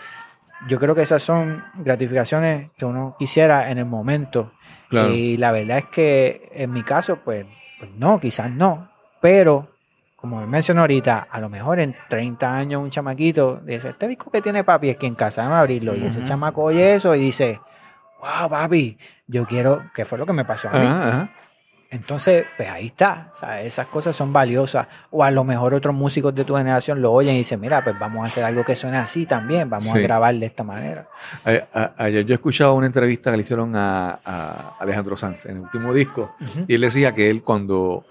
yo 0.67 0.79
creo 0.79 0.95
que 0.95 1.01
esas 1.01 1.23
son 1.23 1.63
gratificaciones 1.75 2.69
que 2.77 2.85
uno 2.85 3.15
quisiera 3.17 3.71
en 3.71 3.77
el 3.77 3.85
momento. 3.85 4.53
Claro. 4.89 5.11
Y 5.11 5.37
la 5.37 5.51
verdad 5.51 5.79
es 5.79 5.85
que 5.85 6.49
en 6.53 6.71
mi 6.71 6.83
caso, 6.83 7.17
pues, 7.23 7.45
pues 7.79 7.91
no, 7.95 8.19
quizás 8.19 8.51
no. 8.51 8.89
Pero, 9.21 9.75
como 10.15 10.45
mencioné 10.45 10.81
ahorita, 10.81 11.27
a 11.29 11.39
lo 11.39 11.49
mejor 11.49 11.79
en 11.79 11.95
30 12.09 12.55
años 12.55 12.81
un 12.81 12.89
chamaquito 12.89 13.61
dice, 13.65 13.89
este 13.89 14.07
disco 14.07 14.29
que 14.31 14.41
tiene 14.41 14.63
papi 14.63 14.89
es 14.89 14.97
que 14.97 15.07
en 15.07 15.15
casa 15.15 15.47
a 15.47 15.59
abrirlo. 15.59 15.95
Y 15.95 16.03
ese 16.03 16.23
chamaco 16.23 16.63
oye 16.63 16.93
eso 16.93 17.15
y 17.15 17.19
dice, 17.19 17.59
wow, 18.19 18.49
papi, 18.49 18.97
yo 19.27 19.45
quiero, 19.45 19.89
que 19.93 20.05
fue 20.05 20.17
lo 20.17 20.25
que 20.25 20.33
me 20.33 20.45
pasó 20.45 20.69
a 20.69 20.73
mí. 20.73 20.85
Ajá. 20.85 21.29
Entonces, 21.91 22.45
pues 22.55 22.69
ahí 22.69 22.87
está. 22.87 23.29
O 23.33 23.37
sea, 23.37 23.61
esas 23.61 23.85
cosas 23.87 24.15
son 24.15 24.31
valiosas. 24.31 24.87
O 25.11 25.23
a 25.25 25.29
lo 25.29 25.43
mejor 25.43 25.73
otros 25.73 25.93
músicos 25.93 26.33
de 26.33 26.45
tu 26.45 26.55
generación 26.55 27.01
lo 27.01 27.11
oyen 27.11 27.35
y 27.35 27.39
dicen, 27.39 27.59
mira, 27.59 27.83
pues 27.83 27.99
vamos 27.99 28.23
a 28.23 28.27
hacer 28.27 28.43
algo 28.45 28.63
que 28.63 28.75
suene 28.77 28.97
así 28.97 29.25
también. 29.25 29.69
Vamos 29.69 29.89
Sí. 29.89 29.97
a 29.97 30.01
grabar 30.01 30.33
de 30.33 30.45
esta 30.45 30.63
manera. 30.63 31.07
A- 31.73 31.91
Ayer 31.97 32.25
yo 32.25 32.33
escuchaba 32.33 32.71
una 32.73 32.85
entrevista 32.87 33.29
que 33.29 33.37
le 33.37 33.43
hicieron 33.43 33.75
a, 33.75 34.19
a 34.23 34.75
Alejandro 34.79 35.17
Sanz 35.17 35.45
en 35.47 35.57
el 35.57 35.63
último 35.63 35.93
disco 35.93 36.33
y 36.67 36.75
él 36.75 36.81
decía 36.81 37.13
que 37.13 37.29
él 37.29 37.43
cuando 37.43 38.05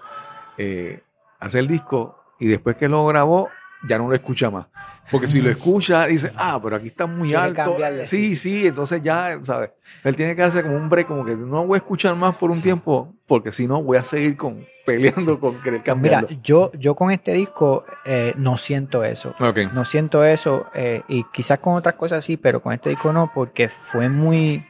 eh, 0.57 1.01
hace 1.39 1.57
el 1.59 1.67
disco 1.67 2.23
y 2.39 2.47
después 2.47 2.75
que 2.75 2.87
lo 2.87 3.05
grabó 3.07 3.49
ya 3.87 3.97
no 3.97 4.07
lo 4.07 4.13
escucha 4.15 4.49
más. 4.49 4.67
Porque 5.09 5.27
si 5.27 5.41
lo 5.41 5.49
escucha 5.51 6.05
dice, 6.07 6.31
ah, 6.37 6.59
pero 6.61 6.75
aquí 6.75 6.87
está 6.87 7.05
muy 7.07 7.33
alto. 7.33 7.75
Sí, 8.05 8.35
sí, 8.35 8.67
entonces 8.67 9.01
ya, 9.01 9.37
¿sabes? 9.41 9.71
Él 10.03 10.15
tiene 10.15 10.35
que 10.35 10.41
darse 10.41 10.61
como 10.63 10.75
un 10.75 10.89
break, 10.89 11.07
como 11.07 11.25
que 11.25 11.35
no 11.35 11.65
voy 11.65 11.75
a 11.75 11.77
escuchar 11.77 12.15
más 12.15 12.35
por 12.35 12.51
un 12.51 12.61
tiempo 12.61 13.13
porque 13.27 13.51
si 13.51 13.67
no 13.67 13.81
voy 13.81 13.97
a 13.97 14.03
seguir 14.03 14.35
con, 14.35 14.65
peleando 14.85 15.39
con 15.39 15.61
querer 15.61 15.81
Pues 15.83 15.97
Mira, 15.97 16.19
cambiarlo. 16.19 16.41
yo, 16.43 16.71
yo 16.73 16.95
con 16.95 17.11
este 17.11 17.33
disco 17.33 17.85
eh, 18.05 18.33
no 18.37 18.57
siento 18.57 19.03
eso. 19.03 19.33
No 19.73 19.85
siento 19.85 20.23
eso. 20.25 20.65
eh, 20.73 21.01
y 21.07 21.23
quizás 21.31 21.59
con 21.59 21.75
otras 21.75 21.95
cosas 21.95 22.23
sí, 22.25 22.35
pero 22.37 22.61
con 22.61 22.73
este 22.73 22.89
disco 22.89 23.13
no, 23.13 23.31
porque 23.33 23.69
fue 23.69 24.09
muy. 24.09 24.65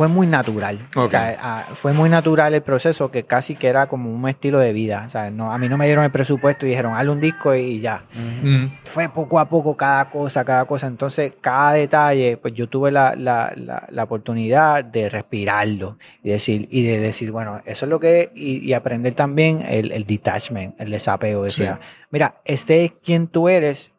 Fue 0.00 0.08
muy 0.08 0.26
natural. 0.26 0.78
O 0.96 1.02
Ok. 1.02 1.10
sea, 1.10 1.36
ah, 1.42 1.62
fue 1.74 1.92
muy 1.92 2.08
natural 2.08 2.54
el 2.54 2.62
proceso 2.62 3.10
que 3.10 3.24
casi 3.24 3.54
que 3.54 3.68
era 3.68 3.86
como 3.86 4.10
un 4.10 4.26
estilo 4.30 4.58
de 4.58 4.72
vida. 4.72 5.04
O 5.06 5.10
sea, 5.10 5.30
no, 5.30 5.52
a 5.52 5.58
mí 5.58 5.68
no 5.68 5.76
me 5.76 5.84
dieron 5.84 6.02
el 6.06 6.10
presupuesto 6.10 6.64
y 6.64 6.70
dijeron, 6.70 6.94
hazle 6.94 7.10
un 7.12 7.20
disco 7.20 7.54
y 7.54 7.80
ya. 7.80 8.04
Mm, 8.42 8.64
fue 8.86 9.10
poco 9.10 9.38
a 9.38 9.46
poco 9.50 9.76
cada 9.76 10.08
cosa, 10.08 10.42
cada 10.42 10.64
cosa. 10.64 10.86
Entonces, 10.86 11.34
cada 11.42 11.74
detalle, 11.74 12.38
pues 12.38 12.54
yo 12.54 12.66
tuve 12.66 12.90
la, 12.90 13.14
la, 13.14 13.52
la, 13.54 13.86
la 13.90 14.04
oportunidad 14.04 14.82
de 14.82 15.10
respirarlo 15.10 15.98
y 16.22 16.30
decir, 16.30 16.66
y 16.70 16.82
de 16.82 16.98
decir, 16.98 17.30
bueno, 17.30 17.60
eso 17.66 17.84
es 17.84 17.90
lo 17.90 18.00
que 18.00 18.20
es, 18.22 18.28
y, 18.34 18.66
y 18.66 18.72
aprender 18.72 19.14
también 19.14 19.62
el, 19.68 19.92
el 19.92 20.06
detachment, 20.06 20.80
el 20.80 20.90
desapego. 20.92 21.44
Decía, 21.44 21.78
mira, 22.10 22.40
este 22.46 22.86
es 22.86 22.92
quien 23.04 23.26
tú 23.26 23.50
eres 23.50 23.92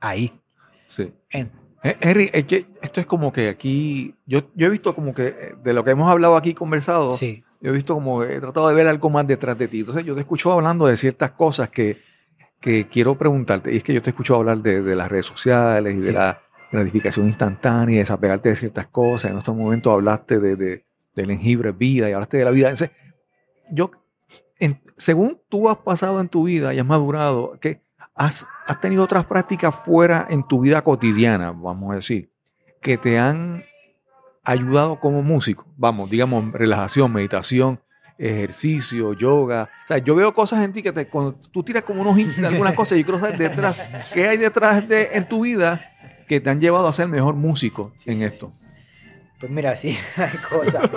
ahí. 0.00 0.32
sí. 0.88 1.14
En- 1.30 1.52
Henry, 2.00 2.30
es 2.32 2.44
que 2.46 2.66
esto 2.82 3.00
es 3.00 3.06
como 3.06 3.32
que 3.32 3.48
aquí, 3.48 4.14
yo, 4.26 4.50
yo 4.54 4.66
he 4.66 4.70
visto 4.70 4.94
como 4.94 5.14
que 5.14 5.26
eh, 5.26 5.54
de 5.62 5.72
lo 5.72 5.84
que 5.84 5.90
hemos 5.90 6.10
hablado 6.10 6.36
aquí 6.36 6.54
conversado, 6.54 7.12
sí, 7.12 7.44
yo 7.60 7.70
he 7.70 7.74
visto 7.74 7.94
como, 7.94 8.22
he 8.24 8.40
tratado 8.40 8.68
de 8.68 8.74
ver 8.74 8.86
algo 8.88 9.10
más 9.10 9.26
detrás 9.26 9.58
de 9.58 9.68
ti. 9.68 9.80
Entonces 9.80 10.04
yo 10.04 10.14
te 10.14 10.20
escucho 10.20 10.52
hablando 10.52 10.86
de 10.86 10.96
ciertas 10.96 11.32
cosas 11.32 11.68
que, 11.70 11.96
que 12.60 12.86
quiero 12.88 13.16
preguntarte. 13.18 13.72
Y 13.72 13.76
es 13.76 13.82
que 13.84 13.92
yo 13.94 14.02
te 14.02 14.10
escucho 14.10 14.36
hablar 14.36 14.58
de, 14.58 14.82
de 14.82 14.96
las 14.96 15.10
redes 15.10 15.26
sociales 15.26 15.94
y 15.94 16.00
Sí. 16.00 16.06
de 16.06 16.12
la 16.14 16.40
gratificación 16.72 17.26
instantánea, 17.26 17.98
desapegarte 17.98 18.48
de 18.50 18.56
ciertas 18.56 18.86
cosas. 18.88 19.30
En 19.30 19.38
estos 19.38 19.54
momentos 19.56 19.92
hablaste 19.92 20.38
de, 20.40 20.56
de, 20.56 20.84
del 21.14 21.26
jengibre 21.28 21.72
vida 21.72 22.08
y 22.10 22.12
hablaste 22.12 22.38
de 22.38 22.44
la 22.44 22.50
vida. 22.50 22.68
Entonces, 22.70 22.90
yo, 23.70 23.90
en- 24.58 24.80
según 24.96 25.40
tú 25.48 25.68
has 25.68 25.76
pasado 25.78 26.20
en 26.20 26.28
tu 26.28 26.44
vida 26.44 26.74
y 26.74 26.78
has 26.78 26.86
madurado, 26.86 27.58
que 27.60 27.82
has, 28.16 28.48
has 28.66 28.80
tenido 28.80 29.04
otras 29.04 29.26
prácticas 29.26 29.74
fuera 29.74 30.26
en 30.28 30.46
tu 30.46 30.60
vida 30.60 30.82
cotidiana, 30.82 31.52
vamos 31.52 31.92
a 31.92 31.96
decir, 31.96 32.30
que 32.80 32.96
te 32.96 33.18
han 33.18 33.64
ayudado 34.44 34.98
como 34.98 35.22
músico. 35.22 35.66
Vamos, 35.76 36.08
digamos, 36.08 36.52
relajación, 36.52 37.12
meditación, 37.12 37.80
ejercicio, 38.18 39.12
yoga. 39.12 39.68
O 39.84 39.88
sea, 39.88 39.98
yo 39.98 40.14
veo 40.14 40.32
cosas 40.32 40.64
en 40.64 40.72
ti 40.72 40.82
que 40.82 40.92
te, 40.92 41.06
cuando 41.06 41.34
tú 41.34 41.62
tiras 41.62 41.82
como 41.82 42.00
unos 42.00 42.18
hints 42.18 42.40
de 42.40 42.46
algunas 42.46 42.74
cosas, 42.74 42.98
yo 42.98 43.04
quiero 43.04 43.20
saber 43.20 43.36
detrás, 43.36 43.82
¿qué 44.12 44.28
hay 44.28 44.38
detrás 44.38 44.88
de 44.88 45.10
en 45.12 45.28
tu 45.28 45.42
vida 45.42 45.92
que 46.26 46.40
te 46.40 46.48
han 46.48 46.60
llevado 46.60 46.88
a 46.88 46.92
ser 46.92 47.08
mejor 47.08 47.34
músico 47.34 47.92
en 48.06 48.22
esto? 48.22 48.52
Pues 49.38 49.52
mira, 49.52 49.76
sí, 49.76 49.96
hay 50.16 50.38
cosas. 50.38 50.90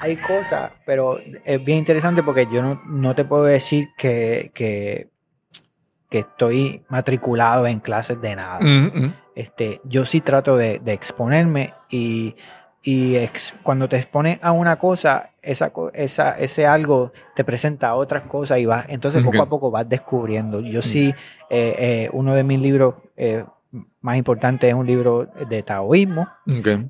hay 0.00 0.16
cosas, 0.16 0.72
pero 0.84 1.18
es 1.44 1.64
bien 1.64 1.78
interesante 1.78 2.22
porque 2.22 2.46
yo 2.52 2.62
no, 2.62 2.82
no 2.86 3.14
te 3.14 3.24
puedo 3.24 3.44
decir 3.44 3.90
que, 3.96 4.50
que, 4.54 5.11
que 6.12 6.18
estoy 6.18 6.84
matriculado 6.90 7.66
en 7.66 7.80
clases 7.80 8.20
de 8.20 8.36
nada. 8.36 8.58
Este, 9.34 9.80
yo 9.84 10.04
sí 10.04 10.20
trato 10.20 10.58
de, 10.58 10.78
de 10.78 10.92
exponerme 10.92 11.72
y, 11.90 12.36
y 12.82 13.16
ex- 13.16 13.54
cuando 13.62 13.88
te 13.88 13.96
expones 13.96 14.38
a 14.42 14.52
una 14.52 14.76
cosa, 14.76 15.30
esa, 15.40 15.72
esa, 15.94 16.38
ese 16.38 16.66
algo 16.66 17.12
te 17.34 17.44
presenta 17.44 17.94
otras 17.94 18.24
cosas 18.24 18.58
y 18.58 18.66
vas, 18.66 18.84
entonces 18.90 19.24
poco 19.24 19.36
a 19.42 19.48
poco 19.48 19.70
vas 19.70 19.88
descubriendo. 19.88 20.60
Yo 20.60 20.82
sí, 20.82 21.14
eh, 21.48 21.74
eh, 21.78 22.10
uno 22.12 22.34
de 22.34 22.44
mis 22.44 22.60
libros 22.60 22.96
eh, 23.16 23.46
más 24.02 24.18
importantes 24.18 24.68
es 24.68 24.74
un 24.74 24.86
libro 24.86 25.24
de 25.48 25.62
taoísmo, 25.62 26.28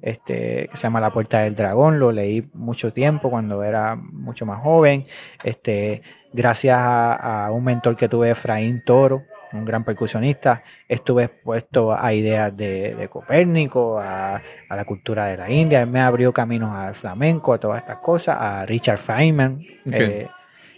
este, 0.02 0.66
que 0.68 0.76
se 0.76 0.82
llama 0.82 0.98
La 0.98 1.12
Puerta 1.12 1.38
del 1.42 1.54
Dragón. 1.54 2.00
Lo 2.00 2.10
leí 2.10 2.50
mucho 2.54 2.92
tiempo 2.92 3.30
cuando 3.30 3.62
era 3.62 3.94
mucho 3.94 4.46
más 4.46 4.60
joven. 4.60 5.04
Este, 5.44 6.02
gracias 6.32 6.78
a, 6.78 7.46
a 7.46 7.50
un 7.50 7.64
mentor 7.64 7.96
que 7.96 8.08
tuve, 8.08 8.30
Efraín 8.30 8.82
Toro, 8.84 9.24
un 9.52 9.64
gran 9.64 9.84
percusionista, 9.84 10.62
estuve 10.88 11.24
expuesto 11.24 11.92
a 11.92 12.14
ideas 12.14 12.56
de, 12.56 12.94
de 12.94 13.08
Copérnico, 13.08 13.98
a, 14.00 14.36
a 14.68 14.76
la 14.76 14.84
cultura 14.84 15.26
de 15.26 15.36
la 15.36 15.50
India. 15.50 15.82
Él 15.82 15.88
me 15.88 16.00
abrió 16.00 16.32
caminos 16.32 16.74
al 16.74 16.94
flamenco, 16.94 17.52
a 17.52 17.58
todas 17.58 17.80
estas 17.80 17.98
cosas, 17.98 18.38
a 18.40 18.64
Richard 18.64 18.98
Feynman. 18.98 19.60
Eh, 19.90 20.26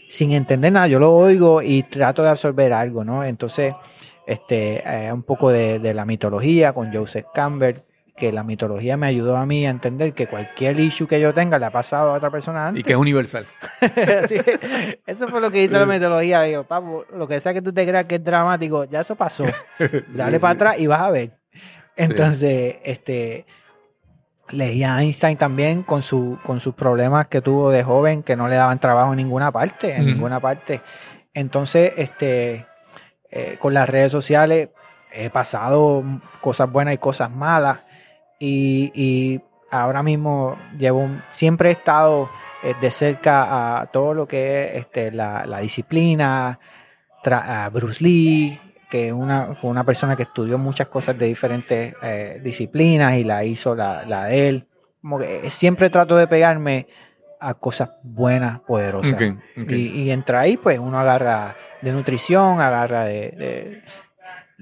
sin 0.08 0.32
entender 0.32 0.72
nada, 0.72 0.88
yo 0.88 0.98
lo 0.98 1.14
oigo 1.14 1.62
y 1.62 1.84
trato 1.84 2.22
de 2.22 2.30
absorber 2.30 2.72
algo, 2.72 3.04
¿no? 3.04 3.22
Entonces, 3.22 3.74
este, 4.26 4.82
eh, 4.84 5.12
un 5.12 5.22
poco 5.22 5.50
de, 5.50 5.78
de 5.78 5.94
la 5.94 6.04
mitología 6.04 6.72
con 6.72 6.92
Joseph 6.92 7.26
Campbell, 7.32 7.76
que 8.16 8.32
la 8.32 8.44
mitología 8.44 8.96
me 8.96 9.06
ayudó 9.08 9.36
a 9.36 9.44
mí 9.44 9.66
a 9.66 9.70
entender 9.70 10.12
que 10.14 10.26
cualquier 10.28 10.78
issue 10.78 11.06
que 11.08 11.20
yo 11.20 11.34
tenga 11.34 11.58
le 11.58 11.66
ha 11.66 11.70
pasado 11.70 12.10
a 12.10 12.14
otra 12.14 12.30
persona 12.30 12.68
antes. 12.68 12.80
Y 12.80 12.84
que 12.84 12.92
es 12.92 12.98
universal. 12.98 13.44
Sí, 14.28 14.36
eso 15.06 15.28
fue 15.28 15.40
lo 15.40 15.50
que 15.50 15.64
hizo 15.64 15.78
la 15.78 15.86
mitología. 15.92 16.42
Digo, 16.42 16.64
papo, 16.64 17.04
lo 17.12 17.26
que 17.26 17.40
sea 17.40 17.52
que 17.52 17.60
tú 17.62 17.72
te 17.72 17.86
creas 17.86 18.06
que 18.06 18.16
es 18.16 18.24
dramático, 18.24 18.84
ya 18.84 19.00
eso 19.00 19.16
pasó. 19.16 19.44
Dale 20.08 20.38
Sí, 20.38 20.42
para 20.42 20.52
sí. 20.52 20.56
atrás 20.56 20.78
y 20.78 20.86
vas 20.86 21.00
a 21.00 21.10
ver. 21.10 21.38
Entonces, 21.96 22.76
este 22.84 23.46
leí 24.50 24.84
a 24.84 25.00
Einstein 25.02 25.36
también 25.38 25.82
con, 25.82 26.02
su, 26.02 26.38
con 26.42 26.60
sus 26.60 26.74
problemas 26.74 27.28
que 27.28 27.40
tuvo 27.40 27.70
de 27.70 27.82
joven, 27.82 28.22
que 28.22 28.36
no 28.36 28.46
le 28.46 28.56
daban 28.56 28.78
trabajo 28.78 29.12
en 29.12 29.16
ninguna 29.16 29.50
parte, 29.50 29.94
en 29.96 30.06
ninguna 30.06 30.38
parte. 30.38 30.80
Entonces, 31.32 31.92
este, 31.96 32.66
eh, 33.30 33.56
con 33.58 33.74
las 33.74 33.88
redes 33.88 34.12
sociales 34.12 34.68
he 35.12 35.30
pasado 35.30 36.02
cosas 36.40 36.70
buenas 36.70 36.94
y 36.94 36.98
cosas 36.98 37.30
malas. 37.30 37.80
Y, 38.44 38.92
y 38.94 39.40
ahora 39.70 40.02
mismo 40.02 40.56
llevo 40.78 41.00
un- 41.00 41.22
siempre 41.30 41.70
he 41.70 41.72
estado 41.72 42.28
eh, 42.62 42.74
de 42.80 42.90
cerca 42.90 43.80
a 43.80 43.86
todo 43.86 44.12
lo 44.14 44.26
que 44.28 44.64
es 44.66 44.76
este, 44.76 45.10
la, 45.12 45.46
la 45.46 45.60
disciplina, 45.60 46.58
a 47.26 47.70
Bruce 47.72 48.04
Lee, 48.04 48.58
que 48.90 49.10
una, 49.12 49.54
fue 49.54 49.70
una 49.70 49.82
persona 49.84 50.14
que 50.14 50.24
estudió 50.24 50.58
muchas 50.58 50.88
cosas 50.88 51.16
de 51.18 51.24
diferentes 51.26 51.94
eh, 52.02 52.40
disciplinas 52.44 53.14
y 53.16 53.24
la 53.24 53.44
hizo 53.44 53.74
la, 53.74 54.04
la 54.06 54.24
de 54.26 54.48
él. 54.48 54.68
Como 55.00 55.18
que 55.18 55.48
siempre 55.48 55.88
trato 55.88 56.16
de 56.16 56.26
pegarme 56.26 56.86
a 57.40 57.54
cosas 57.54 57.90
buenas, 58.02 58.60
poderosas. 58.60 59.14
Y, 59.74 60.02
y 60.02 60.10
entre 60.10 60.36
ahí, 60.36 60.56
pues 60.58 60.78
uno 60.78 60.98
agarra 60.98 61.54
de 61.82 61.92
nutrición, 61.92 62.60
agarra 62.60 63.04
de, 63.04 63.30
de- 63.32 63.82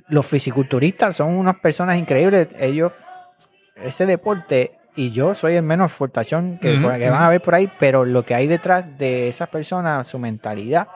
Los 0.08 0.26
fisiculturistas 0.26 1.16
son 1.16 1.36
unas 1.36 1.56
personas 1.56 1.98
increíbles. 1.98 2.48
Ellos, 2.60 2.92
ese 3.76 4.06
deporte, 4.06 4.78
y 4.94 5.10
yo 5.10 5.34
soy 5.34 5.56
el 5.56 5.62
menos 5.62 5.92
fortachón 5.92 6.58
que, 6.58 6.78
van 6.78 7.02
a 7.02 7.28
ver 7.28 7.40
por 7.40 7.54
ahí, 7.54 7.70
pero 7.78 8.04
lo 8.04 8.24
que 8.24 8.34
hay 8.34 8.46
detrás 8.46 8.98
de 8.98 9.28
esas 9.28 9.48
personas, 9.48 10.06
su 10.06 10.18
mentalidad, 10.18 10.88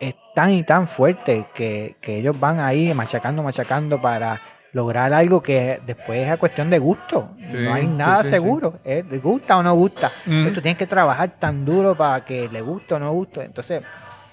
es 0.00 0.14
tan 0.34 0.52
y 0.52 0.62
tan 0.62 0.88
fuerte 0.88 1.46
que, 1.54 1.96
que 2.00 2.18
ellos 2.18 2.38
van 2.38 2.60
ahí 2.60 2.94
machacando, 2.94 3.42
machacando 3.42 4.00
para 4.00 4.40
lograr 4.72 5.12
algo 5.12 5.42
que 5.42 5.80
después 5.86 6.20
es 6.20 6.30
a 6.30 6.36
cuestión 6.36 6.70
de 6.70 6.78
gusto. 6.78 7.30
Sí, 7.50 7.56
no 7.58 7.74
hay 7.74 7.86
nada 7.86 8.22
sí, 8.22 8.30
seguro. 8.30 8.74
¿eh? 8.84 9.04
¿Le 9.08 9.18
gusta 9.18 9.56
o 9.56 9.62
no 9.62 9.74
gusta? 9.74 10.10
Ujú. 10.26 10.52
Tú 10.54 10.60
tienes 10.60 10.76
que 10.76 10.86
trabajar 10.86 11.30
tan 11.38 11.64
duro 11.64 11.94
para 11.94 12.24
que 12.24 12.48
le 12.48 12.60
guste 12.60 12.94
o 12.94 12.98
no 12.98 13.12
guste. 13.12 13.44
Entonces, 13.44 13.82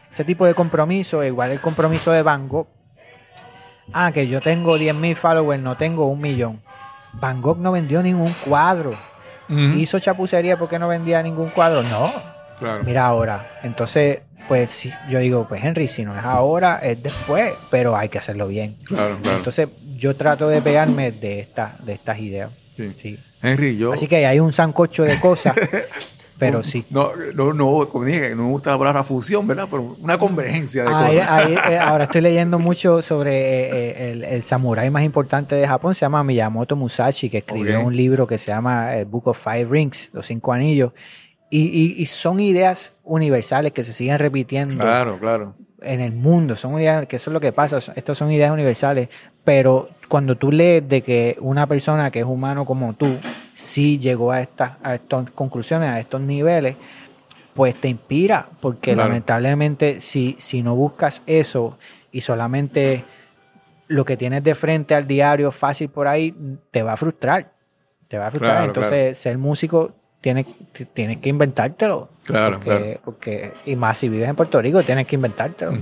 ese 0.09 0.23
tipo 0.23 0.45
de 0.45 0.53
compromiso, 0.53 1.23
igual 1.23 1.51
el 1.51 1.61
compromiso 1.61 2.11
de 2.11 2.21
Van 2.21 2.47
Gogh. 2.47 2.67
Ah, 3.93 4.11
que 4.11 4.28
yo 4.28 4.41
tengo 4.41 4.78
10.000 4.78 5.15
followers, 5.15 5.61
no 5.61 5.78
tengo 5.78 6.07
un 6.07 6.19
millón. 6.19 6.61
Van 7.20 7.41
Gogh 7.41 7.57
no 7.59 7.72
vendió 7.72 8.01
ningún 8.03 8.32
cuadro. 8.45 8.93
¿Hizo 9.78 9.99
chapucería 9.99 10.57
porque 10.57 10.80
no 10.80 10.88
vendía 10.88 11.22
ningún 11.22 11.49
cuadro? 11.49 11.84
No. 11.84 12.11
Claro. 12.57 12.84
Mira 12.84 13.05
ahora. 13.05 13.59
Entonces, 13.63 14.22
pues 14.47 14.70
sí, 14.70 14.91
yo 15.09 15.20
digo, 15.20 15.45
pues 15.47 15.63
Henry, 15.63 15.88
si 15.88 16.05
no 16.05 16.18
es 16.18 16.24
ahora, 16.24 16.80
es 16.82 17.01
después, 17.01 17.53
pero 17.70 17.95
hay 17.95 18.09
que 18.09 18.18
hacerlo 18.18 18.47
bien. 18.47 18.76
Claro, 18.86 19.18
claro. 19.22 19.38
Entonces, 19.38 19.70
yo 19.97 20.16
trato 20.16 20.47
de 20.47 20.61
pegarme 20.61 21.11
de, 21.11 21.39
esta, 21.39 21.76
de 21.84 21.93
estas 21.93 22.20
ideas. 22.20 22.51
Sí. 22.76 22.93
Sí. 22.95 23.20
Henry, 23.41 23.78
yo. 23.78 23.93
Así 23.93 24.07
que 24.07 24.26
hay 24.26 24.39
un 24.39 24.51
sancocho 24.51 25.03
de 25.03 25.20
cosas, 25.20 25.55
pero 26.38 26.63
sí. 26.63 26.83
No, 26.89 27.11
no, 27.33 27.53
no, 27.53 27.88
como 27.89 28.03
dije, 28.05 28.36
no 28.36 28.43
me 28.43 28.49
gusta 28.49 28.71
la 28.71 28.77
palabra 28.77 29.03
fusión, 29.03 29.47
¿verdad? 29.47 29.67
Pero 29.71 29.95
una 30.01 30.17
convergencia 30.17 30.83
de 30.83 30.89
Ahí- 30.93 31.17
cosas. 31.17 31.29
ahí, 31.31 31.55
eh, 31.73 31.77
ahora 31.79 32.03
estoy 32.05 32.21
leyendo 32.29 32.59
mucho 32.59 33.01
sobre 33.01 33.31
eh, 33.31 33.69
eh, 33.71 34.11
el, 34.11 34.23
el 34.23 34.43
samurái 34.43 34.89
más 34.89 35.03
importante 35.03 35.55
de 35.55 35.67
Japón, 35.67 35.95
se 35.95 36.01
llama 36.01 36.23
Miyamoto 36.23 36.75
Musashi, 36.75 37.29
que 37.29 37.38
escribió 37.39 37.79
Ok. 37.79 37.88
un 37.88 37.95
libro 37.95 38.27
que 38.27 38.38
se 38.38 38.47
llama 38.47 38.95
el 38.95 39.05
Book 39.05 39.27
of 39.29 39.41
Five 39.41 39.65
Rings, 39.65 40.09
Los 40.13 40.25
Cinco 40.27 40.51
Anillos, 40.53 40.91
y, 41.49 41.61
y- 41.61 42.01
y 42.01 42.05
son 42.07 42.39
ideas 42.39 42.93
universales 43.03 43.71
que 43.71 43.83
se 43.83 43.93
siguen 43.93 44.19
repitiendo 44.19 44.83
Claro, 44.83 45.17
claro. 45.19 45.55
en 45.83 46.01
el 46.01 46.11
mundo, 46.11 46.55
son 46.55 46.77
ideas, 46.79 47.05
que 47.07 47.15
eso 47.15 47.29
es 47.29 47.33
lo 47.33 47.39
que 47.39 47.51
pasa, 47.53 47.77
estos 47.95 48.17
son 48.17 48.31
ideas 48.31 48.51
universales, 48.51 49.09
pero 49.45 49.87
cuando 50.09 50.35
tú 50.35 50.51
lees 50.51 50.87
de 50.89 51.01
que 51.01 51.37
una 51.39 51.65
persona 51.67 52.11
que 52.11 52.19
es 52.19 52.25
humano 52.25 52.65
como 52.65 52.93
tú, 52.93 53.15
sí 53.53 53.97
llegó 53.99 54.31
a 54.33 54.41
estas, 54.41 54.73
a 54.83 54.95
estas 54.95 55.29
conclusiones, 55.31 55.87
a 55.89 55.99
estos 55.99 56.19
niveles, 56.19 56.75
pues 57.53 57.75
te 57.75 57.87
inspira, 57.87 58.45
porque 58.59 58.93
Claro. 58.93 59.07
lamentablemente 59.07 60.01
si, 60.01 60.35
si 60.39 60.61
no 60.61 60.75
buscas 60.75 61.21
eso 61.25 61.77
y 62.11 62.19
solamente 62.21 63.03
lo 63.87 64.03
que 64.03 64.17
tienes 64.17 64.43
de 64.43 64.55
frente 64.55 64.93
al 64.95 65.07
diario 65.07 65.51
fácil 65.53 65.89
por 65.89 66.07
ahí, 66.07 66.35
te 66.71 66.81
va 66.83 66.93
a 66.93 66.97
frustrar, 66.97 67.49
te 68.09 68.17
va 68.17 68.27
a 68.27 68.31
frustrar, 68.31 68.55
Claro, 68.57 68.67
entonces 68.67 69.17
ser 69.17 69.37
músico 69.37 69.91
tienes, 70.21 70.47
tienes 70.93 71.19
que 71.19 71.29
inventártelo. 71.29 72.09
Claro, 72.25 72.55
porque, 72.55 72.69
claro. 72.69 73.01
porque- 73.05 73.53
y 73.65 73.75
más 73.75 73.97
si 73.99 74.09
vives 74.09 74.27
en 74.27 74.35
Puerto 74.35 74.59
Rico, 74.61 74.81
tienes 74.83 75.05
que 75.07 75.15
inventártelo. 75.15 75.73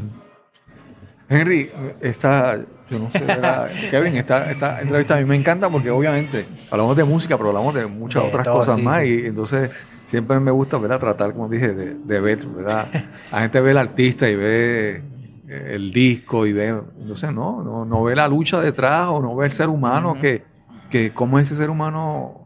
Henry, 1.30 1.72
esta, 2.02 2.60
yo 2.90 3.00
no 3.00 3.10
sé, 3.10 3.24
¿verdad? 3.26 3.70
Kevin, 3.92 4.16
esta, 4.16 4.52
esta 4.52 4.82
entrevista 4.82 5.16
a 5.16 5.20
mí 5.20 5.26
me 5.26 5.36
encanta 5.36 5.70
porque 5.70 5.90
obviamente 5.90 6.46
hablamos 6.72 6.96
de 6.96 7.04
música, 7.04 7.38
pero 7.38 7.50
hablamos 7.50 7.74
de 7.74 7.86
muchas 7.88 8.24
De 8.24 8.30
otras 8.30 8.44
todo, 8.46 8.58
cosas 8.58 8.78
sí, 8.78 8.82
más 8.82 9.02
sí. 9.04 9.22
y 9.24 9.26
entonces 9.26 9.72
siempre 10.06 10.40
me 10.40 10.52
gusta, 10.52 10.78
¿verdad? 10.78 11.00
Tratar, 11.00 11.34
como 11.34 11.50
dije, 11.50 11.74
de, 11.74 11.96
de 11.96 12.22
ver, 12.22 12.46
¿verdad? 12.46 12.88
La 13.32 13.42
gente 13.42 13.62
ve 13.62 13.72
el 13.72 13.78
artista 13.78 14.30
y 14.30 14.36
ve 14.36 15.02
eh, 15.48 15.72
el 15.72 15.92
disco 15.92 16.46
y 16.46 16.54
ve, 16.54 16.68
entonces 17.00 17.32
no, 17.32 17.64
no, 17.64 17.86
no 17.86 18.04
ve 18.04 18.16
la 18.16 18.28
lucha 18.28 18.62
detrás 18.62 19.08
o 19.10 19.22
no 19.22 19.36
ve 19.36 19.46
el 19.46 19.52
ser 19.52 19.70
humano 19.70 20.16
que, 20.20 20.44
que 20.90 21.12
cómo 21.14 21.40
ese 21.40 21.56
ser 21.56 21.70
humano 21.70 22.43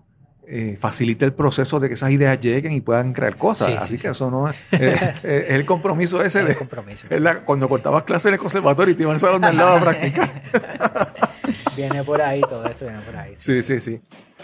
eh, 0.50 0.78
facilita 0.80 1.26
el 1.26 1.34
proceso 1.34 1.80
de 1.80 1.88
que 1.90 1.96
esas 1.96 2.10
ideas 2.12 2.40
lleguen 2.40 2.72
y 2.72 2.82
puedan 2.82 3.14
crear 3.14 3.36
cosas. 3.36 3.68
Sí, 3.68 3.74
sí, 3.74 3.78
Así 3.82 3.96
que 3.96 4.02
sí. 4.04 4.08
eso 4.08 4.32
no 4.32 4.50
es, 4.50 4.56
es- 4.74 5.26
es 5.26 5.50
el 5.52 5.66
compromiso 5.66 6.22
ese 6.24 6.44
de, 6.44 6.52
el 6.52 6.58
compromiso. 6.58 7.08
es 7.10 7.20
la- 7.22 7.40
cuando 7.40 7.68
cortabas 7.68 8.04
clases 8.04 8.28
en 8.28 8.34
el 8.36 8.40
conservatorio 8.40 8.94
y 8.94 8.96
te 8.96 9.04
iban 9.04 9.16
al 9.16 9.20
salón 9.20 9.42
de 9.42 9.48
al 9.48 9.58
lado 9.58 9.78
a 9.78 9.82
practicar. 9.82 10.30
Viene 11.76 12.04
por 12.04 12.20
ahí, 12.22 12.42
todo 12.42 12.66
eso 12.66 12.86
viene 12.86 13.00
por 13.02 13.16
ahí. 13.16 13.34
Sí, 13.38 13.62
sí, 13.62 13.80
sí. 13.80 14.02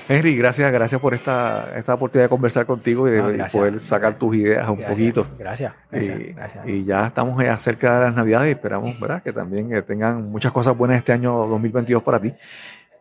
Henry, 0.07 0.35
gracias, 0.37 0.71
gracias 0.71 1.01
por 1.01 1.15
esta, 1.15 1.67
esta 1.77 1.95
oportunidad 1.95 2.25
de 2.25 2.29
conversar 2.29 2.65
contigo 2.67 3.07
y 3.07 3.11
de 3.11 3.21
No, 3.37 3.45
poder 3.47 3.79
sacar 3.79 4.19
tus 4.19 4.35
ideas 4.35 4.69
un 4.69 4.77
Gracias, 4.77 4.91
poquito. 4.91 5.27
Gracias, 5.39 5.73
Y, 5.91 6.33
gracias, 6.33 6.67
y 6.67 6.83
ya 6.85 7.07
estamos 7.07 7.43
cerca 7.61 7.99
de 7.99 8.05
las 8.05 8.15
navidades 8.15 8.49
y 8.49 8.51
esperamos 8.51 8.99
¿verdad? 8.99 9.23
que 9.23 9.33
también 9.33 9.73
eh, 9.75 9.81
tengan 9.81 10.23
muchas 10.31 10.51
cosas 10.51 10.77
buenas 10.77 10.97
este 10.99 11.11
año 11.11 11.33
2022 11.47 12.03
para 12.03 12.19
ti. 12.21 12.31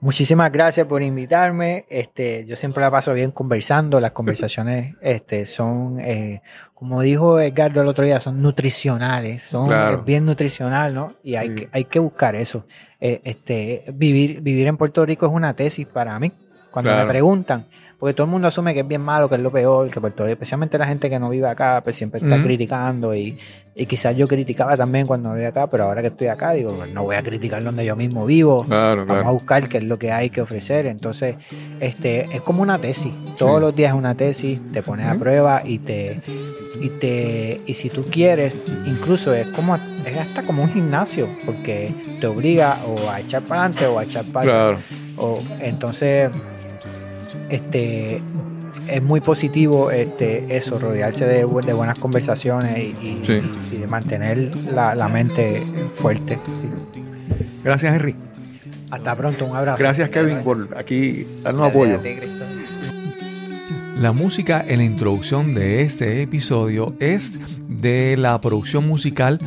Muchísimas 0.02 0.50
gracias 0.50 0.84
por 0.88 1.00
invitarme. 1.00 1.86
Este, 1.88 2.44
yo 2.44 2.56
siempre 2.56 2.82
la 2.82 2.90
paso 2.90 3.14
bien 3.14 3.30
conversando. 3.30 4.00
Las 4.00 4.10
conversaciones 4.10 4.96
este, 5.00 5.46
son, 5.46 6.00
eh, 6.00 6.42
como 6.74 7.00
dijo 7.02 7.38
Edgardo 7.38 7.80
el 7.82 7.86
otro 7.86 8.04
día, 8.04 8.18
son 8.18 8.42
nutricionales, 8.42 9.42
son 9.44 9.68
Claro. 9.68 9.98
es 10.00 10.04
bien 10.04 10.26
nutricional, 10.26 10.92
¿no? 10.92 11.14
Y 11.22 11.36
hay, 11.36 11.50
Sí. 11.50 11.54
que, 11.54 11.68
hay 11.70 11.84
que 11.84 12.00
buscar 12.00 12.34
eso. 12.34 12.66
Eh, 13.00 13.20
este, 13.22 13.84
vivir, 13.94 14.40
vivir 14.40 14.66
en 14.66 14.76
Puerto 14.76 15.06
Rico 15.06 15.24
es 15.26 15.32
una 15.32 15.54
tesis 15.54 15.86
para 15.86 16.18
mí. 16.18 16.32
Cuando 16.72 16.90
Claro. 16.90 17.06
me 17.06 17.10
preguntan, 17.12 17.66
porque 18.00 18.14
todo 18.14 18.24
el 18.24 18.30
mundo 18.32 18.48
asume 18.48 18.74
que 18.74 18.80
es 18.80 18.88
bien 18.88 19.02
malo, 19.02 19.28
que 19.28 19.36
es 19.36 19.40
lo 19.42 19.52
peor, 19.52 19.88
que 19.90 20.00
Puerto 20.00 20.24
Rico, 20.24 20.32
especialmente 20.32 20.76
la 20.78 20.86
gente 20.88 21.08
que 21.10 21.20
no 21.20 21.28
vive 21.30 21.46
acá, 21.46 21.80
pues 21.84 21.94
siempre 21.94 22.18
está 22.20 22.42
criticando 22.42 23.14
y, 23.14 23.36
y 23.76 23.86
quizás 23.86 24.16
yo 24.16 24.26
criticaba 24.26 24.76
también 24.76 25.06
cuando 25.06 25.32
vivía 25.34 25.48
acá, 25.48 25.68
pero 25.68 25.84
ahora 25.84 26.00
que 26.00 26.08
estoy 26.08 26.26
acá 26.28 26.52
digo, 26.52 26.72
pues, 26.72 26.92
no 26.92 27.04
voy 27.04 27.14
a 27.16 27.22
criticar 27.22 27.62
donde 27.62 27.84
yo 27.84 27.94
mismo 27.94 28.24
vivo, 28.26 28.64
Claro, 28.64 29.06
Vamos 29.06 29.26
a 29.26 29.30
buscar 29.30 29.68
qué 29.68 29.76
es 29.78 29.84
lo 29.84 29.98
que 29.98 30.10
hay 30.12 30.30
que 30.30 30.40
ofrecer. 30.40 30.86
Entonces, 30.86 31.36
este, 31.80 32.34
es 32.34 32.40
como 32.40 32.62
una 32.62 32.78
tesis. 32.78 33.12
Todos 33.36 33.56
Sí. 33.56 33.60
los 33.60 33.76
días 33.76 33.90
es 33.92 33.96
una 33.98 34.14
tesis, 34.16 34.62
te 34.72 34.82
pones 34.82 35.06
a 35.06 35.14
prueba 35.14 35.62
y 35.64 35.78
te, 35.78 36.20
y 36.80 36.88
te, 36.88 37.60
y 37.66 37.74
si 37.74 37.90
tú 37.90 38.04
quieres, 38.10 38.58
incluso 38.86 39.32
es 39.34 39.46
como, 39.48 39.76
es 39.76 40.16
hasta 40.16 40.42
como 40.44 40.62
un 40.62 40.70
gimnasio, 40.70 41.28
porque 41.44 41.94
te 42.20 42.26
obliga 42.26 42.78
o 42.86 43.10
a 43.10 43.20
echar 43.20 43.42
para 43.42 43.60
adelante 43.66 43.86
o 43.86 43.98
a 43.98 44.04
echar 44.04 44.24
para 44.26 44.44
Claro. 44.46 44.78
o 45.18 45.40
entonces 45.60 46.30
este 47.52 48.20
es 48.88 49.02
muy 49.02 49.20
positivo 49.20 49.90
este 49.92 50.56
eso 50.56 50.78
rodearse 50.78 51.24
de, 51.26 51.46
bu- 51.46 51.64
de 51.64 51.72
buenas 51.72 51.98
conversaciones 51.98 52.76
y, 52.78 52.82
y- 53.06 53.20
Sí. 53.22 53.40
y 53.72 53.76
de 53.76 53.86
mantener 53.86 54.50
la, 54.74 54.94
la 54.94 55.08
mente 55.08 55.62
fuerte 55.94 56.38
Gracias, 57.62 57.94
Henry. 57.94 58.16
hasta 58.90 59.14
pronto 59.14 59.44
un 59.46 59.54
abrazo 59.56 59.78
Gracias, 59.78 60.08
Kevin, 60.08 60.38
por 60.42 60.76
aquí 60.76 61.24
darnos 61.44 61.68
apoyo. 61.70 62.00
La 64.00 64.12
música 64.12 64.64
en 64.66 64.78
la 64.78 64.84
introducción 64.84 65.54
de 65.54 65.82
este 65.82 66.22
episodio 66.22 66.94
es 66.98 67.38
de 67.68 68.16
la 68.16 68.40
producción 68.40 68.86
musical 68.88 69.38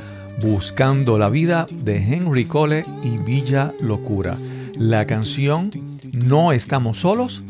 Buscando 0.42 1.18
la 1.18 1.30
vida 1.30 1.66
de 1.72 1.96
Henry 1.98 2.44
Cole 2.46 2.86
y 3.04 3.18
Villa 3.18 3.74
Locura. 3.82 4.36
La 4.78 5.06
canción 5.08 5.72
No 6.12 6.52
estamos 6.52 7.00
solos, 7.00 7.44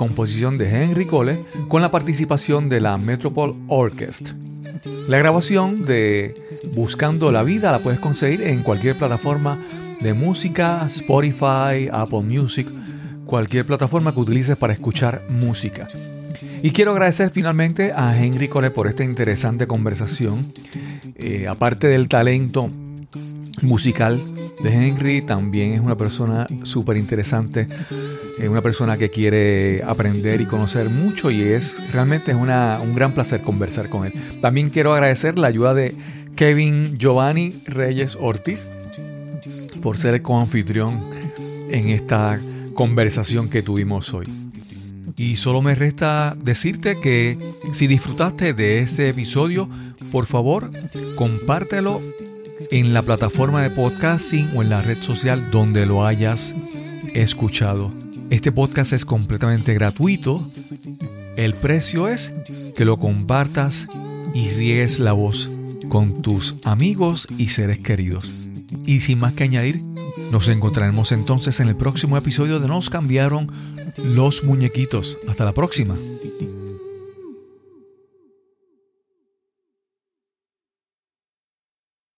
composición 0.00 0.56
de 0.56 0.82
Henry 0.82 1.04
Cole 1.04 1.44
con 1.68 1.82
la 1.82 1.90
participación 1.90 2.70
de 2.70 2.80
la 2.80 2.96
Metropole 2.96 3.52
Orchestra. 3.68 4.34
La 5.08 5.18
grabación 5.18 5.84
de 5.84 6.40
Buscando 6.74 7.30
la 7.30 7.42
vida 7.42 7.70
la 7.70 7.80
puedes 7.80 8.00
conseguir 8.00 8.40
en 8.40 8.62
cualquier 8.62 8.96
plataforma 8.96 9.62
de 10.00 10.14
música, 10.14 10.86
Spotify, 10.86 11.90
Apple 11.92 12.22
Music, 12.22 12.66
cualquier 13.26 13.66
plataforma 13.66 14.14
que 14.14 14.20
utilices 14.20 14.56
para 14.56 14.72
escuchar 14.72 15.22
música. 15.28 15.86
Y 16.62 16.70
quiero 16.70 16.92
agradecer 16.92 17.28
finalmente 17.28 17.92
a 17.94 18.16
Henry 18.16 18.48
Cole 18.48 18.70
por 18.70 18.86
esta 18.86 19.04
interesante 19.04 19.66
conversación. 19.66 20.54
Eh, 21.16 21.46
aparte 21.46 21.88
del 21.88 22.08
talento 22.08 22.70
musical 23.60 24.18
de 24.62 24.70
Henry, 24.72 25.22
también 25.22 25.72
es 25.72 25.80
una 25.80 25.96
persona 25.96 26.46
súper 26.64 26.96
interesante, 26.96 27.66
eh, 28.38 28.48
una 28.48 28.62
persona 28.62 28.96
que 28.96 29.08
quiere 29.10 29.82
aprender 29.84 30.40
y 30.40 30.46
conocer 30.46 30.88
mucho 30.90 31.30
y 31.30 31.42
es 31.42 31.92
realmente 31.92 32.30
es 32.32 32.36
una- 32.36 32.78
un 32.82 32.94
gran 32.94 33.12
placer 33.12 33.42
conversar 33.42 33.88
con 33.88 34.06
él. 34.06 34.12
También 34.40 34.68
quiero 34.70 34.92
agradecer 34.92 35.38
la 35.38 35.48
ayuda 35.48 35.74
de 35.74 35.94
Kevin 36.36 36.96
Giovanni 36.98 37.54
Reyes 37.66 38.16
Ortiz 38.20 38.70
por 39.82 39.98
ser 39.98 40.14
el 40.14 40.22
coanfitrión 40.22 41.00
en 41.70 41.88
esta 41.88 42.38
conversación 42.74 43.48
que 43.48 43.62
tuvimos 43.62 44.12
hoy. 44.14 44.26
Y 45.16 45.36
solo 45.36 45.60
me 45.60 45.74
resta 45.74 46.34
decirte 46.42 46.98
que 47.00 47.36
si 47.72 47.86
disfrutaste 47.86 48.54
de 48.54 48.78
este 48.78 49.08
episodio, 49.10 49.68
por 50.12 50.26
favor, 50.26 50.70
compártelo 51.16 52.00
en 52.70 52.92
la 52.92 53.02
plataforma 53.02 53.62
de 53.62 53.70
podcasting 53.70 54.50
o 54.54 54.62
en 54.62 54.70
la 54.70 54.82
red 54.82 54.98
social 54.98 55.50
donde 55.50 55.86
lo 55.86 56.06
hayas 56.06 56.54
escuchado. 57.14 57.92
Este 58.30 58.52
podcast 58.52 58.92
es 58.92 59.04
completamente 59.04 59.74
gratuito. 59.74 60.48
El 61.36 61.54
precio 61.54 62.08
es 62.08 62.32
que 62.76 62.84
lo 62.84 62.98
compartas 62.98 63.88
y 64.34 64.50
riegues 64.50 64.98
la 64.98 65.12
voz 65.12 65.60
con 65.88 66.22
tus 66.22 66.58
amigos 66.64 67.26
y 67.38 67.48
seres 67.48 67.78
queridos. 67.78 68.50
Y 68.86 69.00
sin 69.00 69.18
más 69.18 69.34
que 69.34 69.44
añadir, 69.44 69.82
nos 70.32 70.48
encontraremos 70.48 71.12
entonces 71.12 71.60
en 71.60 71.68
el 71.68 71.76
próximo 71.76 72.16
episodio 72.16 72.60
de 72.60 72.68
Nos 72.68 72.90
cambiaron 72.90 73.50
los 74.14 74.44
muñequitos. 74.44 75.18
Hasta 75.28 75.44
la 75.44 75.52
próxima. 75.52 75.96